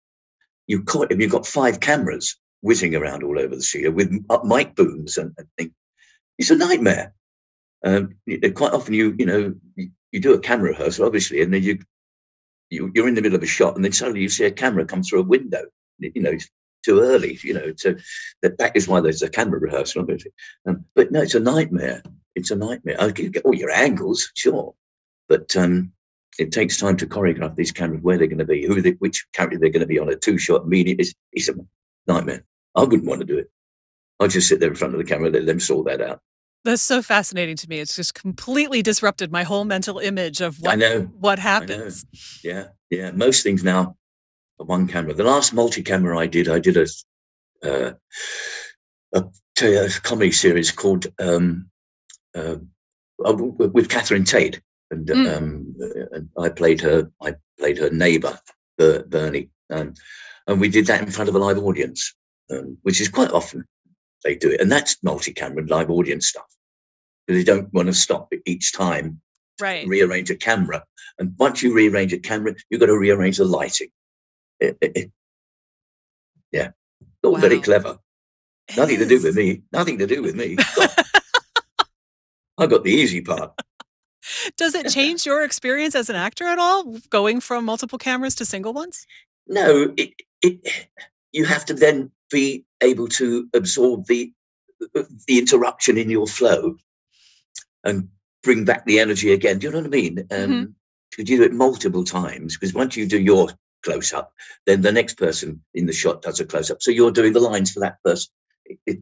You 0.67 0.83
if 1.09 1.19
you've 1.19 1.31
got 1.31 1.45
five 1.45 1.79
cameras 1.81 2.37
whizzing 2.61 2.95
around 2.95 3.23
all 3.23 3.39
over 3.39 3.55
the 3.55 3.61
studio 3.61 3.91
with 3.91 4.11
mic 4.43 4.75
booms 4.75 5.17
and, 5.17 5.35
and. 5.57 5.71
It's 6.37 6.49
a 6.49 6.55
nightmare. 6.55 7.13
Um, 7.83 8.15
quite 8.55 8.73
often, 8.73 8.95
you 8.95 9.15
you 9.19 9.25
know 9.27 9.53
you, 9.75 10.19
do 10.19 10.33
a 10.33 10.39
camera 10.39 10.69
rehearsal, 10.69 11.05
obviously, 11.05 11.41
and 11.41 11.53
then 11.53 11.61
you, 11.61 11.79
you 12.71 12.91
you're 12.95 13.07
in 13.07 13.13
the 13.13 13.21
middle 13.21 13.35
of 13.35 13.43
a 13.43 13.47
shot, 13.47 13.75
and 13.75 13.85
then 13.85 13.91
suddenly 13.91 14.21
you 14.21 14.29
see 14.29 14.45
a 14.45 14.51
camera 14.51 14.85
come 14.85 15.03
through 15.03 15.19
a 15.19 15.23
window. 15.23 15.65
You 15.99 16.21
know, 16.21 16.37
too 16.83 16.99
early. 16.99 17.37
You 17.43 17.53
know, 17.53 17.73
so 17.77 17.95
that 18.41 18.57
that 18.57 18.75
is 18.75 18.87
why 18.87 19.01
there's 19.01 19.21
a 19.21 19.29
camera 19.29 19.59
rehearsal, 19.59 20.01
obviously. 20.01 20.31
Um, 20.65 20.85
but 20.95 21.11
no, 21.11 21.21
it's 21.21 21.35
a 21.35 21.39
nightmare. 21.39 22.01
It's 22.35 22.49
a 22.49 22.55
nightmare. 22.55 22.97
I 22.99 23.11
get 23.11 23.45
all 23.45 23.53
your 23.53 23.71
angles, 23.71 24.31
sure, 24.35 24.73
but 25.27 25.55
um, 25.55 25.91
it 26.39 26.51
takes 26.51 26.77
time 26.77 26.97
to 26.97 27.05
choreograph 27.05 27.55
these 27.55 27.71
cameras 27.71 28.01
where 28.01 28.17
they're 28.17 28.27
going 28.27 28.39
to 28.39 28.45
be, 28.45 28.65
who 28.65 28.81
they, 28.81 28.91
which 28.91 29.27
character 29.33 29.59
they're 29.59 29.69
going 29.69 29.81
to 29.81 29.85
be 29.87 29.99
on 29.99 30.09
a 30.09 30.15
two-shot 30.15 30.67
medium. 30.67 30.97
It's, 30.99 31.13
it's 31.33 31.49
a 31.49 31.53
nightmare. 32.07 32.43
I 32.75 32.81
wouldn't 32.81 33.05
want 33.05 33.21
to 33.21 33.27
do 33.27 33.37
it. 33.37 33.51
I'll 34.19 34.27
just 34.27 34.47
sit 34.47 34.59
there 34.59 34.69
in 34.69 34.75
front 34.75 34.93
of 34.93 34.99
the 34.99 35.05
camera, 35.05 35.29
let 35.29 35.45
them 35.45 35.59
sort 35.59 35.87
that 35.87 36.01
out. 36.01 36.21
That's 36.63 36.83
so 36.83 37.01
fascinating 37.01 37.55
to 37.57 37.69
me. 37.69 37.79
It's 37.79 37.95
just 37.95 38.13
completely 38.13 38.83
disrupted 38.83 39.31
my 39.31 39.43
whole 39.43 39.65
mental 39.65 39.97
image 39.97 40.41
of 40.41 40.57
what, 40.59 40.73
I 40.73 40.75
know, 40.75 41.01
what 41.19 41.39
happens. 41.39 42.05
Yeah, 42.43 42.67
yeah. 42.91 43.11
Most 43.11 43.41
things 43.41 43.63
now 43.63 43.95
are 44.59 44.65
one 44.65 44.87
camera. 44.87 45.15
The 45.15 45.23
last 45.23 45.53
multi-camera 45.53 46.17
I 46.17 46.27
did, 46.27 46.47
I 46.47 46.59
did 46.59 46.77
a 46.77 46.85
uh, 47.63 47.93
a, 49.13 49.23
a, 49.61 49.89
comedy 50.03 50.31
series 50.31 50.71
called 50.71 51.07
um, 51.19 51.69
uh, 52.35 52.57
uh 53.23 53.33
with 53.33 53.89
Catherine 53.89 54.23
Tate, 54.23 54.61
and, 54.89 55.07
mm. 55.07 55.37
um, 55.37 55.75
and 56.11 56.29
I 56.37 56.49
played 56.49 56.81
her. 56.81 57.11
I 57.21 57.35
played 57.59 57.77
her 57.77 57.89
neighbour, 57.89 58.39
Bernie, 58.77 59.49
um, 59.69 59.93
and 60.47 60.59
we 60.59 60.69
did 60.69 60.87
that 60.87 61.01
in 61.01 61.11
front 61.11 61.29
of 61.29 61.35
a 61.35 61.39
live 61.39 61.57
audience, 61.59 62.13
um, 62.49 62.77
which 62.83 63.01
is 63.01 63.09
quite 63.09 63.31
often 63.31 63.65
they 64.23 64.35
do 64.35 64.51
it. 64.51 64.61
And 64.61 64.71
that's 64.71 64.97
multi-camera 65.03 65.65
live 65.65 65.89
audience 65.89 66.27
stuff. 66.27 66.45
Because 67.25 67.43
they 67.43 67.51
don't 67.51 67.71
want 67.73 67.87
to 67.87 67.93
stop 67.93 68.31
each 68.45 68.73
time 68.73 69.21
right. 69.59 69.87
rearrange 69.87 70.29
a 70.31 70.35
camera. 70.35 70.83
And 71.19 71.33
once 71.37 71.61
you 71.61 71.73
rearrange 71.73 72.13
a 72.13 72.17
camera, 72.17 72.55
you've 72.69 72.79
got 72.79 72.87
to 72.87 72.97
rearrange 72.97 73.37
the 73.37 73.45
lighting. 73.45 73.89
It, 74.59 74.77
it, 74.81 74.91
it, 74.95 75.11
yeah. 76.51 76.71
All 77.23 77.33
wow. 77.33 77.39
very 77.39 77.61
clever. 77.61 77.97
Nothing 78.75 78.99
to 78.99 79.05
do 79.05 79.21
with 79.21 79.35
me. 79.37 79.61
Nothing 79.71 79.97
to 79.99 80.07
do 80.07 80.21
with 80.21 80.35
me. 80.35 80.57
I 82.57 82.67
got 82.67 82.83
the 82.83 82.91
easy 82.91 83.21
part. 83.21 83.53
Does 84.57 84.75
it 84.75 84.89
change 84.89 85.25
your 85.25 85.43
experience 85.43 85.95
as 85.95 86.09
an 86.09 86.15
actor 86.15 86.45
at 86.45 86.59
all, 86.59 86.97
going 87.09 87.39
from 87.39 87.65
multiple 87.65 87.97
cameras 87.97 88.35
to 88.35 88.45
single 88.45 88.73
ones? 88.73 89.05
No, 89.47 89.93
it, 89.97 90.13
it 90.41 90.87
you 91.31 91.45
have 91.45 91.65
to 91.65 91.73
then 91.73 92.11
be 92.29 92.65
able 92.81 93.07
to 93.07 93.47
absorb 93.53 94.05
the 94.07 94.33
the 95.27 95.37
interruption 95.39 95.97
in 95.97 96.09
your 96.09 96.27
flow 96.27 96.75
and 97.83 98.09
bring 98.43 98.65
back 98.65 98.85
the 98.85 98.99
energy 98.99 99.31
again. 99.31 99.59
Do 99.59 99.67
you 99.67 99.73
know 99.73 99.79
what 99.79 99.87
I 99.87 99.89
mean? 99.89 100.19
Um, 100.19 100.25
mm-hmm. 100.27 100.63
You 101.17 101.23
do 101.23 101.43
it 101.43 101.53
multiple 101.53 102.03
times 102.03 102.57
because 102.57 102.73
once 102.73 102.95
you 102.95 103.05
do 103.05 103.19
your 103.19 103.49
close 103.83 104.13
up, 104.13 104.33
then 104.65 104.81
the 104.81 104.91
next 104.91 105.17
person 105.17 105.61
in 105.73 105.85
the 105.85 105.93
shot 105.93 106.21
does 106.21 106.39
a 106.39 106.45
close 106.45 106.71
up. 106.71 106.81
So 106.81 106.91
you're 106.91 107.11
doing 107.11 107.33
the 107.33 107.39
lines 107.39 107.71
for 107.71 107.81
that 107.81 107.97
person. 108.03 108.31
It, 108.65 108.79
it, 108.85 108.99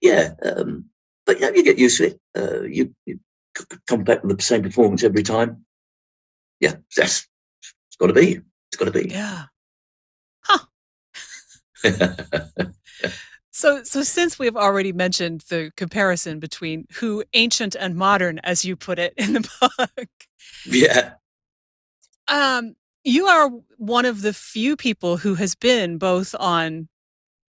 yeah, 0.00 0.34
um, 0.42 0.86
but 1.26 1.40
yeah, 1.40 1.50
you 1.54 1.64
get 1.64 1.78
used 1.78 1.98
to 1.98 2.06
it. 2.06 2.20
Uh, 2.36 2.62
you, 2.62 2.94
you 3.06 3.18
come 3.86 4.04
back 4.04 4.22
with 4.22 4.38
the 4.38 4.42
same 4.42 4.62
performance 4.62 5.02
every 5.02 5.22
time. 5.22 5.64
Yeah, 6.60 6.76
that's 6.96 7.26
it's 7.62 7.96
got 7.98 8.08
to 8.08 8.12
be. 8.12 8.40
It's 8.70 8.76
got 8.76 8.86
to 8.86 8.90
be. 8.90 9.10
Yeah. 9.10 9.44
So, 13.58 13.82
so 13.82 14.04
since 14.04 14.38
we've 14.38 14.56
already 14.56 14.92
mentioned 14.92 15.40
the 15.48 15.72
comparison 15.76 16.38
between 16.38 16.86
who 16.92 17.24
ancient 17.34 17.74
and 17.74 17.96
modern, 17.96 18.38
as 18.44 18.64
you 18.64 18.76
put 18.76 19.00
it 19.00 19.14
in 19.18 19.32
the 19.32 19.48
book, 19.60 20.08
yeah, 20.64 21.14
um, 22.28 22.76
you 23.02 23.26
are 23.26 23.50
one 23.76 24.04
of 24.04 24.22
the 24.22 24.32
few 24.32 24.76
people 24.76 25.16
who 25.16 25.34
has 25.34 25.56
been 25.56 25.98
both 25.98 26.36
on 26.38 26.88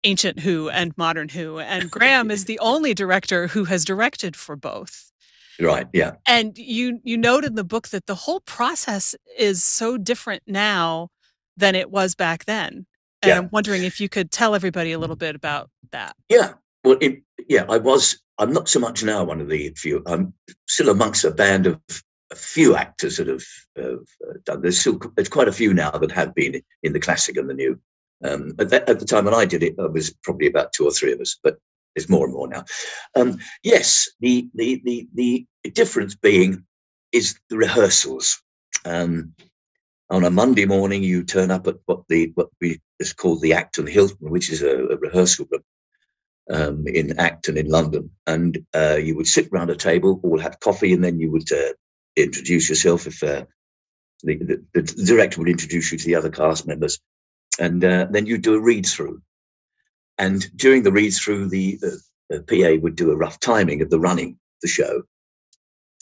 ancient 0.04 0.40
Who 0.40 0.70
and 0.70 0.98
modern 0.98 1.30
Who, 1.30 1.60
and 1.60 1.92
Graham 1.92 2.32
is 2.32 2.46
the 2.46 2.58
only 2.58 2.96
director 2.96 3.46
who 3.48 3.66
has 3.66 3.86
directed 3.86 4.36
for 4.36 4.56
both. 4.56 5.12
Right. 5.60 5.86
Yeah. 5.94 6.14
And 6.26 6.58
you 6.58 7.00
you 7.04 7.16
note 7.16 7.46
in 7.46 7.54
the 7.54 7.64
book 7.64 7.90
that 7.90 8.08
the 8.08 8.16
whole 8.16 8.40
process 8.40 9.14
is 9.38 9.64
so 9.64 9.98
different 10.00 10.42
now 10.48 11.10
than 11.56 11.76
it 11.76 11.92
was 11.92 12.16
back 12.16 12.46
then. 12.46 12.88
And 13.22 13.30
yeah. 13.30 13.38
I'm 13.38 13.50
wondering 13.52 13.84
if 13.84 14.00
you 14.00 14.10
could 14.10 14.32
tell 14.32 14.56
everybody 14.56 14.92
a 14.92 15.00
little 15.00 15.16
bit 15.16 15.36
about 15.36 15.70
that. 15.92 16.16
Yeah. 16.30 16.54
Well, 16.84 16.98
it, 17.02 17.22
yeah, 17.48 17.66
I 17.70 17.78
was. 17.78 18.20
I'm 18.40 18.54
not 18.54 18.68
so 18.68 18.80
much 18.80 19.04
now 19.04 19.24
one 19.24 19.40
of 19.40 19.50
the 19.50 19.72
few. 19.76 20.02
I'm 20.08 20.34
still 20.68 20.90
amongst 20.90 21.24
a 21.24 21.32
band 21.32 21.68
of 21.68 21.80
a 22.32 22.36
few 22.36 22.76
actors 22.76 23.18
that 23.18 23.28
have, 23.28 23.44
have 23.78 24.00
uh, 24.28 24.34
done. 24.46 24.62
There's 24.62 24.80
still 24.80 25.00
there's 25.16 25.30
quite 25.30 25.48
a 25.48 25.54
few 25.54 25.74
now 25.74 25.92
that 25.92 26.12
have 26.12 26.34
been 26.34 26.62
in 26.82 26.94
the 26.94 27.00
classic 27.00 27.38
and 27.38 27.50
the 27.50 27.54
new. 27.54 27.80
Um, 28.24 28.54
at, 28.60 28.74
at, 28.74 29.00
the 29.00 29.06
time 29.06 29.26
when 29.26 29.34
I 29.34 29.46
did 29.46 29.64
it, 29.64 29.78
there 29.78 29.90
was 29.90 30.14
probably 30.24 30.48
about 30.48 30.74
two 30.74 30.86
or 30.86 30.92
three 30.92 31.12
of 31.12 31.20
us, 31.20 31.38
but 31.44 31.58
there's 31.96 32.10
more 32.10 32.26
and 32.26 32.34
more 32.34 32.48
now. 32.48 32.64
Um, 33.16 33.38
yes, 33.64 34.10
the, 34.20 34.50
the 34.56 34.82
the 34.84 35.08
the 35.64 35.70
difference 35.72 36.16
being 36.16 36.66
is 37.12 37.40
the 37.50 37.58
rehearsals. 37.58 38.42
Um, 38.86 39.34
on 40.12 40.26
a 40.26 40.30
Monday 40.30 40.66
morning, 40.66 41.02
you 41.04 41.24
turn 41.24 41.52
up 41.52 41.68
at 41.68 41.78
what 41.86 42.02
the 42.10 42.32
what 42.36 42.50
we 42.60 42.80
is 43.00 43.14
called 43.14 43.42
the 43.42 43.54
Acton 43.54 43.88
Hilton, 43.88 44.30
which 44.30 44.52
is 44.52 44.62
a, 44.62 44.88
a 44.88 44.98
rehearsal 44.98 45.48
room 45.50 45.64
um, 46.52 46.86
in 46.86 47.18
Acton 47.18 47.58
in 47.58 47.68
London, 47.68 48.12
and 48.28 48.64
uh, 48.76 48.98
you 49.02 49.16
would 49.16 49.28
sit 49.28 49.48
round 49.52 49.70
a 49.70 49.76
table, 49.76 50.20
all 50.24 50.38
have 50.38 50.60
coffee, 50.60 50.94
and 50.94 51.04
then 51.04 51.20
you 51.20 51.32
would 51.32 51.50
uh, 51.52 51.74
introduce 52.18 52.70
yourself. 52.70 53.08
If 53.08 53.24
uh, 53.24 53.46
the, 54.24 54.36
the, 54.36 54.82
the, 54.82 55.06
director 55.06 55.40
would 55.40 55.50
introduce 55.50 55.92
you 55.92 55.98
to 55.98 56.06
the 56.06 56.16
other 56.16 56.30
cast 56.30 56.68
members, 56.68 57.00
and 57.58 57.84
uh, 57.84 58.08
then 58.12 58.26
you'd 58.26 58.44
do 58.44 58.56
a 58.56 58.62
read 58.62 58.86
through. 58.86 59.22
And 60.18 60.46
during 60.58 60.84
the 60.84 60.92
read 60.92 61.12
through, 61.12 61.50
the, 61.50 61.80
PA 62.30 62.80
would 62.82 62.96
do 62.96 63.12
a 63.12 63.18
rough 63.18 63.40
timing 63.40 63.82
of 63.82 63.90
the 63.90 64.00
running 64.00 64.30
of 64.30 64.62
the 64.62 64.68
show, 64.68 65.04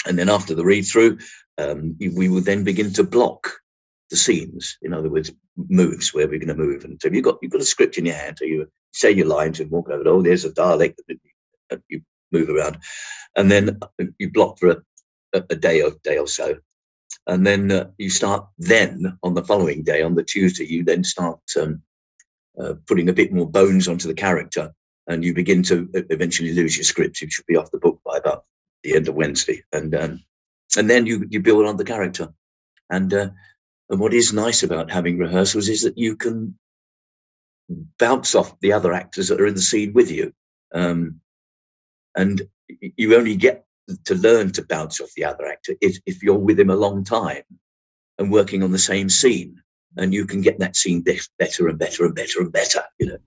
and 0.08 0.18
then 0.18 0.30
after 0.30 0.56
the 0.56 0.66
read 0.66 0.84
through, 0.84 1.20
um, 1.60 1.96
we 2.00 2.28
would 2.28 2.46
then 2.46 2.64
begin 2.64 2.92
to 2.94 3.04
block 3.04 3.52
the 4.10 4.16
scenes. 4.16 4.78
In 4.82 4.94
other 4.94 5.10
words, 5.10 5.32
moves 5.70 6.14
where 6.14 6.28
we're 6.28 6.40
going 6.40 6.48
to 6.48 6.56
move. 6.56 6.84
And 6.84 7.00
so 7.02 7.10
you've 7.10 7.24
got 7.24 7.38
you've 7.42 7.52
got 7.52 7.62
a 7.62 7.66
script 7.66 7.98
in 7.98 8.06
your 8.06 8.16
hand. 8.16 8.38
So 8.40 8.46
you 8.46 8.68
say 8.92 9.12
your 9.12 9.28
lines 9.28 9.60
and 9.60 9.72
walk 9.72 9.90
over. 9.90 10.08
Oh, 10.08 10.22
there's 10.22 10.46
a 10.46 10.52
Dalek. 10.52 10.96
You 11.88 12.02
move 12.32 12.50
around, 12.50 12.78
and 13.36 13.52
then 13.52 13.80
you 14.18 14.32
block 14.32 14.60
for 14.60 14.70
a, 14.70 15.44
a 15.50 15.56
day 15.56 15.82
or 15.82 15.92
day 16.04 16.18
or 16.18 16.28
so, 16.28 16.58
and 17.28 17.46
then 17.46 17.72
uh, 17.72 17.90
you 17.98 18.10
start. 18.10 18.48
Then 18.58 19.18
on 19.24 19.36
the 19.36 19.44
following 19.44 19.84
day, 19.84 20.02
on 20.02 20.16
the 20.16 20.24
Tuesday, 20.24 20.66
you 20.66 20.84
then 20.84 21.04
start 21.04 21.40
um, 21.60 21.82
uh, 22.60 22.74
putting 22.88 23.10
a 23.10 23.14
bit 23.14 23.32
more 23.32 23.50
bones 23.50 23.88
onto 23.88 24.08
the 24.08 24.16
character, 24.16 24.74
and 25.08 25.24
you 25.24 25.34
begin 25.34 25.62
to 25.64 25.90
eventually 25.94 26.54
lose 26.54 26.76
your 26.76 26.84
script. 26.84 27.22
You 27.22 27.30
should 27.30 27.46
be 27.46 27.58
off 27.58 27.72
the 27.72 27.80
book 27.80 28.00
by 28.04 28.18
about 28.18 28.46
the 28.84 28.96
end 28.96 29.08
of 29.08 29.16
Wednesday, 29.16 29.64
and 29.72 29.94
um, 29.94 30.24
and 30.78 30.90
then 30.90 31.06
you 31.06 31.28
you 31.30 31.40
build 31.40 31.66
on 31.66 31.78
the 31.78 31.84
character, 31.84 32.30
and 32.90 33.14
uh, 33.14 33.30
and 33.90 34.00
what 34.00 34.14
is 34.14 34.34
nice 34.34 34.64
about 34.64 34.92
having 34.92 35.18
rehearsals 35.18 35.68
is 35.68 35.82
that 35.84 35.98
you 35.98 36.16
can 36.16 36.58
bounce 37.98 38.36
off 38.36 38.60
the 38.60 38.74
other 38.74 38.94
actors 38.94 39.28
that 39.28 39.42
are 39.42 39.48
in 39.48 39.56
the 39.56 39.62
scene 39.62 39.94
with 39.94 40.12
you. 40.12 40.34
Um, 40.74 41.22
and 42.16 42.42
you 42.68 43.16
only 43.16 43.36
get 43.36 43.66
to 44.06 44.16
learn 44.16 44.52
to 44.52 44.66
bounce 44.66 45.02
off 45.02 45.12
the 45.16 45.26
other 45.26 45.48
actor 45.48 45.74
if, 45.82 45.98
if 46.06 46.22
you're 46.22 46.38
with 46.38 46.60
him 46.60 46.70
a 46.70 46.76
long 46.76 47.04
time 47.04 47.44
and 48.18 48.32
working 48.32 48.62
on 48.62 48.72
the 48.72 48.80
same 48.80 49.10
scene. 49.10 49.62
And 49.98 50.14
you 50.14 50.26
can 50.26 50.42
get 50.42 50.60
that 50.60 50.76
scene 50.76 51.02
better 51.02 51.68
and 51.68 51.80
better 51.80 52.06
and 52.06 52.14
better 52.14 52.42
and 52.42 52.52
better, 52.52 52.84
you 53.00 53.08
know. 53.08 53.18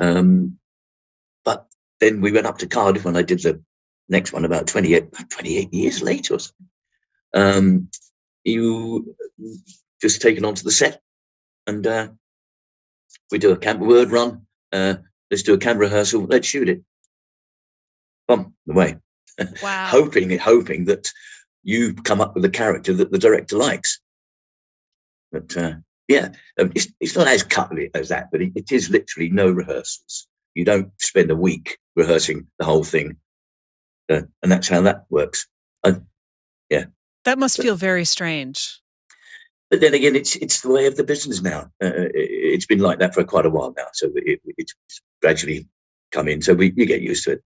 Um, 0.00 0.58
but 1.44 1.66
then 2.00 2.20
we 2.20 2.32
went 2.32 2.46
up 2.46 2.58
to 2.58 2.66
Cardiff 2.66 3.04
when 3.04 3.16
I 3.16 3.22
did 3.22 3.40
the 3.42 3.62
next 4.08 4.32
one 4.32 4.44
about 4.44 4.66
28, 4.66 5.12
28 5.30 5.72
years 5.72 6.02
later 6.02 6.34
or 6.34 6.38
something. 6.40 6.68
Um, 7.34 7.88
you 8.44 9.14
just 10.02 10.20
taken 10.20 10.44
onto 10.44 10.64
the 10.64 10.70
set, 10.70 11.00
and 11.66 11.86
uh, 11.86 12.08
we 13.30 13.38
do 13.38 13.52
a 13.52 13.56
camera 13.56 13.88
word 13.88 14.10
run. 14.10 14.46
Uh, 14.72 14.96
let's 15.30 15.44
do 15.44 15.54
a 15.54 15.58
camera 15.58 15.86
rehearsal. 15.86 16.26
Let's 16.26 16.46
shoot 16.46 16.68
it. 16.68 16.82
Boom, 18.28 18.54
the 18.66 18.74
way. 18.74 18.96
Wow. 19.62 19.86
hoping, 19.86 20.36
hoping 20.38 20.84
that 20.84 21.10
you 21.62 21.94
come 21.94 22.20
up 22.20 22.34
with 22.34 22.44
a 22.44 22.50
character 22.50 22.92
that 22.92 23.10
the 23.10 23.18
director 23.18 23.56
likes. 23.56 23.98
But 25.30 25.56
uh, 25.56 25.74
yeah, 26.08 26.28
um, 26.60 26.72
it's, 26.74 26.88
it's 27.00 27.16
not 27.16 27.28
as 27.28 27.42
cutlery 27.42 27.90
as 27.94 28.10
that, 28.10 28.28
but 28.30 28.42
it, 28.42 28.52
it 28.54 28.70
is 28.70 28.90
literally 28.90 29.30
no 29.30 29.50
rehearsals. 29.50 30.26
You 30.54 30.66
don't 30.66 30.90
spend 30.98 31.30
a 31.30 31.36
week 31.36 31.78
rehearsing 31.96 32.46
the 32.58 32.66
whole 32.66 32.84
thing. 32.84 33.16
Uh, 34.10 34.22
and 34.42 34.52
that's 34.52 34.68
how 34.68 34.82
that 34.82 35.04
works. 35.08 35.46
yeah. 36.68 36.84
That 37.24 37.38
must 37.38 37.62
feel 37.62 37.76
very 37.76 38.04
strange. 38.04 38.81
But 39.72 39.80
then 39.80 39.94
again, 39.94 40.14
it's 40.14 40.36
it's 40.36 40.60
the 40.60 40.68
way 40.68 40.84
of 40.84 40.96
the 40.96 41.02
business 41.02 41.40
now. 41.40 41.62
Uh, 41.82 42.12
it, 42.12 42.56
has 42.56 42.66
been 42.66 42.80
like 42.80 42.98
that 42.98 43.14
for 43.14 43.24
quite 43.24 43.46
a 43.46 43.50
while 43.50 43.72
now. 43.74 43.86
So 43.94 44.12
it, 44.16 44.38
it's 44.58 44.74
gradually 45.22 45.66
come 46.10 46.28
in. 46.28 46.42
So 46.42 46.52
we, 46.52 46.74
you 46.76 46.84
get 46.84 47.00
used 47.00 47.24
to 47.24 47.32
it. 47.32 47.44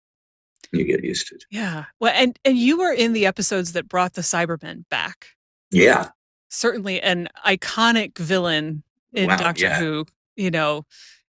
You 0.73 0.83
get 0.83 1.05
used 1.05 1.29
to 1.29 1.37
it. 1.37 1.45
Yeah. 1.49 1.85
Well, 2.01 2.13
and 2.13 2.37
and 2.45 2.59
you 2.59 2.77
were 2.77 2.93
in 2.93 3.13
the 3.13 3.25
episodes 3.25 3.73
that 3.75 3.89
brought 3.89 4.15
the 4.15 4.23
Cybermen 4.23 4.83
back. 4.91 5.29
Yeah. 5.71 6.09
Certainly 6.49 7.01
an 7.03 7.29
iconic 7.47 8.19
villain 8.19 8.83
in 9.13 9.29
wow, 9.29 9.37
Doctor 9.37 9.67
yeah. 9.67 9.79
Who. 9.79 10.05
You 10.35 10.51
know, 10.51 10.87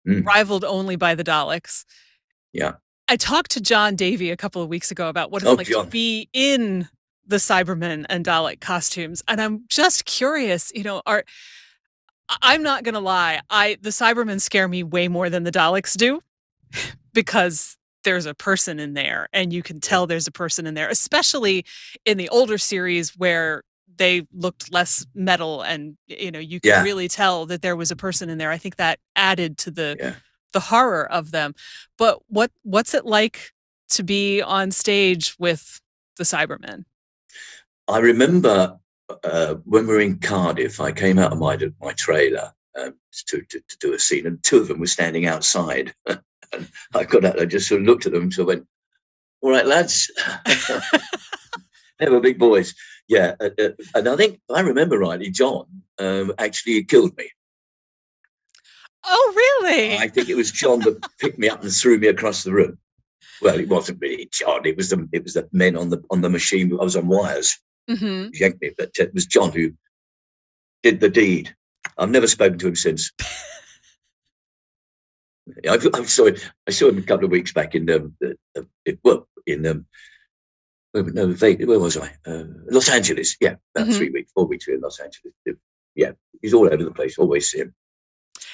mm. 0.08 0.26
rivaled 0.26 0.64
only 0.64 0.96
by 0.96 1.16
the 1.16 1.24
Daleks. 1.26 1.84
Yeah. 2.54 2.76
I 3.10 3.18
talked 3.18 3.52
to 3.52 3.62
Jon 3.62 3.98
Davey 3.98 4.32
a 4.32 4.38
couple 4.38 4.62
of 4.62 4.70
weeks 4.70 4.90
ago 4.90 5.10
about 5.10 5.32
what 5.32 5.42
it's 5.42 5.52
oh, 5.52 5.56
like 5.56 5.68
Jon. 5.68 5.84
to 5.84 5.92
be 5.92 6.30
in 6.32 6.88
the 7.28 7.38
Cybermen 7.38 8.06
and 8.10 8.26
Dalek 8.26 8.60
costumes. 8.60 9.24
And 9.28 9.42
I'm 9.42 9.66
just 9.70 10.06
curious, 10.06 10.72
you 10.74 10.84
know, 10.84 11.02
are 11.06 11.24
I'm 12.42 12.64
not 12.64 12.84
gonna 12.84 13.00
lie, 13.00 13.42
I 13.50 13.78
the 13.82 13.90
Cybermen 13.90 14.42
scare 14.42 14.68
me 14.68 14.84
way 14.84 15.08
more 15.08 15.30
than 15.30 15.44
the 15.44 15.52
Daleks 15.52 15.96
do 15.96 16.22
because 17.14 17.78
there's 18.04 18.26
a 18.26 18.34
person 18.34 18.80
in 18.80 18.94
there 18.94 19.28
and 19.34 19.52
you 19.52 19.62
can 19.62 19.82
tell 19.82 20.08
there's 20.08 20.28
a 20.28 20.32
person 20.32 20.66
in 20.66 20.74
there, 20.74 20.90
especially 20.90 21.66
in 22.06 22.18
the 22.18 22.30
older 22.30 22.58
series 22.58 23.18
where 23.18 23.64
they 23.98 24.26
looked 24.34 24.72
less 24.72 25.06
metal 25.14 25.62
and 25.62 25.98
you 26.08 26.32
know 26.32 26.40
you 26.40 26.60
can 26.60 26.70
yeah. 26.70 26.84
really 26.84 27.08
tell 27.08 27.46
that 27.46 27.62
there 27.62 27.76
was 27.76 27.92
a 27.92 27.96
person 27.96 28.30
in 28.30 28.38
there 28.38 28.52
i 28.52 28.58
think 28.58 28.76
that 28.76 29.00
added 29.16 29.58
to 29.58 29.72
the 29.72 29.98
yeah. 30.00 30.14
the 30.54 30.60
horror 30.60 31.10
of 31.12 31.32
them 31.32 31.54
but 31.98 32.20
what 32.28 32.52
what's 32.64 32.94
it 32.94 33.06
like 33.06 33.52
to 33.90 34.04
be 34.04 34.42
on 34.42 34.72
stage 34.72 35.36
with 35.40 35.82
the 36.18 36.24
cybermen 36.24 36.86
I 37.88 38.00
remember 38.00 38.78
uh, 39.24 39.56
when 39.66 39.88
we 39.88 39.94
were 39.94 40.02
in 40.02 40.20
Cardiff, 40.20 40.82
I 40.82 40.92
came 40.92 41.20
out 41.20 41.32
of 41.32 41.40
my 41.40 41.58
my 41.82 41.94
trailer 41.94 42.52
um, 42.78 42.94
to, 43.28 43.42
to, 43.42 43.60
to 43.60 43.78
do 43.80 43.94
a 43.94 44.00
scene, 44.00 44.28
and 44.28 44.44
two 44.44 44.58
of 44.58 44.68
them 44.68 44.80
were 44.80 44.88
standing 44.88 45.26
outside. 45.26 45.94
and 46.08 46.70
I 46.94 47.04
got 47.04 47.26
out, 47.26 47.40
I 47.40 47.46
just 47.46 47.68
sort 47.68 47.82
of 47.82 47.88
looked 47.88 48.06
at 48.06 48.12
them, 48.12 48.32
so 48.32 48.44
I 48.44 48.48
went, 48.48 48.68
"All 49.42 49.52
right, 49.52 49.66
lads." 49.66 50.12
they 52.00 52.10
were 52.10 52.20
big 52.20 52.40
boys, 52.40 52.76
yeah. 53.08 53.36
Uh, 53.40 53.50
uh, 53.60 53.70
and 53.96 54.08
I 54.08 54.16
think, 54.16 54.36
if 54.36 54.56
I 54.56 54.62
remember 54.62 55.00
rightly, 55.00 55.30
Jon 55.30 55.66
um, 56.00 56.34
actually 56.38 56.84
killed 56.84 57.18
me. 57.18 57.30
Oh, 59.06 59.34
really? 59.64 59.98
I 59.98 60.08
think 60.10 60.30
it 60.30 60.36
was 60.36 60.52
Jon 60.52 60.80
that 60.82 61.06
picked 61.20 61.40
me 61.40 61.48
up 61.48 61.64
and 61.64 61.72
threw 61.72 61.98
me 61.98 62.08
across 62.08 62.44
the 62.44 62.52
room. 62.52 62.78
Well, 63.42 63.60
it 63.60 63.70
wasn't 63.70 64.02
really 64.02 64.30
Jon. 64.32 64.66
It 64.66 64.76
was 64.76 64.90
the 64.90 65.08
it 65.12 65.24
was 65.24 65.36
the 65.36 65.48
men 65.52 65.78
on 65.78 65.90
the 65.90 66.04
on 66.10 66.22
the 66.22 66.30
machine. 66.30 66.74
I 66.74 66.84
was 66.84 66.96
on 66.96 67.08
wires, 67.08 67.58
mm-hmm. 67.90 68.30
yanked 68.34 68.62
me, 68.62 68.72
but 68.78 68.92
it 69.00 69.14
was 69.14 69.26
Jon 69.26 69.52
who 69.52 69.74
did 70.84 71.00
the 71.00 71.10
deed. 71.10 71.56
I've 71.98 72.10
never 72.10 72.28
spoken 72.28 72.60
to 72.60 72.68
him 72.68 72.76
since. 72.76 73.12
I, 75.68 75.78
I, 75.94 76.04
saw 76.04 76.26
him. 76.26 76.36
I 76.68 76.72
saw 76.72 76.90
him 76.90 76.98
a 76.98 77.02
couple 77.02 77.26
of 77.26 77.32
weeks 77.32 77.54
back 77.54 77.74
in 77.74 77.90
um, 77.90 78.16
uh, 78.56 78.62
well 79.04 79.28
in 79.46 79.66
um, 79.66 79.86
no, 80.94 81.28
where 81.28 81.80
was 81.80 81.98
I? 81.98 82.12
Uh, 82.26 82.44
Los 82.70 82.90
Angeles. 82.90 83.38
Yeah, 83.40 83.56
about 83.76 83.88
mm-hmm. 83.88 83.98
three 83.98 84.10
weeks, 84.10 84.32
four 84.32 84.46
weeks 84.46 84.68
in 84.68 84.82
Los 84.82 85.00
Angeles. 85.00 85.34
Yeah, 85.96 86.12
he's 86.42 86.54
all 86.54 86.66
over 86.66 86.84
the 86.84 86.92
place. 86.92 87.18
Always 87.18 87.50
see 87.50 87.60
him. 87.60 87.74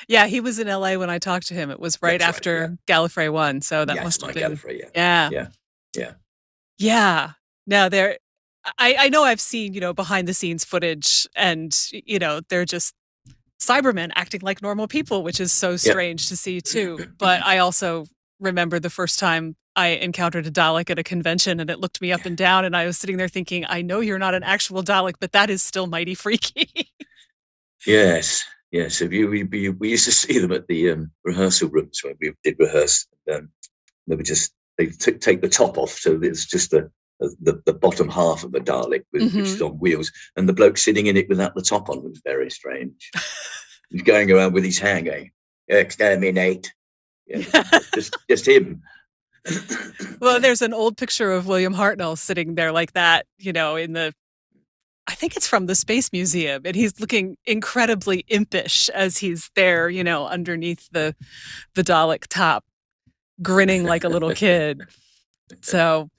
Yeah, 0.08 0.28
he 0.28 0.40
was 0.40 0.60
in 0.60 0.68
LA 0.68 0.96
when 0.96 1.10
I 1.10 1.20
talked 1.20 1.48
to 1.48 1.54
him. 1.54 1.72
It 1.72 1.80
was 1.80 2.02
right 2.02 2.20
That's 2.20 2.38
after 2.38 2.62
right, 2.62 2.70
yeah. 2.88 2.96
Gallifrey 2.96 3.32
one, 3.32 3.62
so 3.62 3.86
that 3.86 4.04
must 4.04 4.22
have 4.22 4.34
been 4.34 4.54
Gallifrey. 4.54 4.80
Yeah. 4.80 4.90
yeah, 4.96 5.30
yeah, 5.32 5.48
yeah, 5.96 6.12
yeah. 6.78 7.32
Now 7.66 7.90
there, 7.90 8.18
I, 8.78 8.96
I 9.00 9.10
know 9.10 9.24
I've 9.24 9.42
seen, 9.42 9.74
you 9.74 9.82
know, 9.82 9.94
behind 9.94 10.28
the 10.28 10.34
scenes 10.34 10.64
footage 10.64 11.28
and, 11.36 11.76
you 11.92 12.20
know, 12.20 12.42
they're 12.50 12.66
just 12.66 12.94
Cybermen 13.60 14.12
acting 14.16 14.42
like 14.42 14.62
normal 14.62 14.88
people, 14.88 15.24
which 15.24 15.40
is 15.40 15.52
so 15.52 15.78
strange 15.78 16.28
to 16.30 16.38
see 16.38 16.62
too. 16.62 17.08
But 17.18 17.46
I 17.46 17.60
also 17.60 18.06
remember 18.40 18.80
the 18.80 18.90
first 18.90 19.20
time 19.20 19.56
I 19.76 19.88
encountered 19.88 20.46
a 20.46 20.52
Dalek 20.52 20.90
at 20.90 21.00
a 21.00 21.04
convention 21.04 21.60
and 21.60 21.70
it 21.70 21.80
looked 21.80 22.02
me 22.02 22.12
up 22.12 22.26
and 22.26 22.38
down. 22.38 22.66
And 22.66 22.76
I 22.76 22.86
was 22.86 22.98
sitting 22.98 23.18
there 23.18 23.28
thinking, 23.28 23.66
I 23.68 23.82
know 23.82 24.02
you're 24.02 24.20
not 24.20 24.36
an 24.36 24.44
actual 24.44 24.84
Dalek, 24.84 25.16
but 25.20 25.32
that 25.32 25.50
is 25.50 25.62
still 25.62 25.88
mighty 25.88 26.16
freaky. 26.16 26.92
yes. 27.88 28.44
Yes. 28.72 29.02
We, 29.02 29.26
we, 29.26 29.70
we, 29.70 29.90
used 29.90 30.06
to 30.06 30.12
see 30.12 30.40
them 30.40 30.52
at 30.52 30.68
the 30.68 30.92
um, 30.92 31.12
rehearsal 31.24 31.70
rooms 31.70 32.02
when 32.04 32.16
we 32.20 32.34
did 32.44 32.56
rehearse. 32.60 33.08
Um, 33.32 33.50
they 34.08 34.16
would 34.16 34.26
just 34.26 34.54
they 34.78 34.88
t- 34.88 35.14
take 35.14 35.42
the 35.42 35.50
top 35.50 35.78
off. 35.78 35.92
So 35.92 36.20
it's 36.22 36.46
just 36.46 36.74
a, 36.74 36.90
the, 37.42 37.62
the 37.66 37.74
bottom 37.74 38.10
half 38.10 38.44
of 38.44 38.54
a 38.54 38.60
Dalek, 38.60 39.04
with, 39.12 39.24
mm-hmm. 39.24 39.38
which 39.38 39.48
is 39.48 39.62
on 39.62 39.80
wheels, 39.80 40.12
and 40.36 40.48
the 40.48 40.54
bloke 40.54 40.78
sitting 40.78 41.08
in 41.08 41.18
it 41.18 41.30
without 41.30 41.56
the 41.56 41.62
top 41.62 41.90
on 41.90 42.04
was 42.04 42.22
very 42.24 42.50
strange. 42.50 43.12
He's 43.90 44.02
going 44.02 44.32
around 44.32 44.54
with 44.54 44.64
his 44.64 44.80
hand 44.80 45.06
going, 45.06 45.32
exterminate. 45.68 46.74
Yeah, 47.28 47.44
just, 47.94 48.18
just 48.30 48.48
him. 48.48 48.82
well, 50.20 50.40
there's 50.40 50.62
an 50.62 50.74
old 50.74 50.98
picture 50.98 51.32
of 51.32 51.48
William 51.48 51.76
Hartnell 51.76 52.18
sitting 52.18 52.56
there 52.56 52.72
like 52.72 52.94
that, 52.94 53.26
you 53.38 53.54
know, 53.54 53.76
in 53.76 53.94
the 53.94 54.14
I 55.06 55.16
think 55.16 55.36
it's 55.36 55.48
from 55.48 55.66
the 55.66 55.76
Space 55.76 56.14
Museum, 56.14 56.62
and 56.66 56.76
he's 56.76 57.00
looking 57.00 57.38
incredibly 57.46 58.24
impish 58.30 58.90
as 58.90 59.18
he's 59.18 59.50
there, 59.56 59.90
you 59.90 60.04
know, 60.04 60.28
underneath 60.28 60.88
the 60.92 61.16
the 61.76 61.84
Dalek 61.84 62.28
top, 62.30 62.64
grinning 63.42 63.84
like 63.84 64.04
a 64.04 64.10
little 64.10 64.34
kid. 64.34 64.82
So 65.62 66.10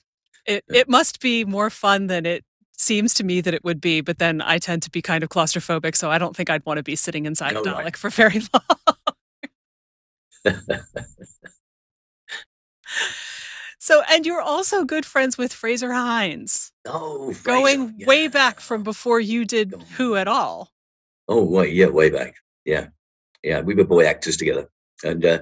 it, 0.47 0.64
it 0.68 0.88
must 0.88 1.20
be 1.20 1.45
more 1.45 1.70
fun 1.70 2.07
than 2.07 2.26
it 2.26 2.45
seems 2.76 3.14
to 3.14 3.24
me 3.24 3.40
that 3.40 3.55
it 3.55 3.64
would 3.64 3.80
be, 3.80 4.01
but 4.01 4.18
then 4.18 4.42
I 4.42 4.59
tend 4.59 4.82
to 4.82 4.90
be 4.90 5.01
kind 5.01 5.22
of 5.22 5.30
claustrophobic, 5.30 5.97
so 5.97 6.11
I 6.11 6.18
don't 6.18 6.36
think 6.36 6.51
I'd 6.51 6.66
want 6.66 6.78
to 6.78 6.82
be 6.82 6.97
sitting 6.97 7.26
inside 7.26 7.57
a 7.57 7.61
Dalek 7.61 7.84
right. 7.84 7.97
for 7.97 8.11
very 8.11 8.42
long. 8.53 8.62
so, 13.78 14.03
and 14.11 14.26
you're 14.26 14.42
also 14.42 14.84
good 14.84 15.07
friends 15.07 15.38
with 15.38 15.53
Frazer 15.53 15.92
Hines. 15.92 16.72
Oh, 16.86 17.32
Frazer, 17.32 17.45
going 17.45 17.95
yeah. 17.99 18.07
way 18.07 18.28
back 18.28 18.61
from 18.61 18.82
before 18.82 19.20
you 19.20 19.45
did 19.45 19.74
Who 19.97 20.16
at 20.16 20.28
all. 20.28 20.70
Oh, 21.28 21.42
way 21.42 21.70
yeah, 21.70 21.86
way 21.86 22.11
back. 22.11 22.34
Yeah, 22.64 22.88
yeah, 23.42 23.61
we 23.61 23.74
were 23.74 23.84
boy 23.84 24.05
actors 24.05 24.36
together, 24.36 24.68
and 25.03 25.24
uh, 25.24 25.38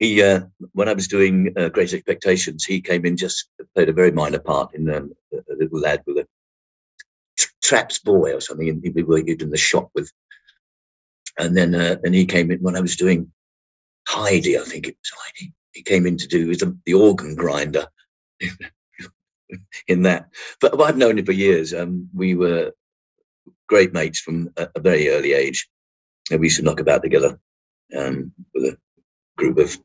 he 0.00 0.22
uh, 0.22 0.40
when 0.72 0.88
I 0.88 0.94
was 0.94 1.06
doing 1.06 1.52
uh, 1.56 1.68
Great 1.68 1.92
Expectations, 1.92 2.64
he 2.64 2.80
came 2.80 3.04
in 3.04 3.16
just 3.16 3.48
played 3.74 3.90
a 3.90 3.92
very 3.92 4.10
minor 4.10 4.40
part 4.40 4.74
in 4.74 4.92
um, 4.92 5.12
a 5.32 5.54
little 5.54 5.78
lad 5.78 6.02
with 6.06 6.16
a 6.18 6.26
traps 7.62 7.98
boy 7.98 8.34
or 8.34 8.40
something, 8.40 8.68
and 8.68 8.82
we 8.94 9.02
were 9.02 9.18
in 9.18 9.50
the 9.50 9.56
shop 9.56 9.90
with. 9.94 10.10
And 11.38 11.56
then 11.56 11.74
uh, 11.74 11.96
then 12.02 12.14
he 12.14 12.24
came 12.24 12.50
in 12.50 12.58
when 12.60 12.76
I 12.76 12.80
was 12.80 12.96
doing 12.96 13.30
Heidi, 14.08 14.58
I 14.58 14.62
think 14.62 14.88
it 14.88 14.96
was 14.98 15.12
Heidi. 15.16 15.52
He 15.72 15.82
came 15.82 16.06
in 16.06 16.16
to 16.16 16.26
do 16.26 16.54
the, 16.56 16.76
the 16.84 16.94
organ 16.94 17.36
grinder 17.36 17.86
in 19.86 20.02
that. 20.02 20.30
But 20.60 20.80
I've 20.80 20.96
known 20.96 21.18
him 21.18 21.26
for 21.26 21.32
years. 21.32 21.72
Um, 21.72 22.08
we 22.12 22.34
were 22.34 22.72
great 23.68 23.92
mates 23.92 24.20
from 24.20 24.50
a, 24.56 24.68
a 24.74 24.80
very 24.80 25.10
early 25.10 25.32
age. 25.32 25.68
And 26.30 26.40
we 26.40 26.46
used 26.46 26.56
to 26.56 26.64
knock 26.64 26.80
about 26.80 27.02
together 27.02 27.38
um, 27.96 28.32
with 28.52 28.64
a 28.64 28.78
group 29.36 29.58
of 29.58 29.78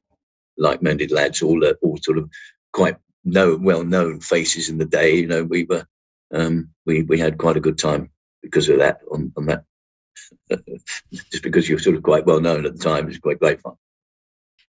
like-minded 0.57 1.11
lads, 1.11 1.41
all 1.41 1.63
uh, 1.65 1.73
all 1.81 1.97
sort 2.01 2.17
of 2.17 2.29
quite 2.73 2.97
known, 3.23 3.63
well-known 3.63 4.19
faces 4.19 4.69
in 4.69 4.77
the 4.77 4.85
day. 4.85 5.15
You 5.15 5.27
know, 5.27 5.43
we 5.43 5.65
were 5.65 5.85
um, 6.33 6.69
we 6.85 7.03
we 7.03 7.19
had 7.19 7.37
quite 7.37 7.57
a 7.57 7.61
good 7.61 7.77
time 7.77 8.09
because 8.41 8.69
of 8.69 8.79
that. 8.79 8.99
On, 9.11 9.31
on 9.37 9.45
that, 9.47 9.63
just 11.31 11.43
because 11.43 11.67
you're 11.67 11.79
sort 11.79 11.95
of 11.95 12.03
quite 12.03 12.25
well 12.25 12.41
known 12.41 12.65
at 12.65 12.77
the 12.77 12.83
time, 12.83 13.07
it's 13.07 13.19
quite 13.19 13.39
great 13.39 13.61
fun. 13.61 13.73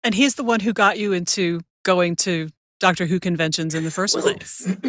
And 0.02 0.14
he's 0.14 0.34
the 0.34 0.44
one 0.44 0.60
who 0.60 0.72
got 0.72 0.98
you 0.98 1.12
into 1.12 1.60
going 1.84 2.16
to 2.16 2.50
Doctor 2.78 3.06
Who 3.06 3.20
conventions 3.20 3.74
in 3.74 3.84
the 3.84 3.90
first 3.90 4.14
well, 4.14 4.24
place. 4.24 4.66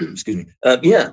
excuse 0.00 0.36
me. 0.36 0.46
Uh, 0.62 0.78
yeah, 0.82 1.10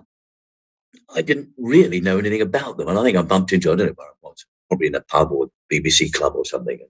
I 1.13 1.21
didn't 1.21 1.49
really 1.57 1.99
know 1.99 2.17
anything 2.17 2.41
about 2.41 2.77
them, 2.77 2.87
and 2.87 2.97
I 2.97 3.03
think 3.03 3.17
I 3.17 3.21
bumped 3.21 3.51
into 3.53 3.71
I 3.71 3.75
don't 3.75 3.87
know 3.87 3.93
where 3.95 4.07
I 4.07 4.13
was, 4.21 4.45
probably 4.69 4.87
in 4.87 4.95
a 4.95 5.01
pub 5.01 5.31
or 5.31 5.49
BBC 5.71 6.13
club 6.13 6.33
or 6.35 6.45
something. 6.45 6.79
And 6.79 6.89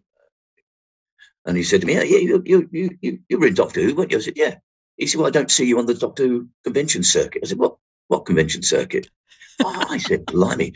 he 1.58 1.64
said 1.64 1.82
to 1.82 1.88
me, 1.88 1.94
yeah, 1.94 2.04
yeah 2.04 2.20
you, 2.20 2.44
you, 2.46 2.70
you, 2.72 2.98
you, 3.02 3.20
you 3.30 3.40
were 3.40 3.48
in 3.48 3.54
Doctor 3.54 3.82
Who, 3.82 3.96
weren't 3.96 4.12
you? 4.12 4.18
I 4.18 4.22
said, 4.22 4.38
yeah. 4.38 4.56
He 4.98 5.08
said, 5.08 5.18
well, 5.20 5.28
I 5.28 5.32
don't 5.32 5.52
see 5.52 5.66
you 5.66 5.80
on 5.80 5.86
the 5.86 5.94
Doctor 5.94 6.28
Who 6.28 6.48
convention 6.64 7.04
circuit. 7.04 7.42
I 7.44 7.48
said, 7.48 7.58
what, 7.58 7.76
what 8.08 8.26
convention 8.26 8.64
circuit? 8.64 9.08
oh, 9.64 9.86
I 9.90 9.98
said, 9.98 10.26
blimey. 10.26 10.74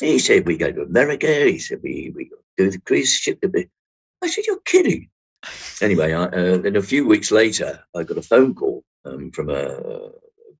He 0.00 0.18
said, 0.18 0.46
we 0.46 0.56
go 0.56 0.72
to 0.72 0.82
America. 0.82 1.26
He 1.26 1.58
said, 1.58 1.80
we, 1.82 2.12
we 2.14 2.30
do 2.56 2.70
the 2.70 2.80
cruise 2.80 3.12
ship. 3.12 3.42
I 4.22 4.28
said, 4.28 4.44
you're 4.46 4.60
kidding. 4.60 5.08
Anyway, 5.82 6.12
I, 6.12 6.24
uh, 6.24 6.58
then 6.58 6.76
a 6.76 6.82
few 6.82 7.06
weeks 7.06 7.30
later, 7.30 7.82
I 7.94 8.02
got 8.02 8.18
a 8.18 8.22
phone 8.22 8.54
call 8.54 8.82
um, 9.04 9.30
from 9.30 9.50
a, 9.50 10.10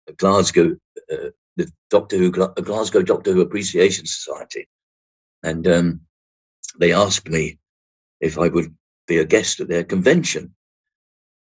a 0.09 0.13
Glasgow 0.17 0.77
uh, 1.13 1.31
the 1.57 1.71
Doctor 1.91 2.17
Who 2.17 2.31
Glasgow 2.31 3.03
Doctor 3.03 3.33
Who 3.33 3.41
Appreciation 3.41 4.07
Society, 4.07 4.69
and 5.43 5.67
um, 5.69 6.01
they 6.79 6.93
asked 6.93 7.29
me 7.29 7.59
if 8.21 8.39
I 8.39 8.49
would 8.49 8.75
be 9.07 9.19
a 9.19 9.25
guest 9.25 9.61
at 9.61 9.69
their 9.69 9.85
convention, 9.85 10.55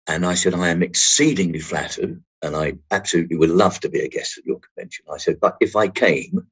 and 0.07 0.25
I 0.25 0.33
said 0.35 0.53
I 0.53 0.69
am 0.69 0.83
exceedingly 0.83 1.59
flattered, 1.59 2.21
and 2.41 2.55
I 2.55 2.73
absolutely 2.91 3.37
would 3.37 3.49
love 3.49 3.79
to 3.81 3.89
be 3.89 3.99
a 3.99 4.09
guest 4.09 4.37
at 4.37 4.45
your 4.45 4.59
convention. 4.59 5.05
I 5.11 5.17
said, 5.17 5.39
but 5.39 5.57
if 5.61 5.75
I 5.75 5.87
came, 5.87 6.47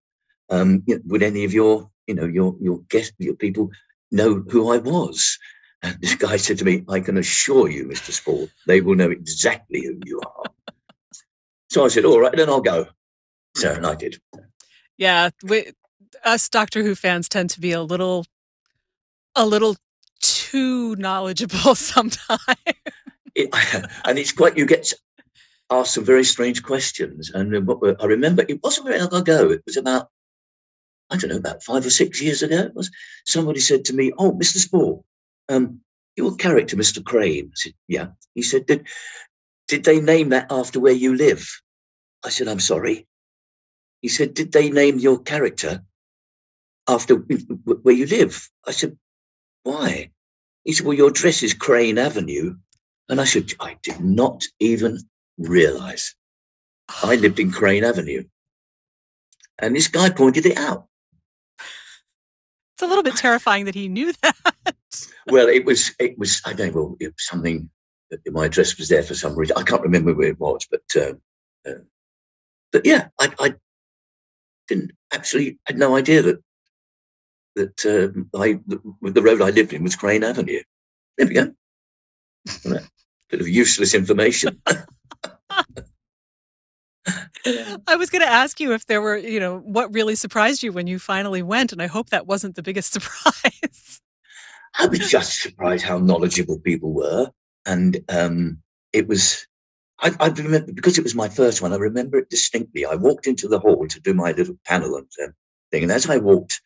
um, 0.50 0.84
you 0.86 0.96
know, 0.96 1.02
would 1.06 1.24
any 1.24 1.44
of 1.44 1.54
your 1.54 1.90
you 2.08 2.16
know 2.16 2.26
your 2.26 2.56
your 2.60 2.80
guest 2.90 3.14
your 3.18 3.36
people 3.36 3.70
know 4.12 4.44
who 4.50 4.72
I 4.72 4.78
was? 4.78 5.38
And 5.82 5.98
this 6.02 6.16
guy 6.16 6.38
said 6.38 6.58
to 6.60 6.66
me, 6.66 6.84
I 6.90 7.00
can 7.00 7.18
assure 7.18 7.70
you, 7.70 7.86
Mr. 7.86 8.12
Spall, 8.12 8.50
they 8.68 8.82
will 8.82 8.96
know 8.96 9.12
exactly 9.12 9.84
who 9.86 9.98
you 10.06 10.20
are. 10.22 10.44
so 11.70 11.86
I 11.86 11.88
said, 11.88 12.06
all 12.06 12.20
right, 12.20 12.36
then 12.36 12.50
I'll 12.50 12.62
go. 12.62 12.88
So, 13.56 13.74
and 13.74 13.86
I 13.86 13.96
did. 13.96 14.20
Yeah. 14.98 15.30
We, 15.44 15.72
us 16.26 16.50
Doctor 16.50 16.84
Who 16.84 16.96
fans 16.96 17.30
tend 17.30 17.50
to 17.52 17.62
be 17.62 17.72
a 17.72 17.82
little, 17.82 18.26
a 19.36 19.46
little 19.46 19.78
too 20.52 20.96
knowledgeable 20.96 21.76
sometimes. 21.76 22.40
It, 23.36 23.50
and 24.06 24.20
it's 24.20 24.32
quite, 24.32 24.58
you 24.58 24.66
get 24.66 24.94
asked 25.70 25.94
some 25.94 26.06
very 26.06 26.24
strange 26.24 26.64
questions. 26.64 27.30
And 27.30 27.56
I 27.56 28.06
remember 28.06 28.46
it 28.48 28.64
wasn't 28.64 28.88
very 28.88 29.00
long 29.00 29.14
ago. 29.14 29.52
It 29.52 29.64
was 29.66 29.78
about, 29.78 30.10
I 31.10 31.18
don't 31.18 31.30
know, 31.30 31.38
about 31.38 31.64
five 31.64 31.86
or 31.86 31.90
six 31.90 32.22
years 32.22 32.44
ago. 32.44 32.58
It 32.58 32.76
was 32.76 32.92
somebody 33.26 33.60
said 33.60 33.86
to 33.86 33.94
me, 33.94 34.12
"Oh, 34.18 34.32
Mr. 34.32 34.58
Spall, 34.58 35.04
um, 35.50 35.82
your 36.20 36.36
character, 36.36 36.76
Mr. 36.76 37.04
Crane. 37.04 37.48
I 37.48 37.56
said, 37.56 37.74
yeah. 37.88 38.08
He 38.36 38.42
said, 38.42 38.66
did, 38.66 38.88
did 39.68 39.84
they 39.84 40.02
name 40.02 40.30
that 40.30 40.52
after 40.52 40.80
where 40.80 40.94
you 40.94 41.16
live? 41.16 41.48
I 42.24 42.30
said, 42.30 42.48
I'm 42.48 42.60
sorry. 42.60 43.08
He 44.02 44.10
said, 44.10 44.34
did 44.34 44.52
they 44.52 44.70
name 44.70 45.00
your 45.00 45.20
character 45.20 45.84
after 46.88 47.16
where 47.16 47.96
you 47.96 48.06
live? 48.06 48.50
I 48.68 48.72
said, 48.72 48.98
why? 49.64 50.12
He 50.64 50.74
said, 50.74 50.86
well, 50.86 50.98
your 50.98 51.10
address 51.10 51.44
is 51.44 51.54
Crane 51.54 51.98
Avenue. 51.98 52.56
And 53.08 53.20
I 53.20 53.24
said, 53.24 53.52
I 53.60 53.78
did 53.82 54.00
not 54.02 54.44
even 54.60 55.00
realize 55.38 56.16
I 57.04 57.16
lived 57.16 57.40
in 57.40 57.52
Crane 57.52 57.84
Avenue. 57.84 58.24
And 59.60 59.76
this 59.76 59.88
guy 59.88 60.10
pointed 60.10 60.46
it 60.46 60.58
out. 60.58 60.86
It's 61.60 62.84
a 62.84 62.88
little 62.88 63.04
bit 63.04 63.16
terrifying 63.18 63.66
that 63.66 63.76
he 63.76 63.88
knew 63.88 64.14
that. 64.22 64.76
well, 65.28 65.48
it 65.48 65.66
was, 65.66 65.94
it 66.00 66.18
was, 66.18 66.42
I 66.46 66.54
don't 66.54 66.76
know, 66.76 66.96
it 67.00 67.08
was 67.08 67.26
something 67.26 67.70
that 68.10 68.22
my 68.32 68.46
address 68.46 68.78
was 68.78 68.90
there 68.90 69.04
for 69.04 69.16
some 69.16 69.36
reason. 69.36 69.58
I 69.58 69.64
can't 69.64 69.82
remember 69.82 70.14
where 70.14 70.30
it 70.30 70.40
was, 70.40 70.68
but, 70.70 70.82
uh, 70.96 71.14
uh, 71.70 71.82
but 72.72 72.86
yeah, 72.86 73.10
I, 73.20 73.34
I 73.40 73.56
didn't 74.68 74.92
actually 75.14 75.60
had 75.66 75.78
no 75.78 75.96
idea 75.96 76.22
that 76.22 76.42
that 77.60 77.86
uh, 77.86 78.40
I 78.40 78.60
the, 78.68 78.80
the 79.02 79.22
road 79.22 79.42
I 79.42 79.50
lived 79.50 79.74
in 79.74 79.84
was 79.84 79.96
Crane 79.96 80.24
Avenue. 80.24 80.62
There 81.18 81.28
we 81.28 81.34
go. 81.34 81.54
Bit 83.30 83.42
of 83.42 83.48
useless 83.48 83.94
information. 83.94 84.62
I 87.88 87.96
was 87.96 88.10
going 88.10 88.22
to 88.22 88.30
ask 88.30 88.60
you 88.60 88.74
if 88.74 88.86
there 88.86 89.02
were, 89.02 89.18
you 89.18 89.40
know, 89.40 89.60
what 89.60 89.94
really 89.94 90.16
surprised 90.16 90.64
you 90.64 90.72
when 90.72 90.88
you 90.88 91.00
finally 91.00 91.42
went, 91.42 91.72
and 91.72 91.82
I 91.82 91.88
hope 91.88 92.10
that 92.10 92.28
wasn't 92.28 92.56
the 92.56 92.64
biggest 92.64 92.94
surprise. 93.00 94.02
I 94.78 94.86
was 94.88 95.10
just 95.10 95.42
surprised 95.42 95.84
how 95.84 95.98
knowledgeable 95.98 96.60
people 96.60 96.94
were, 96.94 97.32
and 97.66 98.00
um, 98.10 98.62
it 98.94 99.08
was. 99.08 99.46
I, 100.02 100.16
I, 100.22 100.30
remember 100.30 100.72
because 100.72 100.98
it 100.98 101.04
was 101.04 101.16
my 101.16 101.28
first 101.28 101.62
one. 101.62 101.74
I 101.74 101.78
remember 101.78 102.18
it 102.18 102.30
distinctly. 102.30 102.86
I 102.86 102.96
walked 102.96 103.28
into 103.28 103.50
the 103.50 103.60
hall 103.60 103.86
to 103.86 104.00
do 104.00 104.14
my 104.14 104.32
little 104.32 104.58
panel 104.66 104.96
and 104.96 105.08
uh, 105.22 105.32
thing, 105.72 105.84
and 105.84 105.92
as 105.92 106.10
I 106.10 106.18
walked 106.18 106.62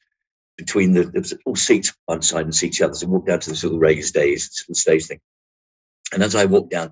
between 0.57 0.93
the 0.93 1.03
there 1.03 1.21
was 1.21 1.33
all 1.45 1.55
seats 1.55 1.93
one 2.05 2.21
side 2.21 2.45
and 2.45 2.55
seats 2.55 2.79
the 2.79 2.85
other, 2.85 2.93
so 2.93 3.07
I 3.07 3.09
walked 3.09 3.27
down 3.27 3.39
to 3.39 3.49
this 3.49 3.63
little 3.63 3.79
raised 3.79 4.09
stage, 4.09 4.41
stage 4.41 5.05
thing, 5.05 5.19
and 6.13 6.23
as 6.23 6.35
I 6.35 6.45
walked 6.45 6.71
down, 6.71 6.91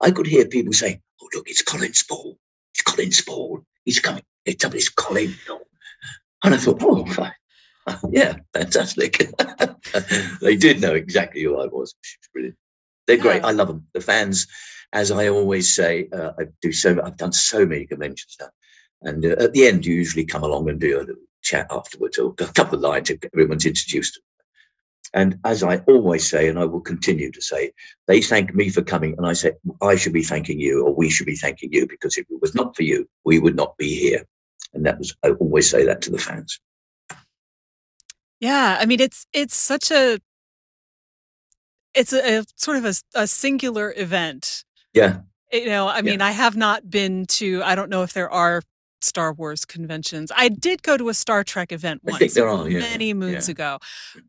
I 0.00 0.10
could 0.10 0.26
hear 0.26 0.46
people 0.46 0.72
say, 0.72 1.00
"Oh, 1.20 1.28
look, 1.34 1.48
it's 1.48 1.62
Colin 1.62 1.94
Spall." 1.94 2.38
It's 2.74 2.82
Colin 2.82 3.12
Spall. 3.12 3.64
He's 3.84 4.00
coming. 4.00 4.22
It's 4.44 4.64
up. 4.64 4.74
It's 4.74 4.88
Colin. 4.88 5.34
And 6.44 6.54
I 6.54 6.56
thought, 6.56 6.82
oh, 6.82 7.04
fine. 7.06 7.32
yeah, 8.10 8.36
fantastic. 8.54 9.30
they 10.40 10.56
did 10.56 10.80
know 10.80 10.94
exactly 10.94 11.42
who 11.42 11.60
I 11.60 11.66
was. 11.66 11.94
Brilliant. 12.32 12.56
They're 13.06 13.16
great. 13.16 13.44
I 13.44 13.50
love 13.50 13.68
them. 13.68 13.86
The 13.92 14.00
fans, 14.00 14.46
as 14.92 15.10
I 15.10 15.28
always 15.28 15.72
say, 15.72 16.08
uh, 16.12 16.32
I 16.38 16.44
do 16.60 16.72
so. 16.72 17.00
I've 17.02 17.16
done 17.16 17.32
so 17.32 17.66
many 17.66 17.86
conventions 17.86 18.36
now, 18.40 18.48
and 19.02 19.24
uh, 19.24 19.36
at 19.40 19.52
the 19.52 19.66
end, 19.66 19.84
you 19.84 19.94
usually 19.94 20.24
come 20.24 20.44
along 20.44 20.68
and 20.68 20.80
do 20.80 20.98
a 20.98 21.00
little 21.00 21.22
chat 21.42 21.66
afterwards, 21.70 22.18
or 22.18 22.34
a 22.38 22.46
couple 22.46 22.76
of 22.76 22.82
lines 22.82 23.10
if 23.10 23.18
everyone's 23.32 23.66
introduced. 23.66 24.20
And 25.14 25.38
as 25.44 25.62
I 25.62 25.78
always 25.88 26.26
say, 26.26 26.48
and 26.48 26.58
I 26.58 26.64
will 26.64 26.80
continue 26.80 27.30
to 27.32 27.42
say, 27.42 27.72
they 28.06 28.22
thank 28.22 28.54
me 28.54 28.70
for 28.70 28.80
coming. 28.80 29.14
And 29.18 29.26
I 29.26 29.34
say, 29.34 29.52
I 29.82 29.96
should 29.96 30.14
be 30.14 30.22
thanking 30.22 30.58
you, 30.58 30.86
or 30.86 30.94
we 30.94 31.10
should 31.10 31.26
be 31.26 31.36
thanking 31.36 31.70
you, 31.72 31.86
because 31.86 32.16
if 32.16 32.24
it 32.30 32.40
was 32.40 32.54
not 32.54 32.74
for 32.74 32.82
you, 32.82 33.06
we 33.24 33.38
would 33.38 33.54
not 33.54 33.76
be 33.76 33.94
here. 33.94 34.24
And 34.72 34.86
that 34.86 34.98
was, 34.98 35.14
I 35.22 35.30
always 35.32 35.68
say 35.68 35.84
that 35.84 36.00
to 36.02 36.10
the 36.10 36.18
fans. 36.18 36.58
Yeah. 38.40 38.78
I 38.80 38.86
mean, 38.86 39.00
it's, 39.00 39.26
it's 39.34 39.54
such 39.54 39.90
a, 39.90 40.18
it's 41.94 42.14
a, 42.14 42.38
a 42.38 42.44
sort 42.56 42.78
of 42.78 42.86
a, 42.86 42.94
a 43.14 43.26
singular 43.26 43.92
event. 43.94 44.64
Yeah. 44.94 45.18
You 45.52 45.66
know, 45.66 45.88
I 45.88 46.00
mean, 46.00 46.20
yeah. 46.20 46.26
I 46.26 46.30
have 46.30 46.56
not 46.56 46.88
been 46.88 47.26
to, 47.26 47.62
I 47.62 47.74
don't 47.74 47.90
know 47.90 48.02
if 48.02 48.14
there 48.14 48.30
are 48.30 48.62
Star 49.04 49.32
Wars 49.32 49.64
conventions. 49.64 50.30
I 50.36 50.48
did 50.48 50.82
go 50.82 50.96
to 50.96 51.08
a 51.08 51.14
Star 51.14 51.44
Trek 51.44 51.72
event 51.72 52.02
once 52.04 52.38
all, 52.38 52.68
yeah. 52.68 52.80
many 52.80 53.14
moons 53.14 53.48
yeah. 53.48 53.52
ago, 53.52 53.78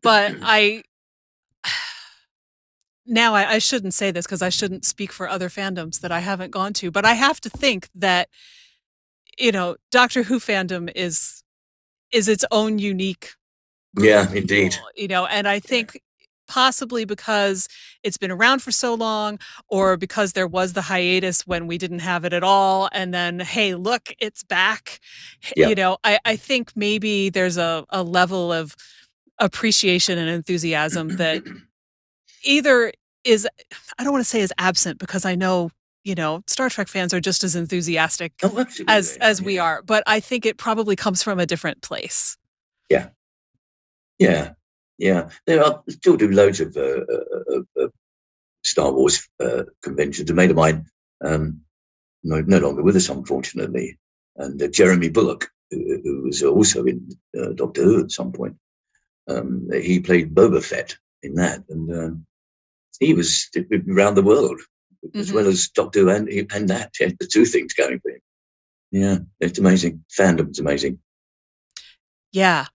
but 0.02 0.36
I 0.42 0.84
now 3.06 3.34
I, 3.34 3.54
I 3.54 3.58
shouldn't 3.60 3.94
say 3.94 4.12
this 4.12 4.26
because 4.26 4.42
I 4.42 4.50
shouldn't 4.50 4.86
speak 4.86 5.12
for 5.12 5.28
other 5.28 5.50
fandoms 5.50 6.00
that 6.02 6.12
I 6.12 6.20
haven't 6.20 6.52
gone 6.52 6.74
to, 6.74 6.92
but 6.92 7.06
I 7.06 7.14
have 7.14 7.42
to 7.42 7.50
think 7.50 7.90
that 7.96 8.30
you 9.38 9.52
know 9.52 9.76
Doctor 9.92 10.24
Who 10.24 10.40
fandom 10.40 10.92
is 10.96 11.44
is 12.12 12.28
its 12.28 12.46
own 12.52 12.80
unique. 12.80 13.34
Yeah, 13.98 14.32
indeed. 14.32 14.76
You 14.96 15.08
know, 15.08 15.26
and 15.26 15.48
I 15.48 15.60
think 15.60 16.02
possibly 16.54 17.04
because 17.04 17.68
it's 18.04 18.16
been 18.16 18.30
around 18.30 18.62
for 18.62 18.72
so 18.72 18.94
long 18.94 19.40
or 19.70 19.98
because 19.98 20.34
there 20.34 20.46
was 20.46 20.74
the 20.74 20.84
hiatus 20.84 21.48
when 21.48 21.66
we 21.66 21.80
didn't 21.80 21.98
have 21.98 22.24
it 22.26 22.32
at 22.32 22.44
all 22.44 22.90
and 22.92 23.12
then 23.12 23.40
hey 23.40 23.74
look 23.74 24.14
it's 24.20 24.44
back. 24.44 25.00
Yeah. 25.58 25.70
you 25.70 25.74
know 25.74 25.98
I, 26.04 26.20
I 26.26 26.36
think 26.36 26.72
maybe 26.76 27.30
there's 27.30 27.58
a, 27.58 27.86
a 27.90 28.04
level 28.04 28.54
of 28.54 28.76
appreciation 29.40 30.20
and 30.20 30.30
enthusiasm 30.30 31.18
that 31.18 31.42
either 32.44 32.94
is 33.24 33.48
i 33.98 34.04
don't 34.04 34.14
want 34.14 34.24
to 34.24 34.30
say 34.30 34.42
is 34.42 34.54
absent 34.60 35.00
because 35.00 35.26
i 35.26 35.34
know 35.34 35.72
you 36.04 36.14
know 36.14 36.44
star 36.46 36.70
trek 36.70 36.88
fans 36.88 37.16
are 37.16 37.20
just 37.20 37.44
as 37.44 37.56
enthusiastic 37.56 38.32
oh, 38.44 38.64
as 38.88 39.18
as 39.22 39.40
yeah. 39.40 39.46
we 39.46 39.58
are 39.58 39.82
but 39.82 40.04
i 40.06 40.20
think 40.20 40.46
it 40.46 40.58
probably 40.60 40.96
comes 40.96 41.24
from 41.24 41.40
a 41.40 41.48
different 41.48 41.82
place. 41.82 42.38
Yeah. 42.92 43.10
Yeah 44.20 44.52
yeah, 44.98 45.30
there 45.46 45.64
are 45.64 45.84
still 45.90 46.18
do 46.18 46.32
loads 46.32 46.60
of 46.60 46.76
uh, 46.78 47.02
uh, 47.02 47.62
uh, 47.82 47.88
Star 48.64 48.92
Wars 48.92 49.28
uh, 49.40 49.64
conventions. 49.82 50.30
A 50.30 50.34
mate 50.34 50.52
of 50.52 50.56
mine, 50.56 50.86
um, 51.24 51.62
no, 52.24 52.42
no 52.42 52.60
longer 52.60 52.84
with 52.84 52.96
us, 52.96 53.10
unfortunately, 53.10 53.98
and 54.38 54.62
uh, 54.62 54.68
Jeremy 54.68 55.10
Bulloch, 55.10 55.50
who, 55.72 56.02
who, 56.04 56.22
was 56.24 56.44
also 56.44 56.86
in 56.86 57.10
uh, 57.40 57.50
Doctor 57.54 57.84
Who 57.84 58.04
at 58.04 58.12
some 58.12 58.32
point. 58.32 58.56
Um, 59.28 59.70
he 59.72 60.00
played 60.00 60.36
Boba 60.36 60.64
Fett 60.64 60.98
in 61.24 61.36
that, 61.36 61.64
and 61.70 61.92
um, 61.94 62.26
he 63.00 63.14
was 63.14 63.50
around 63.90 64.16
the 64.16 64.22
world 64.22 64.62
mm-hmm. 65.06 65.20
as 65.20 65.32
well 65.32 65.48
as 65.48 65.70
Doctor 65.70 66.02
Who 66.02 66.10
and, 66.10 66.30
and 66.30 66.70
that. 66.70 66.92
He 66.98 67.06
had 67.06 67.18
the 67.20 67.28
two 67.28 67.46
things 67.46 67.74
going 67.74 68.00
for 68.00 68.12
him. 68.12 68.22
Yeah, 68.92 69.18
it's 69.40 69.60
amazing. 69.60 70.06
Fandom's 70.16 70.60
amazing. 70.60 71.00
Yeah, 72.32 72.66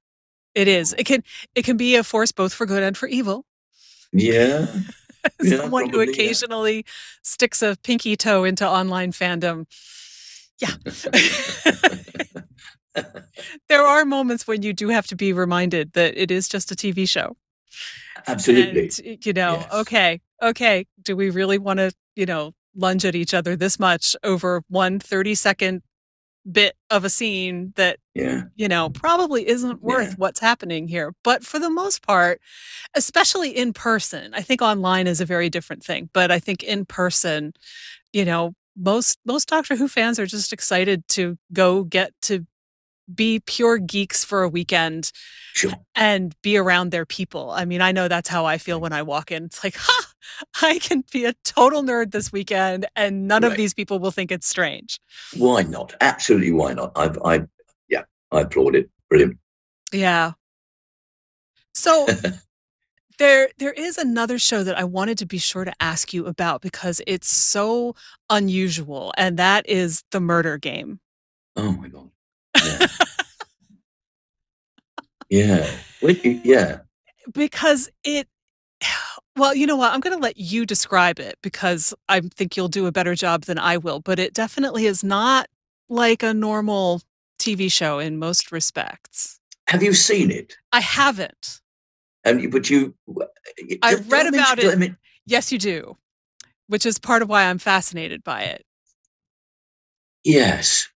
it 0.54 0.68
is. 0.68 0.94
It 0.98 1.04
can 1.04 1.22
it 1.54 1.64
can 1.64 1.76
be 1.76 1.96
a 1.96 2.04
force 2.04 2.32
both 2.32 2.52
for 2.52 2.66
good 2.66 2.82
and 2.82 2.96
for 2.96 3.08
evil. 3.08 3.44
Yeah. 4.12 4.66
Someone 5.42 5.86
yeah, 5.86 5.92
who 5.92 6.00
occasionally 6.00 6.76
yeah. 6.76 6.82
sticks 7.22 7.62
a 7.62 7.76
pinky 7.82 8.16
toe 8.16 8.44
into 8.44 8.66
online 8.68 9.12
fandom. 9.12 9.66
Yeah. 10.60 10.74
there 13.68 13.82
are 13.86 14.04
moments 14.04 14.46
when 14.46 14.62
you 14.62 14.72
do 14.72 14.88
have 14.88 15.06
to 15.08 15.16
be 15.16 15.32
reminded 15.32 15.92
that 15.92 16.16
it 16.16 16.30
is 16.30 16.48
just 16.48 16.72
a 16.72 16.74
TV 16.74 17.08
show. 17.08 17.36
Absolutely. 18.26 18.90
And, 19.06 19.26
you 19.26 19.32
know, 19.32 19.56
yes. 19.56 19.72
okay, 19.72 20.20
okay. 20.42 20.86
Do 21.02 21.16
we 21.16 21.30
really 21.30 21.58
want 21.58 21.78
to, 21.78 21.92
you 22.16 22.26
know, 22.26 22.54
lunge 22.74 23.04
at 23.04 23.14
each 23.14 23.34
other 23.34 23.56
this 23.56 23.78
much 23.78 24.16
over 24.22 24.62
one 24.68 24.98
30 24.98 25.34
second 25.34 25.82
bit 26.50 26.74
of 26.90 27.04
a 27.04 27.10
scene 27.10 27.72
that 27.76 27.98
yeah. 28.14 28.42
you 28.56 28.68
know 28.68 28.88
probably 28.90 29.46
isn't 29.46 29.82
worth 29.82 30.10
yeah. 30.10 30.14
what's 30.16 30.40
happening 30.40 30.88
here 30.88 31.12
but 31.22 31.44
for 31.44 31.58
the 31.58 31.70
most 31.70 32.06
part 32.06 32.40
especially 32.94 33.50
in 33.50 33.72
person 33.72 34.32
i 34.34 34.40
think 34.40 34.62
online 34.62 35.06
is 35.06 35.20
a 35.20 35.26
very 35.26 35.50
different 35.50 35.84
thing 35.84 36.08
but 36.12 36.30
i 36.30 36.38
think 36.38 36.62
in 36.62 36.84
person 36.84 37.52
you 38.12 38.24
know 38.24 38.54
most 38.78 39.18
most 39.26 39.48
Doctor 39.48 39.76
Who 39.76 39.88
fans 39.88 40.18
are 40.18 40.26
just 40.26 40.52
excited 40.52 41.06
to 41.08 41.36
go 41.52 41.84
get 41.84 42.12
to 42.22 42.46
be 43.12 43.40
pure 43.40 43.78
geeks 43.78 44.24
for 44.24 44.42
a 44.42 44.48
weekend 44.48 45.12
Sure. 45.54 45.72
and 45.94 46.34
be 46.42 46.56
around 46.56 46.90
their 46.90 47.06
people. 47.06 47.50
I 47.50 47.64
mean, 47.64 47.80
I 47.80 47.90
know 47.92 48.06
that's 48.06 48.28
how 48.28 48.44
I 48.44 48.58
feel 48.58 48.78
mm. 48.78 48.82
when 48.82 48.92
I 48.92 49.02
walk 49.02 49.32
in. 49.32 49.44
It's 49.44 49.64
like, 49.64 49.76
ha, 49.78 50.12
I 50.62 50.78
can 50.78 51.04
be 51.12 51.24
a 51.24 51.34
total 51.44 51.82
nerd 51.82 52.12
this 52.12 52.32
weekend 52.32 52.86
and 52.94 53.26
none 53.26 53.44
of 53.44 53.56
these 53.56 53.74
people 53.74 53.98
will 53.98 54.10
think 54.10 54.30
it's 54.30 54.46
strange. 54.46 55.00
Why 55.36 55.62
not? 55.62 55.94
Absolutely, 56.00 56.52
why 56.52 56.74
not? 56.74 56.92
I, 56.94 57.10
I, 57.24 57.40
yeah, 57.88 58.02
I 58.30 58.42
applaud 58.42 58.76
it. 58.76 58.90
Brilliant. 59.08 59.38
Yeah. 59.92 60.32
So 61.74 62.06
there 63.18 63.48
there 63.58 63.72
is 63.72 63.98
another 63.98 64.38
show 64.38 64.62
that 64.62 64.78
I 64.78 64.84
wanted 64.84 65.18
to 65.18 65.26
be 65.26 65.38
sure 65.38 65.64
to 65.64 65.72
ask 65.80 66.12
you 66.12 66.26
about 66.26 66.60
because 66.60 67.00
it's 67.06 67.28
so 67.28 67.94
unusual 68.30 69.12
and 69.16 69.38
that 69.38 69.68
is 69.68 70.02
The 70.10 70.20
Murder 70.20 70.58
Game. 70.58 71.00
Oh 71.56 71.72
my 71.72 71.88
god. 71.88 72.10
Yeah. 72.64 72.86
yeah. 75.28 75.70
Yeah. 76.44 76.78
because 77.32 77.90
it 78.04 78.28
well 79.36 79.54
you 79.54 79.66
know 79.66 79.76
what 79.76 79.92
i'm 79.92 80.00
going 80.00 80.16
to 80.16 80.22
let 80.22 80.36
you 80.36 80.64
describe 80.66 81.18
it 81.18 81.36
because 81.42 81.94
i 82.08 82.20
think 82.20 82.56
you'll 82.56 82.68
do 82.68 82.86
a 82.86 82.92
better 82.92 83.14
job 83.14 83.42
than 83.44 83.58
i 83.58 83.76
will 83.76 84.00
but 84.00 84.18
it 84.18 84.34
definitely 84.34 84.86
is 84.86 85.04
not 85.04 85.48
like 85.88 86.22
a 86.22 86.32
normal 86.34 87.02
tv 87.38 87.70
show 87.70 87.98
in 87.98 88.18
most 88.18 88.50
respects 88.52 89.38
Have 89.68 89.82
you 89.82 89.92
seen 89.94 90.30
it? 90.30 90.56
i 90.72 90.80
haven't 90.80 91.60
And 92.24 92.50
but 92.50 92.68
you, 92.70 92.94
I 93.82 93.94
read 93.94 94.26
about 94.26 94.58
did 94.58 94.80
I 94.80 94.84
it. 94.86 94.92
yes 95.26 95.52
you 95.52 95.58
do 95.58 95.96
which 96.68 96.84
is 96.86 96.98
part 96.98 97.22
of 97.22 97.28
why 97.28 97.44
i'm 97.44 97.58
fascinated 97.58 98.24
by 98.24 98.42
it 98.42 98.64
Yes. 100.24 100.88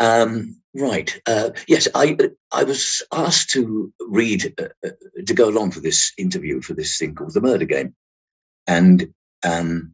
Um, 0.00 0.59
right. 0.74 1.20
Uh, 1.26 1.50
yes, 1.68 1.88
I 1.94 2.16
I 2.52 2.64
was 2.64 3.02
asked 3.12 3.50
to 3.50 3.92
read 4.08 4.54
uh, 4.58 4.68
uh, 4.86 4.90
to 5.26 5.34
go 5.34 5.48
along 5.48 5.72
for 5.72 5.80
this 5.80 6.12
interview 6.18 6.60
for 6.60 6.74
this 6.74 6.98
thing 6.98 7.14
called 7.14 7.34
the 7.34 7.40
Murder 7.40 7.64
Game, 7.66 7.94
and 8.66 9.12
um, 9.44 9.92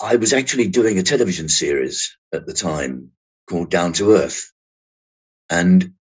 I 0.00 0.16
was 0.16 0.32
actually 0.32 0.68
doing 0.68 0.98
a 0.98 1.02
television 1.02 1.48
series 1.48 2.16
at 2.32 2.46
the 2.46 2.52
time 2.52 3.10
called 3.48 3.70
Down 3.70 3.92
to 3.94 4.12
Earth, 4.12 4.52
and 5.50 5.92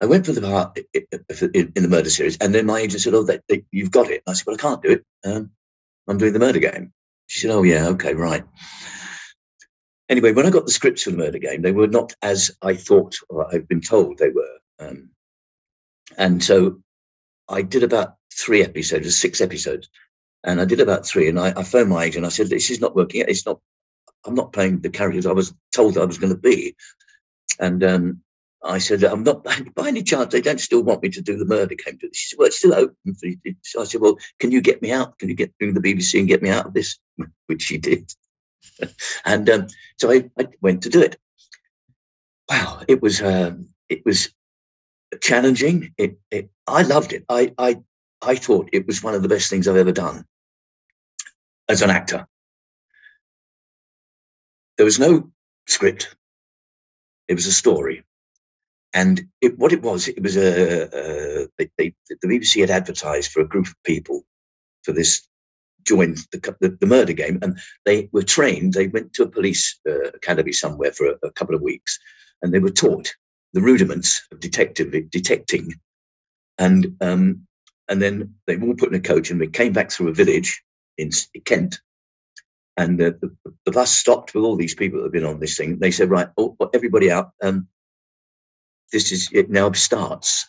I 0.00 0.06
went 0.06 0.26
for 0.26 0.32
the 0.32 0.40
part 0.40 0.78
in 0.94 1.72
the 1.74 1.88
murder 1.88 2.10
series, 2.10 2.36
and 2.38 2.54
then 2.54 2.66
my 2.66 2.80
agent 2.80 3.02
said, 3.02 3.14
"Oh, 3.14 3.22
that, 3.24 3.42
that- 3.48 3.64
you've 3.70 3.92
got 3.92 4.10
it." 4.10 4.22
I 4.26 4.32
said, 4.32 4.46
"Well, 4.46 4.56
I 4.56 4.58
can't 4.62 4.82
do 4.82 4.90
it. 4.90 5.04
Um, 5.24 5.50
I'm 6.08 6.18
doing 6.18 6.32
the 6.32 6.40
Murder 6.40 6.58
Game." 6.58 6.92
She 7.28 7.40
said, 7.40 7.50
"Oh, 7.52 7.62
yeah, 7.62 7.86
okay, 7.88 8.14
right." 8.14 8.44
Anyway, 10.12 10.32
when 10.32 10.46
I 10.46 10.50
got 10.50 10.66
the 10.66 10.72
scripts 10.72 11.02
for 11.02 11.10
the 11.10 11.16
murder 11.16 11.38
game, 11.38 11.62
they 11.62 11.72
were 11.72 11.88
not 11.88 12.14
as 12.22 12.50
I 12.62 12.74
thought 12.74 13.16
or 13.28 13.52
I've 13.52 13.66
been 13.66 13.80
told 13.80 14.18
they 14.18 14.28
were. 14.28 14.58
Um, 14.78 15.08
and 16.18 16.44
so 16.44 16.80
I 17.48 17.62
did 17.62 17.82
about 17.82 18.16
three 18.32 18.62
episodes, 18.62 19.16
six 19.16 19.40
episodes, 19.40 19.88
and 20.44 20.60
I 20.60 20.66
did 20.66 20.80
about 20.80 21.06
three. 21.06 21.28
And 21.28 21.40
I, 21.40 21.54
I 21.56 21.64
phoned 21.64 21.88
my 21.88 22.04
agent. 22.04 22.26
I 22.26 22.28
said, 22.28 22.50
"This 22.50 22.70
is 22.70 22.80
not 22.80 22.94
working. 22.94 23.24
It's 23.26 23.46
not. 23.46 23.58
I'm 24.24 24.34
not 24.34 24.52
playing 24.52 24.80
the 24.80 24.90
characters 24.90 25.26
I 25.26 25.32
was 25.32 25.54
told 25.74 25.96
I 25.96 26.04
was 26.04 26.18
going 26.18 26.32
to 26.32 26.38
be." 26.38 26.76
And 27.58 27.82
um, 27.82 28.20
I 28.62 28.78
said, 28.78 29.02
"I'm 29.04 29.22
not. 29.22 29.44
By 29.74 29.88
any 29.88 30.02
chance, 30.02 30.32
they 30.32 30.42
don't 30.42 30.60
still 30.60 30.82
want 30.82 31.02
me 31.02 31.08
to 31.08 31.22
do 31.22 31.38
the 31.38 31.46
murder 31.46 31.74
game?" 31.74 31.98
She 32.12 32.28
said, 32.28 32.38
"Well, 32.38 32.48
it's 32.48 32.58
still 32.58 32.74
open." 32.74 33.14
For 33.18 33.26
you. 33.26 33.38
So 33.62 33.80
I 33.80 33.84
said, 33.84 34.02
"Well, 34.02 34.18
can 34.40 34.52
you 34.52 34.60
get 34.60 34.82
me 34.82 34.92
out? 34.92 35.18
Can 35.18 35.30
you 35.30 35.34
get 35.34 35.54
through 35.58 35.72
the 35.72 35.80
BBC 35.80 36.18
and 36.18 36.28
get 36.28 36.42
me 36.42 36.50
out 36.50 36.66
of 36.66 36.74
this?" 36.74 36.98
Which 37.46 37.62
she 37.62 37.78
did. 37.78 38.12
and 39.24 39.48
um, 39.50 39.66
so 39.98 40.10
I, 40.10 40.30
I 40.38 40.48
went 40.60 40.82
to 40.82 40.88
do 40.88 41.00
it. 41.00 41.16
Wow, 42.48 42.82
it 42.88 43.00
was 43.00 43.22
um, 43.22 43.68
it 43.88 44.04
was 44.04 44.30
challenging. 45.20 45.92
It, 45.98 46.18
it 46.30 46.50
I 46.66 46.82
loved 46.82 47.12
it. 47.12 47.24
I, 47.28 47.52
I 47.58 47.80
I 48.22 48.36
thought 48.36 48.68
it 48.72 48.86
was 48.86 49.02
one 49.02 49.14
of 49.14 49.22
the 49.22 49.28
best 49.28 49.50
things 49.50 49.66
I've 49.68 49.76
ever 49.76 49.92
done 49.92 50.24
as 51.68 51.82
an 51.82 51.90
actor. 51.90 52.26
There 54.76 54.84
was 54.84 54.98
no 54.98 55.30
script. 55.66 56.14
It 57.28 57.34
was 57.34 57.46
a 57.46 57.52
story, 57.52 58.04
and 58.92 59.22
it, 59.40 59.58
what 59.58 59.72
it 59.72 59.82
was, 59.82 60.08
it 60.08 60.22
was 60.22 60.36
a, 60.36 60.88
a 60.92 61.48
they, 61.58 61.70
they, 61.78 61.94
the 62.08 62.28
BBC 62.28 62.60
had 62.60 62.70
advertised 62.70 63.30
for 63.30 63.40
a 63.40 63.48
group 63.48 63.66
of 63.66 63.74
people 63.84 64.24
for 64.82 64.92
this 64.92 65.26
joined 65.84 66.18
the, 66.32 66.56
the, 66.60 66.76
the 66.80 66.86
murder 66.86 67.12
game 67.12 67.38
and 67.42 67.58
they 67.84 68.08
were 68.12 68.22
trained 68.22 68.72
they 68.72 68.88
went 68.88 69.12
to 69.12 69.22
a 69.22 69.28
police 69.28 69.78
uh, 69.88 70.08
academy 70.14 70.52
somewhere 70.52 70.92
for 70.92 71.06
a, 71.06 71.14
a 71.22 71.30
couple 71.32 71.54
of 71.54 71.62
weeks 71.62 71.98
and 72.42 72.52
they 72.52 72.58
were 72.58 72.70
taught 72.70 73.14
the 73.52 73.60
rudiments 73.60 74.26
of 74.32 74.40
detective 74.40 74.92
detecting. 75.10 75.74
And 76.58 76.96
um, 77.00 77.46
and 77.88 78.00
then 78.00 78.34
they 78.46 78.56
were 78.56 78.68
all 78.68 78.74
put 78.74 78.88
in 78.90 78.94
a 78.94 79.00
coach 79.00 79.30
and 79.30 79.40
we 79.40 79.48
came 79.48 79.72
back 79.72 79.90
through 79.90 80.08
a 80.08 80.14
village 80.14 80.62
in 80.98 81.10
Kent 81.44 81.80
and 82.76 82.98
the, 82.98 83.18
the 83.64 83.72
bus 83.72 83.90
stopped 83.90 84.34
with 84.34 84.44
all 84.44 84.56
these 84.56 84.74
people 84.74 84.98
that 84.98 85.06
have 85.06 85.12
been 85.12 85.26
on 85.26 85.40
this 85.40 85.56
thing. 85.56 85.78
They 85.78 85.90
said 85.90 86.10
right 86.10 86.28
oh, 86.36 86.56
everybody 86.72 87.10
out 87.10 87.32
um, 87.42 87.68
this 88.92 89.12
is 89.12 89.28
it 89.32 89.50
now 89.50 89.72
starts. 89.72 90.46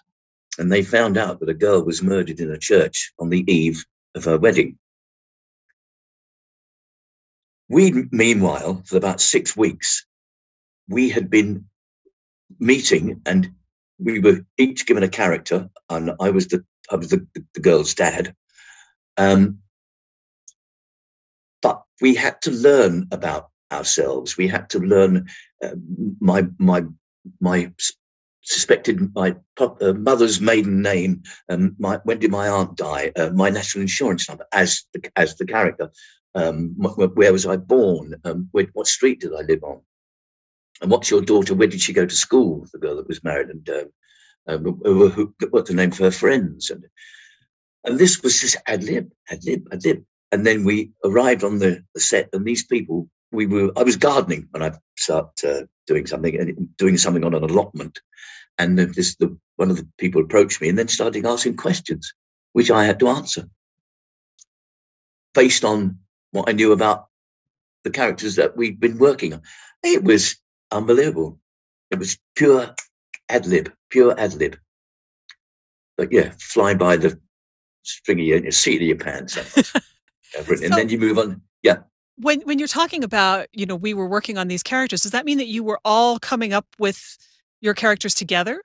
And 0.60 0.72
they 0.72 0.84
found 0.84 1.18
out 1.18 1.40
that 1.40 1.50
a 1.50 1.54
girl 1.54 1.84
was 1.84 2.04
murdered 2.04 2.40
in 2.40 2.52
a 2.52 2.60
church 2.60 3.12
on 3.18 3.30
the 3.30 3.44
eve 3.52 3.84
of 4.14 4.26
her 4.26 4.38
wedding 4.38 4.78
we, 7.74 8.06
meanwhile, 8.12 8.84
for 8.86 8.98
about 8.98 9.20
six 9.20 9.58
weeks, 9.58 10.06
we 10.88 11.10
had 11.10 11.30
been 11.30 11.66
meeting 12.60 13.22
and 13.26 13.52
we 14.00 14.20
were 14.20 14.46
each 14.58 14.86
given 14.86 15.04
a 15.04 15.10
character, 15.10 15.70
and 15.90 16.12
I 16.20 16.30
was 16.30 16.48
the 16.48 16.64
I 16.92 16.96
was 16.96 17.10
the, 17.10 17.26
the 17.54 17.60
girl's 17.60 17.94
dad. 17.94 18.36
Um, 19.18 19.60
but 21.62 21.84
we 22.02 22.14
had 22.14 22.42
to 22.44 22.52
learn 22.52 23.08
about 23.12 23.50
ourselves. 23.72 24.38
We 24.38 24.48
had 24.48 24.70
to 24.72 24.80
learn 24.80 25.28
uh, 25.64 25.76
my 26.20 26.46
my 26.60 26.84
my 27.40 27.72
suspected 28.42 29.14
my 29.16 29.36
pu- 29.56 29.78
uh, 29.82 29.94
mother's 29.94 30.42
maiden 30.42 30.82
name. 30.82 31.24
Um, 31.50 31.76
my, 31.80 32.00
when 32.04 32.20
did 32.20 32.30
my 32.30 32.50
aunt 32.50 32.76
die? 32.76 33.14
Uh, 33.16 33.30
my 33.30 33.50
national 33.50 33.84
insurance 33.84 34.28
number 34.28 34.46
as 34.52 34.84
the, 34.94 35.10
as 35.16 35.38
the 35.38 35.46
character 35.46 35.90
um, 36.36 36.76
wh- 36.82 36.96
wh- 36.96 37.16
where 37.16 37.32
was 37.32 37.46
I 37.46 37.58
born? 37.58 38.16
Um, 38.26 38.50
what 38.52 38.88
street 38.88 39.22
did 39.22 39.34
I 39.34 39.42
live 39.42 39.64
on? 39.64 39.82
And 40.82 40.92
what's 40.92 41.10
your 41.12 41.22
daughter? 41.22 41.54
Where 41.54 41.68
did 41.68 41.82
she 41.82 41.94
go 41.94 42.06
to 42.06 42.16
school? 42.16 42.66
The 42.74 42.80
girl 42.80 42.98
that 42.98 43.08
was 43.08 43.24
married, 43.24 43.50
and 43.50 43.68
who, 44.48 45.10
who, 45.10 45.34
what's 45.52 45.70
the 45.70 45.76
name 45.76 45.92
of 45.92 45.98
her 46.00 46.12
friends? 46.12 46.70
And 46.70 46.86
and 47.86 48.00
this 48.00 48.22
was 48.24 48.40
just 48.40 48.58
ad 48.68 48.84
lib, 48.84 49.12
ad 49.30 49.44
lib, 49.46 49.68
ad 49.72 49.86
lib. 49.86 50.04
And 50.32 50.46
then 50.48 50.64
we 50.64 50.92
arrived 51.04 51.44
on 51.44 51.60
the, 51.60 51.84
the 51.94 52.02
set, 52.02 52.30
and 52.34 52.46
these 52.46 52.66
people, 52.66 53.08
we 53.32 53.46
were. 53.46 53.72
I 53.78 53.84
was 53.84 53.98
gardening 53.98 54.48
when 54.52 54.64
I 54.64 54.72
started 54.98 55.64
uh, 55.64 55.66
doing 55.86 56.08
something, 56.08 56.36
and 56.40 56.76
doing 56.78 56.98
something 56.98 57.24
on 57.24 57.36
an 57.36 57.44
allotment, 57.44 58.00
and 58.58 58.78
this 58.80 59.16
the 59.18 59.38
one 59.58 59.70
of 59.70 59.78
the 59.78 59.88
people 59.98 60.22
approached 60.22 60.60
me 60.62 60.70
and 60.70 60.78
then 60.78 60.88
started 60.88 61.26
asking 61.26 61.58
questions, 61.58 62.14
which 62.54 62.72
I 62.72 62.86
had 62.86 63.00
to 63.00 63.10
answer 63.10 63.48
based 65.34 65.64
on 65.64 66.00
what 66.34 66.50
I 66.50 66.52
knew 66.52 66.72
about 66.74 67.08
the 67.84 67.90
characters 67.90 68.36
that 68.36 68.58
we'd 68.58 68.80
been 68.80 68.98
working 68.98 69.34
on. 69.34 69.42
It 69.84 70.04
was 70.04 70.36
unbelievable. 70.72 71.40
It 71.92 72.00
was 72.00 72.18
pure 72.36 72.74
ad 73.30 73.46
lib, 73.46 73.72
pure 73.90 74.20
ad 74.20 74.34
lib. 74.34 74.58
But 75.98 76.12
yeah, 76.12 76.34
fly 76.40 76.74
by 76.74 76.98
the 76.98 77.20
string 77.84 78.20
of 78.20 78.26
your, 78.26 78.52
seat 78.52 78.78
of 78.82 78.88
your 78.88 78.98
pants. 78.98 79.38
And 80.36 80.74
then 80.74 80.90
you 80.90 80.98
move 80.98 81.20
on. 81.20 81.42
Yeah. 81.62 81.78
when 82.18 82.42
when 82.42 82.58
you're 82.58 82.68
talking 82.68 83.04
about 83.04 83.46
you 83.54 83.68
know 83.68 83.76
we 83.76 83.94
were 83.94 84.08
working 84.08 84.36
on 84.40 84.48
these 84.48 84.64
characters 84.64 85.02
does 85.02 85.12
that 85.12 85.26
mean 85.26 85.38
that 85.38 85.46
you 85.46 85.64
were 85.64 85.80
all 85.86 86.18
coming 86.18 86.54
up 86.54 86.66
with 86.80 87.00
your 87.62 87.76
characters 87.76 88.16
together 88.16 88.64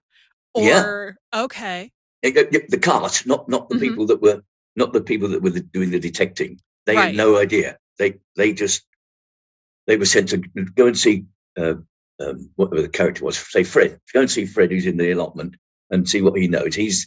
Yeah. 0.57 0.83
or 0.83 1.17
okay 1.35 1.93
It- 2.23 2.37
it- 2.55 2.71
The 2.71 2.79
cast, 2.79 3.27
not 3.27 3.51
not 3.51 3.69
the 3.69 3.75
Mhm. 3.77 3.81
people 3.81 4.07
that 4.07 4.23
were 4.23 4.41
not 4.77 4.95
the 4.95 5.03
people 5.03 5.29
that 5.29 5.43
were 5.43 5.51
the, 5.51 5.61
doing 5.61 5.91
the 5.91 6.01
detecting. 6.01 6.59
They 6.89 6.97
Right. 6.97 7.09
had 7.09 7.17
no 7.17 7.37
idea. 7.37 7.79
They 7.99 8.19
they 8.35 8.55
just 8.55 8.83
they 9.87 9.99
were 9.99 10.07
sent 10.07 10.31
to 10.31 10.39
go 10.39 10.87
and 10.87 10.99
see 10.99 11.27
uh, 11.59 11.75
um, 12.19 12.51
whatever 12.57 12.81
the 12.81 12.89
character 12.89 13.27
was. 13.27 13.37
Say 13.37 13.63
Fred. 13.63 14.01
Go 14.15 14.21
and 14.23 14.31
see 14.31 14.47
Fred, 14.47 14.71
who's 14.71 14.87
in 14.87 14.97
the 14.97 15.11
allotment, 15.13 15.57
and 15.91 16.09
see 16.09 16.23
what 16.23 16.39
he 16.39 16.49
knows. 16.49 16.75
He's 16.75 17.07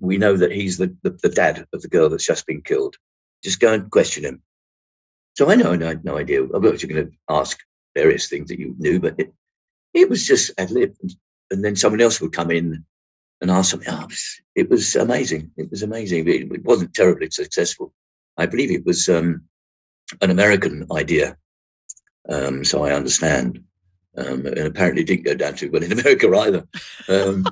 we 0.00 0.18
know 0.18 0.36
that 0.36 0.52
he's 0.52 0.76
the, 0.76 0.94
the, 1.02 1.18
the 1.22 1.30
dad 1.30 1.66
of 1.72 1.80
the 1.80 1.88
girl 1.88 2.10
that's 2.10 2.26
just 2.26 2.46
been 2.46 2.60
killed. 2.60 2.94
Just 3.42 3.58
go 3.58 3.72
and 3.72 3.90
question 3.90 4.22
him. 4.24 4.42
So 5.38 5.50
I 5.50 5.54
know 5.54 5.72
I 5.72 5.86
had 5.86 6.04
no 6.04 6.18
idea. 6.18 6.42
I 6.42 6.58
was 6.58 6.84
going 6.84 7.06
to 7.06 7.10
ask 7.30 7.58
various 7.96 8.28
things 8.28 8.48
that 8.50 8.60
you 8.60 8.74
knew, 8.78 9.00
but 9.00 9.14
it, 9.18 9.32
it 9.94 10.10
was 10.10 10.26
just 10.26 10.52
ad 10.58 10.70
lib. 10.70 10.94
And 11.50 11.64
then 11.64 11.74
someone 11.74 12.02
else 12.02 12.20
would 12.20 12.32
come 12.32 12.50
in 12.50 12.84
and 13.40 13.50
ask 13.50 13.70
something. 13.70 13.88
Oh, 13.90 14.02
it, 14.02 14.08
was, 14.08 14.40
it 14.54 14.70
was 14.70 14.94
amazing. 14.94 15.50
It 15.56 15.70
was 15.70 15.82
amazing. 15.82 16.28
It, 16.28 16.52
it 16.52 16.64
wasn't 16.64 16.94
terribly 16.94 17.30
successful. 17.30 17.92
I 18.38 18.46
believe 18.46 18.70
it 18.70 18.86
was 18.86 19.08
um, 19.08 19.42
an 20.20 20.30
American 20.30 20.86
idea 20.92 21.36
um, 22.28 22.64
so 22.64 22.84
I 22.84 22.92
understand. 22.92 23.62
Um, 24.14 24.44
and 24.44 24.58
apparently 24.58 25.04
didn't 25.04 25.24
go 25.24 25.34
down 25.34 25.54
too 25.54 25.70
well 25.70 25.82
in 25.82 25.92
America 25.98 26.30
either. 26.36 26.66
Um, 27.08 27.46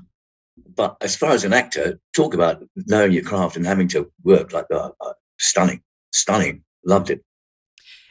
but 0.76 0.96
as 1.00 1.16
far 1.16 1.30
as 1.30 1.42
an 1.42 1.54
actor, 1.54 1.98
talk 2.14 2.34
about 2.34 2.62
knowing 2.86 3.12
your 3.12 3.22
craft 3.22 3.56
and 3.56 3.64
having 3.64 3.88
to 3.88 4.10
work 4.24 4.52
like 4.52 4.68
that. 4.68 4.92
Uh, 5.00 5.12
stunning, 5.38 5.80
stunning. 6.12 6.62
Loved 6.84 7.08
it. 7.08 7.24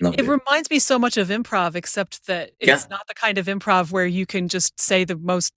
Loved 0.01 0.19
it, 0.19 0.25
it 0.25 0.29
reminds 0.29 0.69
me 0.71 0.79
so 0.79 0.97
much 0.97 1.15
of 1.17 1.27
improv, 1.27 1.75
except 1.75 2.25
that 2.25 2.51
it's 2.59 2.83
yeah. 2.83 2.89
not 2.89 3.07
the 3.07 3.13
kind 3.13 3.37
of 3.37 3.45
improv 3.45 3.91
where 3.91 4.07
you 4.07 4.25
can 4.25 4.47
just 4.47 4.79
say 4.79 5.03
the 5.03 5.15
most 5.15 5.53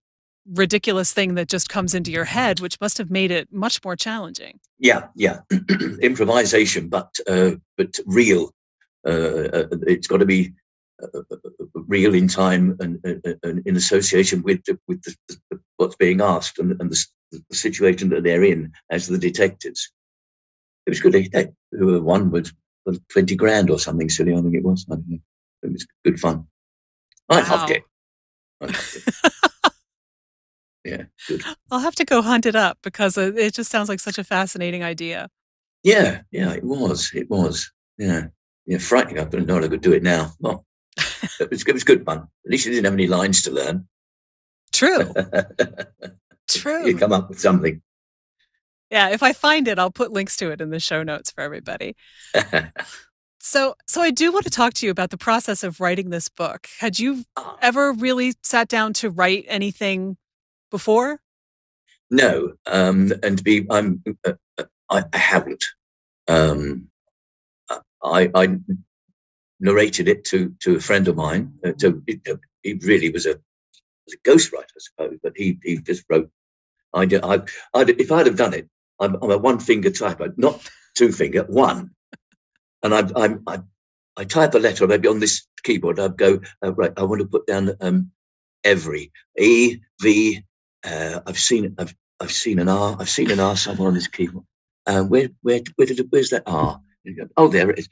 ridiculous 0.46 1.12
thing 1.12 1.34
that 1.34 1.48
just 1.48 1.68
comes 1.68 1.94
into 1.94 2.10
your 2.10 2.24
head, 2.24 2.60
which 2.60 2.80
must 2.80 2.98
have 2.98 3.10
made 3.10 3.30
it 3.30 3.52
much 3.52 3.82
more 3.84 3.96
challenging. 3.96 4.58
Yeah, 4.78 5.08
yeah, 5.14 5.40
improvisation, 6.02 6.88
but 6.88 7.14
uh, 7.28 7.52
but 7.76 7.98
real. 8.06 8.52
Uh, 9.06 9.48
uh, 9.52 9.66
it's 9.86 10.06
got 10.06 10.18
to 10.18 10.26
be 10.26 10.52
uh, 11.02 11.06
uh, 11.18 11.34
uh, 11.34 11.64
real 11.88 12.14
in 12.14 12.28
time 12.28 12.76
and, 12.78 13.00
and, 13.42 13.66
in 13.66 13.74
association 13.74 14.42
with 14.42 14.62
the, 14.64 14.78
with 14.86 15.02
the, 15.02 15.16
the, 15.50 15.60
what's 15.76 15.96
being 15.96 16.20
asked 16.20 16.60
and, 16.60 16.80
and 16.80 16.92
the, 16.92 17.06
the, 17.32 17.56
situation 17.56 18.08
that 18.10 18.22
they're 18.22 18.44
in 18.44 18.72
as 18.90 19.08
the 19.08 19.18
detectives. 19.18 19.90
It 20.86 20.90
was 20.90 21.00
good. 21.00 21.12
They, 21.12 21.48
who 21.72 22.00
one 22.02 22.30
was 22.30 22.52
twenty 23.08 23.34
grand 23.36 23.70
or 23.70 23.78
something 23.78 24.08
silly. 24.08 24.32
I 24.32 24.40
think 24.40 24.54
it 24.54 24.64
was. 24.64 24.86
I 24.90 24.94
don't 24.94 25.08
know. 25.08 25.18
It 25.62 25.72
was 25.72 25.86
good 26.04 26.20
fun. 26.20 26.46
I 27.28 27.42
wow. 27.42 27.56
loved 27.56 27.70
it. 27.70 27.82
I 28.60 28.66
loved 28.66 28.96
it. 28.96 29.32
yeah, 30.84 31.04
good. 31.28 31.42
I'll 31.70 31.80
have 31.80 31.94
to 31.96 32.04
go 32.04 32.22
hunt 32.22 32.46
it 32.46 32.56
up 32.56 32.78
because 32.82 33.16
it 33.16 33.54
just 33.54 33.70
sounds 33.70 33.88
like 33.88 34.00
such 34.00 34.18
a 34.18 34.24
fascinating 34.24 34.82
idea. 34.82 35.28
Yeah, 35.82 36.22
yeah, 36.30 36.52
it 36.52 36.64
was. 36.64 37.10
It 37.14 37.28
was. 37.30 37.70
Yeah, 37.98 38.28
yeah, 38.66 38.78
frightening. 38.78 39.18
I 39.18 39.24
don't 39.24 39.46
know 39.46 39.56
how 39.56 39.64
I 39.64 39.68
could 39.68 39.80
do 39.80 39.92
it 39.92 40.02
now. 40.02 40.32
Well, 40.40 40.64
it 41.40 41.50
was, 41.50 41.66
it 41.66 41.72
was 41.72 41.84
good 41.84 42.04
fun. 42.04 42.18
At 42.18 42.50
least 42.50 42.66
you 42.66 42.72
didn't 42.72 42.84
have 42.84 42.94
any 42.94 43.06
lines 43.06 43.42
to 43.42 43.50
learn. 43.50 43.86
True. 44.72 45.12
True. 46.48 46.86
You 46.86 46.96
come 46.96 47.12
up 47.12 47.28
with 47.28 47.40
something. 47.40 47.80
Yeah, 48.90 49.08
if 49.08 49.22
I 49.22 49.32
find 49.32 49.68
it, 49.68 49.78
I'll 49.78 49.90
put 49.90 50.12
links 50.12 50.36
to 50.36 50.50
it 50.50 50.60
in 50.60 50.70
the 50.70 50.80
show 50.80 51.02
notes 51.02 51.30
for 51.30 51.40
everybody. 51.40 51.96
so, 53.40 53.74
so 53.86 54.02
I 54.02 54.10
do 54.10 54.30
want 54.30 54.44
to 54.44 54.50
talk 54.50 54.74
to 54.74 54.86
you 54.86 54.92
about 54.92 55.10
the 55.10 55.16
process 55.16 55.62
of 55.62 55.80
writing 55.80 56.10
this 56.10 56.28
book. 56.28 56.68
Had 56.78 56.98
you 56.98 57.24
ah. 57.36 57.56
ever 57.62 57.92
really 57.92 58.34
sat 58.42 58.68
down 58.68 58.92
to 58.94 59.08
write 59.08 59.46
anything 59.48 60.18
before? 60.72 61.20
No, 62.10 62.54
um, 62.66 63.12
and 63.22 63.38
to 63.38 63.44
be, 63.44 63.64
I'm, 63.70 64.02
uh, 64.26 64.32
uh 64.58 64.64
I, 64.90 65.04
I, 65.12 65.16
haven't. 65.16 65.64
Um, 66.26 66.88
I, 68.02 68.30
I 68.34 68.58
narrated 69.60 70.08
it 70.08 70.24
to 70.26 70.52
to 70.60 70.76
a 70.76 70.80
friend 70.80 71.08
of 71.08 71.16
mine. 71.16 71.54
Uh, 71.64 71.72
to, 71.78 72.02
it, 72.06 72.20
he 72.62 72.74
really 72.82 73.10
was 73.10 73.26
a 73.26 73.38
was 74.06 74.14
a 74.14 74.28
ghostwriter, 74.28 74.74
I 74.76 74.80
suppose, 74.80 75.18
but 75.22 75.32
he 75.36 75.58
he 75.62 75.78
just 75.78 76.04
wrote. 76.10 76.30
I 76.92 77.06
did. 77.06 77.24
I, 77.24 77.36
I 77.72 77.82
if 77.86 78.12
I'd 78.12 78.26
have 78.26 78.36
done 78.36 78.54
it, 78.54 78.68
I'm, 79.00 79.16
I'm 79.22 79.30
a 79.30 79.38
one 79.38 79.58
finger 79.58 79.90
typer, 79.90 80.36
not 80.36 80.68
two 80.94 81.12
finger, 81.12 81.44
one. 81.44 81.90
And 82.82 82.92
I 82.92 83.00
I 83.16 83.36
I, 83.46 83.60
I 84.16 84.24
type 84.24 84.54
a 84.54 84.58
letter 84.58 84.86
maybe 84.86 85.08
on 85.08 85.20
this 85.20 85.46
keyboard. 85.62 85.98
I'd 85.98 86.18
go 86.18 86.40
uh, 86.62 86.74
right. 86.74 86.92
I 86.96 87.04
want 87.04 87.20
to 87.20 87.26
put 87.26 87.46
down 87.46 87.70
um, 87.80 88.10
every 88.64 89.12
E 89.38 89.78
V. 90.02 90.44
Uh, 90.84 91.20
I've 91.26 91.38
seen 91.38 91.74
I've 91.78 91.94
I've 92.20 92.32
seen 92.32 92.58
an 92.58 92.68
R. 92.68 92.96
I've 92.98 93.10
seen 93.10 93.30
an 93.30 93.40
R 93.40 93.56
somewhere 93.56 93.88
on 93.88 93.94
this 93.94 94.08
keyboard. 94.08 94.44
Uh, 94.86 95.02
where 95.02 95.28
where 95.42 95.60
where 95.76 95.86
did 95.86 96.00
it, 96.00 96.06
where's 96.10 96.30
that 96.30 96.44
R? 96.46 96.80
Oh, 97.36 97.48
there 97.48 97.70
it 97.70 97.78
is. 97.80 97.88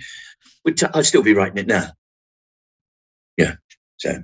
But 0.64 0.82
I'd 0.94 1.06
still 1.06 1.22
be 1.22 1.34
writing 1.34 1.58
it 1.58 1.66
now. 1.66 1.90
Yeah. 3.36 3.54
So. 3.98 4.22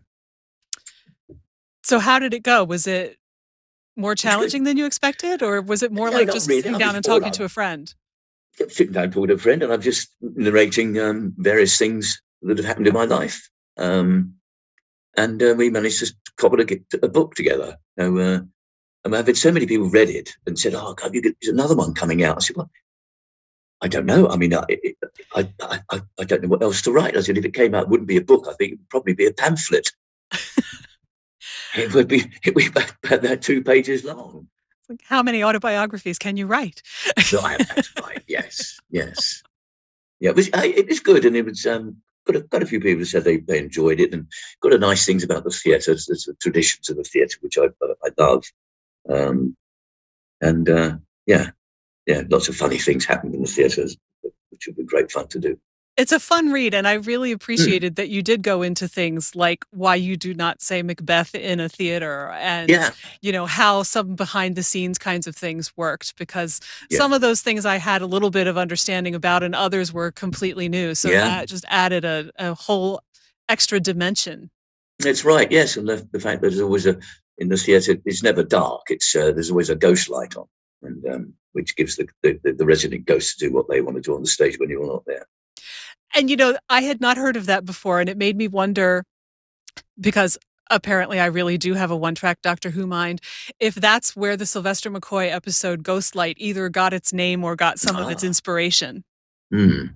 So 1.83 1.99
how 1.99 2.19
did 2.19 2.35
it 2.35 2.43
go? 2.43 2.65
Was 2.65 2.87
it 2.87 3.19
more 3.97 4.15
challenging 4.15 4.65
than 4.65 4.77
you 4.77 4.87
expected, 4.87 5.43
or 5.43 5.61
was 5.63 5.83
it 5.83 5.93
more 5.93 6.11
like 6.11 6.31
just 6.31 6.49
really. 6.49 6.63
sitting 6.63 6.79
down 6.79 6.95
and 6.95 7.05
talking 7.05 7.33
to 7.33 7.45
a 7.45 7.49
friend? 7.49 7.95
Sitting 8.69 8.93
down 8.93 9.05
and 9.05 9.13
talking 9.13 9.29
to 9.29 9.35
a 9.35 9.39
friend, 9.39 9.63
and 9.63 9.73
I'm 9.73 9.81
just 9.81 10.11
narrating 10.21 10.99
um, 10.99 11.35
various 11.39 11.79
things 11.79 12.21
that 12.43 12.59
have 12.59 12.67
happened 12.67 12.87
in 12.87 12.95
my 12.95 13.05
life. 13.05 13.49
Um, 13.77 14.35
and 15.17 15.43
uh, 15.43 15.55
we 15.57 15.71
managed 15.71 16.01
to 16.01 16.15
cobble 16.37 16.61
a, 16.61 16.67
a 17.03 17.09
book 17.09 17.35
together. 17.35 17.77
So, 17.99 18.19
uh, 18.19 18.41
and 19.07 19.17
I've 19.17 19.27
had 19.27 19.37
so 19.37 19.53
many 19.53 19.67
people 19.67 19.89
read 19.89 20.11
it 20.11 20.37
and 20.47 20.59
said, 20.59 20.75
"Oh, 20.75 20.95
God, 20.95 21.13
there's 21.13 21.49
another 21.49 21.77
one 21.77 21.95
coming 21.95 22.23
out." 22.23 22.37
I 22.37 22.41
said, 22.41 22.57
"Well, 22.57 22.71
I 23.83 23.89
don't 23.89 24.07
know. 24.07 24.29
I 24.29 24.37
mean, 24.37 24.55
I, 24.55 24.65
I, 25.35 25.49
I, 25.61 26.01
I, 26.19 26.25
don't 26.25 26.43
know 26.43 26.49
what 26.49 26.63
else 26.63 26.81
to 26.83 26.93
write. 26.93 27.17
I 27.17 27.21
said, 27.21 27.37
if 27.37 27.45
it 27.45 27.55
came 27.55 27.75
out, 27.75 27.85
it 27.85 27.89
wouldn't 27.91 28.09
be 28.09 28.17
a 28.17 28.23
book. 28.23 28.47
I 28.49 28.55
think 28.55 28.73
it 28.73 28.79
would 28.79 28.89
probably 28.89 29.13
be 29.13 29.27
a 29.27 29.33
pamphlet. 29.33 29.93
it 31.77 31.93
would 31.93 32.09
be, 32.09 32.25
it 32.43 32.55
would 32.55 32.65
be 32.65 32.67
about, 32.67 32.93
about 33.11 33.43
two 33.43 33.63
pages 33.63 34.05
long. 34.05 34.49
Like 34.89 35.03
how 35.05 35.23
many 35.23 35.43
autobiographies 35.43 36.19
can 36.19 36.37
you 36.37 36.47
write? 36.47 36.81
so 37.19 37.41
I 37.41 37.53
have 37.53 37.93
right. 38.03 38.23
Yes, 38.29 38.79
yes, 38.89 39.43
yeah. 40.21 40.31
It 40.31 40.37
was, 40.37 40.51
I, 40.55 40.67
it 40.67 40.89
was 40.89 41.01
good, 41.01 41.25
and 41.25 41.37
it 41.37 41.45
was 41.45 41.67
um, 41.67 41.97
got 42.25 42.37
a, 42.37 42.41
got 42.41 42.63
a 42.63 42.67
few 42.67 42.81
people 42.81 43.01
who 43.01 43.05
said 43.05 43.25
they, 43.25 43.39
they 43.39 43.59
enjoyed 43.59 43.99
it, 43.99 44.15
and 44.15 44.27
got 44.61 44.73
a 44.73 44.79
nice 44.79 45.05
things 45.05 45.25
about 45.25 45.43
the 45.43 45.51
theatre, 45.51 45.95
the 45.95 46.37
traditions 46.41 46.89
of 46.89 46.97
the 46.97 47.03
theatre, 47.03 47.39
which 47.41 47.59
I 47.59 47.67
I 47.83 48.11
love, 48.17 48.45
um, 49.09 49.57
and 50.41 50.69
uh, 50.69 50.97
yeah, 51.27 51.51
yeah, 52.07 52.23
lots 52.29 52.49
of 52.49 52.57
funny 52.57 52.79
things 52.79 53.05
happened 53.05 53.35
in 53.35 53.43
the 53.43 53.49
theatres, 53.49 53.97
which 54.23 54.67
would 54.67 54.77
be 54.77 54.85
great 54.85 55.11
fun 55.11 55.29
to 55.29 55.39
do. 55.39 55.59
It's 55.97 56.13
a 56.13 56.21
fun 56.21 56.53
read, 56.53 56.75
and 56.75 56.87
I 56.87 56.95
really 56.95 57.31
hmm. 57.31 57.37
appreciated 57.37 57.95
mm. 57.95 57.97
that 57.97 58.11
you 58.11 58.23
did 58.23 58.43
go 58.43 58.61
into 58.61 58.87
things 58.87 59.35
like 59.35 59.65
why 59.71 59.95
you 59.95 60.17
do 60.19 60.35
not 60.35 60.61
say 60.61 60.83
Macbeth 60.83 61.35
in 61.35 61.59
a 61.59 61.71
theater, 61.71 62.31
and 62.33 62.69
yeah. 62.69 62.91
you 63.23 63.33
know 63.33 63.47
how 63.47 63.83
some 63.83 64.15
behind 64.15 64.57
the 64.57 64.63
scenes 64.63 64.99
kinds 64.99 65.27
of 65.27 65.35
things 65.35 65.75
worked. 65.75 66.19
Because 66.19 66.61
yeah. 66.91 66.99
some 66.99 67.15
of 67.15 67.23
those 67.23 67.41
things 67.41 67.65
I 67.65 67.77
had 67.77 68.03
a 68.03 68.07
little 68.07 68.31
bit 68.31 68.47
of 68.47 68.59
understanding 68.59 69.15
about, 69.15 69.43
and 69.43 69.55
others 69.55 69.91
were 69.91 70.13
completely 70.13 70.69
new. 70.69 70.95
So 70.95 71.09
yeah. 71.09 71.21
that 71.21 71.49
just 71.49 71.65
added 71.69 72.05
a, 72.05 72.31
a 72.39 72.53
whole 72.53 73.01
extra 73.49 73.81
dimension. 73.81 74.51
It's 74.99 75.25
right, 75.25 75.51
yes, 75.51 75.79
and 75.79 75.89
the, 75.89 76.07
the 76.13 76.21
fact 76.21 76.43
that 76.43 76.49
there's 76.49 76.61
always 76.61 76.87
a 76.87 76.99
in 77.39 77.49
the 77.49 77.57
theatre, 77.57 77.97
it's 78.05 78.23
never 78.23 78.43
dark. 78.43 78.83
It's 78.89 79.15
uh, 79.15 79.33
there's 79.33 79.51
always 79.51 79.71
a 79.71 79.77
ghost 79.77 80.09
light 80.09 80.37
on 80.37 80.47
and 80.83 81.07
um, 81.07 81.33
which 81.53 81.77
gives 81.77 81.97
the, 81.97 82.09
the, 82.23 82.39
the 82.53 82.67
resident 82.67 83.07
ghosts 83.07 83.37
to 83.37 83.49
do 83.49 83.53
what 83.55 83.69
they 83.69 83.81
want 83.81 83.97
to 83.97 84.03
do 84.03 84.15
on 84.15 84.23
the 84.23 84.29
stage 84.29 84.59
when 84.59 84.71
you're 84.71 84.87
not 84.87 85.05
there. 85.07 85.27
And 86.15 86.31
you 86.31 86.37
know, 86.37 86.57
I 86.69 86.83
had 86.83 87.01
not 87.01 87.17
heard 87.17 87.37
of 87.37 87.47
that 87.47 87.65
before, 87.65 88.01
and 88.01 88.09
it 88.09 88.17
made 88.17 88.37
me 88.37 88.49
wonder 88.49 89.05
because 90.01 90.39
apparently 90.71 91.21
I 91.21 91.27
really 91.27 91.59
do 91.59 91.75
have 91.75 91.91
a 91.91 91.97
one 91.97 92.15
track 92.15 92.39
Doctor 92.43 92.71
Who 92.71 92.87
mind. 92.87 93.21
If 93.61 93.75
that's 93.75 94.17
where 94.17 94.37
the 94.37 94.47
Sylvester 94.47 94.91
McCoy 94.91 95.31
episode 95.31 95.83
Ghostlight 95.83 96.35
either 96.39 96.69
got 96.69 96.95
its 96.95 97.13
name 97.13 97.45
or 97.45 97.57
got 97.57 97.79
some 97.79 97.97
ah. 97.97 98.05
of 98.05 98.11
its 98.11 98.25
ah. 98.25 98.29
inspiration. 98.29 99.05
Hmm. 99.53 99.87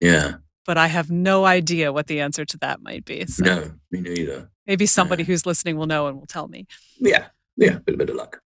Yeah. 0.00 0.34
But 0.66 0.76
I 0.76 0.88
have 0.88 1.10
no 1.10 1.46
idea 1.46 1.92
what 1.92 2.08
the 2.08 2.20
answer 2.20 2.44
to 2.44 2.58
that 2.58 2.82
might 2.82 3.04
be. 3.04 3.24
So 3.26 3.44
no, 3.44 3.70
me 3.90 4.00
neither. 4.00 4.50
Maybe 4.68 4.86
somebody 4.86 5.24
who's 5.24 5.46
listening 5.46 5.76
will 5.76 5.86
know 5.86 6.06
and 6.06 6.18
will 6.18 6.26
tell 6.26 6.46
me. 6.46 6.66
Yeah. 6.98 7.26
Yeah. 7.56 7.78
Bit, 7.78 7.94
a 7.94 7.98
bit 7.98 8.10
of 8.10 8.16
luck. 8.16 8.40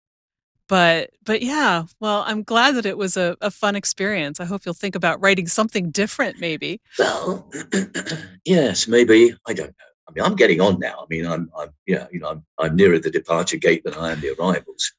But 0.68 1.10
but 1.24 1.42
yeah 1.42 1.86
well 1.98 2.22
i'm 2.28 2.44
glad 2.44 2.76
that 2.76 2.86
it 2.86 2.96
was 2.96 3.16
a, 3.16 3.36
a 3.40 3.50
fun 3.50 3.74
experience. 3.74 4.38
I 4.38 4.44
hope 4.44 4.64
you'll 4.64 4.72
think 4.72 4.94
about 4.94 5.20
writing 5.20 5.48
something 5.48 5.90
different 5.90 6.38
maybe. 6.38 6.80
Well 6.96 7.50
yes 8.44 8.86
maybe. 8.86 9.34
I 9.48 9.52
don't 9.52 9.66
know. 9.66 9.90
I 10.08 10.12
mean 10.12 10.24
i'm 10.24 10.36
getting 10.36 10.60
on 10.60 10.78
now. 10.78 11.00
I 11.00 11.06
mean 11.10 11.26
i'm 11.26 11.50
i'm 11.58 11.70
yeah 11.88 12.06
you 12.12 12.20
know 12.20 12.28
i'm, 12.28 12.44
I'm 12.58 12.76
nearer 12.76 13.00
the 13.00 13.10
departure 13.10 13.56
gate 13.56 13.82
than 13.82 13.94
i 13.94 14.12
am 14.12 14.20
the 14.20 14.36
arrivals. 14.38 14.92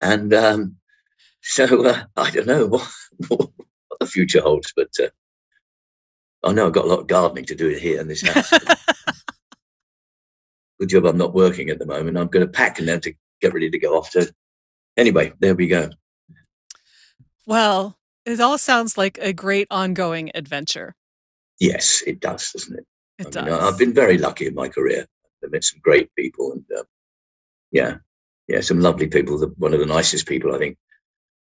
And 0.00 0.32
um 0.32 0.76
so 1.42 1.86
uh, 1.86 2.02
i 2.16 2.30
don't 2.30 2.46
know 2.46 2.66
what, 2.68 2.88
what, 3.28 3.50
the 3.98 4.06
future 4.06 4.40
holds 4.40 4.72
but 4.76 4.88
uh, 5.02 5.08
i 6.44 6.52
know 6.52 6.66
i've 6.66 6.72
got 6.72 6.84
a 6.84 6.88
lot 6.88 7.00
of 7.00 7.06
gardening 7.06 7.44
to 7.44 7.54
do 7.54 7.68
here 7.68 8.00
in 8.00 8.08
this 8.08 8.26
house 8.26 8.50
good 10.80 10.88
job 10.88 11.04
i'm 11.04 11.18
not 11.18 11.34
working 11.34 11.70
at 11.70 11.78
the 11.78 11.86
moment 11.86 12.18
i'm 12.18 12.28
going 12.28 12.44
to 12.44 12.52
pack 12.52 12.78
and 12.78 12.86
now 12.86 12.98
to 12.98 13.12
get 13.40 13.54
ready 13.54 13.70
to 13.70 13.78
go 13.78 13.96
off 13.96 14.10
to 14.10 14.32
anyway, 14.96 15.32
there 15.40 15.54
we 15.54 15.66
go. 15.66 15.90
Well, 17.46 17.98
it 18.24 18.40
all 18.40 18.58
sounds 18.58 18.96
like 18.96 19.18
a 19.20 19.32
great 19.32 19.66
ongoing 19.70 20.30
adventure. 20.34 20.94
Yes, 21.58 22.02
it 22.06 22.20
does, 22.20 22.52
doesn't 22.52 22.78
it? 22.78 22.86
It 23.18 23.26
I 23.26 23.30
does. 23.30 23.44
Mean, 23.44 23.54
I've 23.54 23.78
been 23.78 23.94
very 23.94 24.18
lucky 24.18 24.46
in 24.46 24.54
my 24.54 24.68
career. 24.68 25.06
I've 25.44 25.50
met 25.50 25.64
some 25.64 25.80
great 25.82 26.14
people, 26.16 26.52
and 26.52 26.64
uh, 26.78 26.84
yeah, 27.72 27.96
yeah, 28.46 28.60
some 28.60 28.80
lovely 28.80 29.08
people. 29.08 29.38
The, 29.38 29.48
one 29.58 29.74
of 29.74 29.80
the 29.80 29.86
nicest 29.86 30.26
people, 30.26 30.54
I 30.54 30.58
think. 30.58 30.76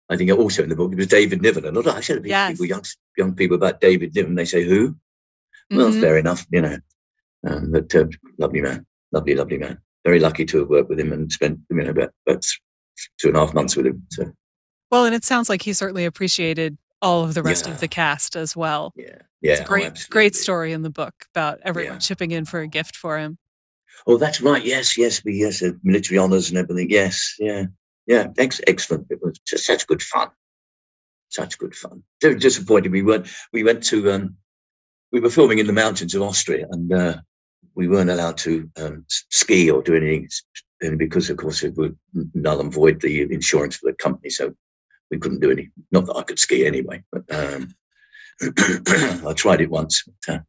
I 0.09 0.17
think 0.17 0.31
also 0.31 0.63
in 0.63 0.69
the 0.69 0.75
book 0.75 0.91
it 0.91 0.97
was 0.97 1.07
David 1.07 1.41
Niven. 1.41 1.65
And 1.65 1.77
I 1.87 2.01
said 2.01 2.21
to 2.21 2.29
yes. 2.29 2.51
people, 2.51 2.65
young 2.65 2.83
young 3.17 3.33
people 3.35 3.55
about 3.55 3.79
David 3.79 4.13
Niven, 4.13 4.35
they 4.35 4.45
say 4.45 4.63
who? 4.63 4.89
Mm-hmm. 4.89 5.77
Well, 5.77 5.91
fair 5.93 6.17
enough, 6.17 6.45
you 6.51 6.61
know. 6.61 6.77
Um, 7.47 7.71
but 7.71 7.95
uh, 7.95 8.05
lovely 8.37 8.61
man, 8.61 8.85
lovely, 9.13 9.35
lovely 9.35 9.57
man. 9.57 9.79
Very 10.03 10.19
lucky 10.19 10.45
to 10.45 10.59
have 10.59 10.69
worked 10.69 10.89
with 10.89 10.99
him 10.99 11.13
and 11.13 11.31
spent 11.31 11.59
you 11.69 11.77
know 11.77 11.89
about, 11.91 12.11
about 12.27 12.45
two 13.19 13.29
and 13.29 13.37
a 13.37 13.39
half 13.39 13.53
months 13.53 13.75
with 13.75 13.85
him. 13.85 14.05
So. 14.11 14.31
Well, 14.91 15.05
and 15.05 15.15
it 15.15 15.23
sounds 15.23 15.49
like 15.49 15.61
he 15.61 15.73
certainly 15.73 16.05
appreciated 16.05 16.77
all 17.01 17.23
of 17.23 17.33
the 17.33 17.43
rest 17.43 17.67
Yeah. 17.67 17.73
of 17.73 17.79
the 17.79 17.87
cast 17.87 18.35
as 18.35 18.55
well. 18.55 18.93
Yeah, 18.95 19.17
yeah. 19.41 19.51
It's 19.53 19.61
a 19.61 19.63
oh, 19.63 19.67
great, 19.67 20.07
great 20.09 20.35
story 20.35 20.71
in 20.73 20.81
the 20.81 20.89
book 20.89 21.13
about 21.33 21.59
everyone 21.63 21.93
Yeah. 21.93 21.99
chipping 21.99 22.31
in 22.31 22.45
for 22.45 22.61
a 22.61 22.67
gift 22.67 22.95
for 22.95 23.17
him. 23.17 23.37
Oh, 24.07 24.17
that's 24.17 24.41
right. 24.41 24.63
Yes, 24.63 24.97
yes, 24.97 25.23
we 25.23 25.35
yes, 25.35 25.61
uh, 25.61 25.71
military 25.83 26.17
honours 26.17 26.49
and 26.49 26.57
everything. 26.57 26.89
Yes, 26.89 27.35
yeah, 27.39 27.65
yeah. 28.07 28.27
Ex- 28.37 28.61
excellent. 28.67 29.07
It 29.09 29.19
was 29.21 29.39
just 29.45 29.65
such 29.65 29.87
good 29.87 30.01
fun. 30.01 30.29
Such 31.29 31.57
good 31.57 31.75
fun. 31.75 32.03
Very 32.21 32.35
disappointed 32.35 32.91
we 32.91 33.01
weren't. 33.01 33.27
We 33.51 33.63
went 33.63 33.83
to. 33.85 34.11
Um, 34.11 34.37
we 35.11 35.19
were 35.19 35.29
filming 35.29 35.59
in 35.59 35.67
the 35.67 35.73
mountains 35.73 36.15
of 36.15 36.21
Austria, 36.23 36.65
and 36.71 36.91
uh, 36.91 37.17
we 37.75 37.87
weren't 37.87 38.09
allowed 38.09 38.37
to 38.39 38.69
um, 38.77 39.05
ski 39.07 39.69
or 39.69 39.81
do 39.81 39.95
anything, 39.95 40.29
and 40.81 40.97
because 40.97 41.29
of 41.29 41.37
course 41.37 41.63
it 41.63 41.75
would 41.75 41.97
null 42.33 42.61
and 42.61 42.73
void 42.73 43.01
the 43.01 43.21
insurance 43.21 43.77
for 43.77 43.91
the 43.91 43.97
company, 43.97 44.29
so 44.29 44.53
we 45.09 45.17
couldn't 45.17 45.41
do 45.41 45.51
any. 45.51 45.69
Not 45.91 46.05
that 46.05 46.15
I 46.15 46.23
could 46.23 46.39
ski 46.39 46.65
anyway, 46.65 47.03
but 47.11 47.23
um, 47.33 47.73
I 48.41 49.33
tried 49.35 49.61
it 49.61 49.69
once, 49.69 50.03
but, 50.03 50.35
uh, 50.35 50.39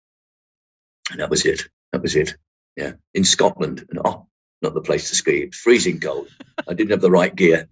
and 1.10 1.20
that 1.20 1.30
was 1.30 1.44
it. 1.44 1.62
That 1.92 2.02
was 2.02 2.16
it. 2.16 2.36
Yeah, 2.76 2.92
in 3.14 3.24
Scotland, 3.24 3.86
and 3.90 4.00
oh, 4.04 4.26
not 4.62 4.74
the 4.74 4.80
place 4.80 5.08
to 5.10 5.16
ski. 5.16 5.42
It's 5.42 5.58
freezing 5.58 6.00
cold. 6.00 6.28
I 6.68 6.74
didn't 6.74 6.90
have 6.90 7.00
the 7.00 7.10
right 7.10 7.34
gear. 7.34 7.68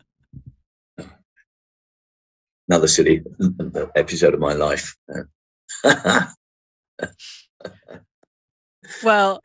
Another 2.68 2.88
silly 2.88 3.22
episode 3.96 4.34
of 4.34 4.40
my 4.40 4.52
life. 4.52 4.96
Well, 9.00 9.42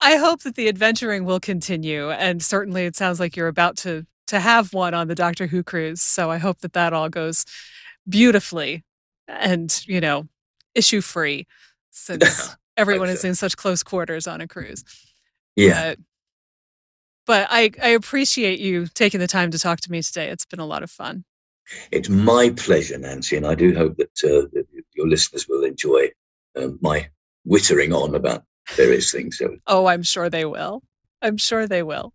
I 0.00 0.16
hope 0.16 0.42
that 0.42 0.56
the 0.56 0.68
adventuring 0.68 1.24
will 1.24 1.40
continue, 1.40 2.10
and 2.10 2.42
certainly 2.42 2.84
it 2.84 2.96
sounds 2.96 3.20
like 3.20 3.36
you're 3.36 3.48
about 3.48 3.76
to 3.78 4.06
to 4.28 4.40
have 4.40 4.72
one 4.72 4.94
on 4.94 5.08
the 5.08 5.14
Doctor 5.14 5.46
Who 5.48 5.62
cruise. 5.62 6.02
So 6.02 6.30
I 6.30 6.38
hope 6.38 6.60
that 6.60 6.72
that 6.72 6.92
all 6.92 7.08
goes 7.08 7.44
beautifully 8.08 8.84
and 9.28 9.84
you 9.86 10.00
know 10.00 10.28
issue 10.74 11.00
free, 11.00 11.46
since 11.90 12.56
everyone 12.76 13.08
is 13.10 13.20
so. 13.20 13.28
in 13.28 13.34
such 13.34 13.56
close 13.56 13.82
quarters 13.82 14.26
on 14.26 14.40
a 14.40 14.48
cruise. 14.48 14.84
yeah, 15.56 15.94
But, 15.94 15.98
but 17.26 17.48
I 17.50 17.70
I 17.82 17.88
appreciate 17.90 18.58
you 18.60 18.86
taking 18.88 19.20
the 19.20 19.28
time 19.28 19.50
to 19.52 19.58
talk 19.58 19.80
to 19.82 19.90
me 19.90 20.02
today. 20.02 20.28
It's 20.28 20.46
been 20.46 20.60
a 20.60 20.66
lot 20.66 20.82
of 20.82 20.90
fun. 20.90 21.24
it's 21.92 22.08
my 22.08 22.50
pleasure, 22.56 22.98
Nancy, 22.98 23.36
and 23.36 23.46
I 23.46 23.54
do 23.54 23.74
hope 23.74 23.96
that, 23.98 24.24
uh, 24.24 24.48
that 24.52 24.66
your 24.94 25.06
listeners 25.08 25.46
will 25.48 25.64
enjoy 25.64 26.10
um, 26.56 26.78
my 26.82 27.08
wittering 27.46 27.92
on 27.94 28.14
about 28.14 28.44
various 28.70 29.12
things. 29.12 29.38
So 29.38 29.56
Oh, 29.66 29.86
I'm 29.86 30.02
sure 30.02 30.28
they 30.30 30.44
will. 30.44 30.82
I'm 31.20 31.36
sure 31.36 31.66
they 31.66 31.82
will. 31.82 32.12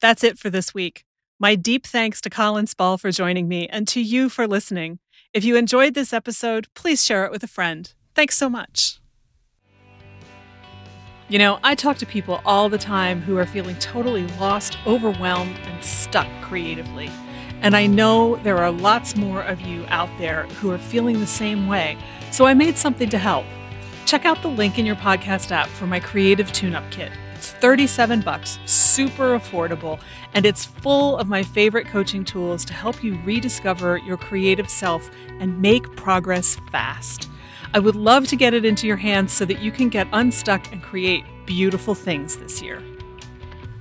That's 0.00 0.24
it 0.24 0.38
for 0.38 0.50
this 0.50 0.74
week. 0.74 1.04
My 1.40 1.54
deep 1.54 1.86
thanks 1.86 2.20
to 2.22 2.30
Colin 2.30 2.66
Spall 2.66 2.98
for 2.98 3.10
joining 3.10 3.48
me 3.48 3.66
and 3.68 3.88
to 3.88 4.00
you 4.00 4.28
for 4.28 4.46
listening. 4.46 4.98
If 5.32 5.44
you 5.44 5.56
enjoyed 5.56 5.94
this 5.94 6.12
episode, 6.12 6.68
please 6.74 7.04
share 7.04 7.24
it 7.24 7.32
with 7.32 7.42
a 7.42 7.48
friend. 7.48 7.92
Thanks 8.14 8.36
so 8.36 8.48
much. 8.48 9.00
You 11.28 11.38
know, 11.38 11.58
I 11.64 11.74
talk 11.74 11.96
to 11.98 12.06
people 12.06 12.40
all 12.44 12.68
the 12.68 12.78
time 12.78 13.22
who 13.22 13.38
are 13.38 13.46
feeling 13.46 13.76
totally 13.76 14.26
lost, 14.38 14.76
overwhelmed, 14.86 15.56
and 15.64 15.82
stuck 15.82 16.28
creatively. 16.42 17.10
And 17.62 17.74
I 17.74 17.86
know 17.86 18.36
there 18.36 18.58
are 18.58 18.70
lots 18.70 19.16
more 19.16 19.42
of 19.42 19.60
you 19.62 19.86
out 19.88 20.10
there 20.18 20.42
who 20.60 20.70
are 20.70 20.78
feeling 20.78 21.18
the 21.18 21.26
same 21.26 21.66
way. 21.66 21.96
So 22.30 22.44
I 22.44 22.52
made 22.52 22.76
something 22.76 23.08
to 23.08 23.18
help. 23.18 23.46
Check 24.04 24.26
out 24.26 24.42
the 24.42 24.48
link 24.48 24.78
in 24.78 24.84
your 24.84 24.96
podcast 24.96 25.50
app 25.50 25.68
for 25.68 25.86
my 25.86 25.98
creative 25.98 26.52
tune-up 26.52 26.84
kit. 26.90 27.10
It's 27.34 27.52
37 27.52 28.20
bucks, 28.20 28.58
super 28.66 29.38
affordable, 29.38 29.98
and 30.34 30.44
it's 30.44 30.64
full 30.64 31.16
of 31.16 31.26
my 31.26 31.42
favorite 31.42 31.86
coaching 31.86 32.24
tools 32.24 32.64
to 32.66 32.74
help 32.74 33.02
you 33.02 33.18
rediscover 33.24 33.96
your 33.98 34.16
creative 34.16 34.68
self 34.68 35.10
and 35.40 35.60
make 35.60 35.96
progress 35.96 36.58
fast. 36.70 37.28
I 37.72 37.78
would 37.78 37.96
love 37.96 38.26
to 38.28 38.36
get 38.36 38.54
it 38.54 38.64
into 38.64 38.86
your 38.86 38.96
hands 38.96 39.32
so 39.32 39.44
that 39.46 39.60
you 39.60 39.72
can 39.72 39.88
get 39.88 40.06
unstuck 40.12 40.70
and 40.70 40.82
create 40.82 41.24
beautiful 41.46 41.94
things 41.94 42.36
this 42.36 42.62
year. 42.62 42.82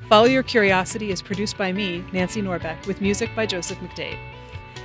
Follow 0.09 0.25
Your 0.25 0.43
Curiosity 0.43 1.11
is 1.11 1.21
produced 1.21 1.57
by 1.57 1.71
me, 1.71 2.03
Nancy 2.11 2.41
Norbeck, 2.41 2.85
with 2.87 3.01
music 3.01 3.29
by 3.35 3.45
Joseph 3.45 3.79
McDade. 3.79 4.17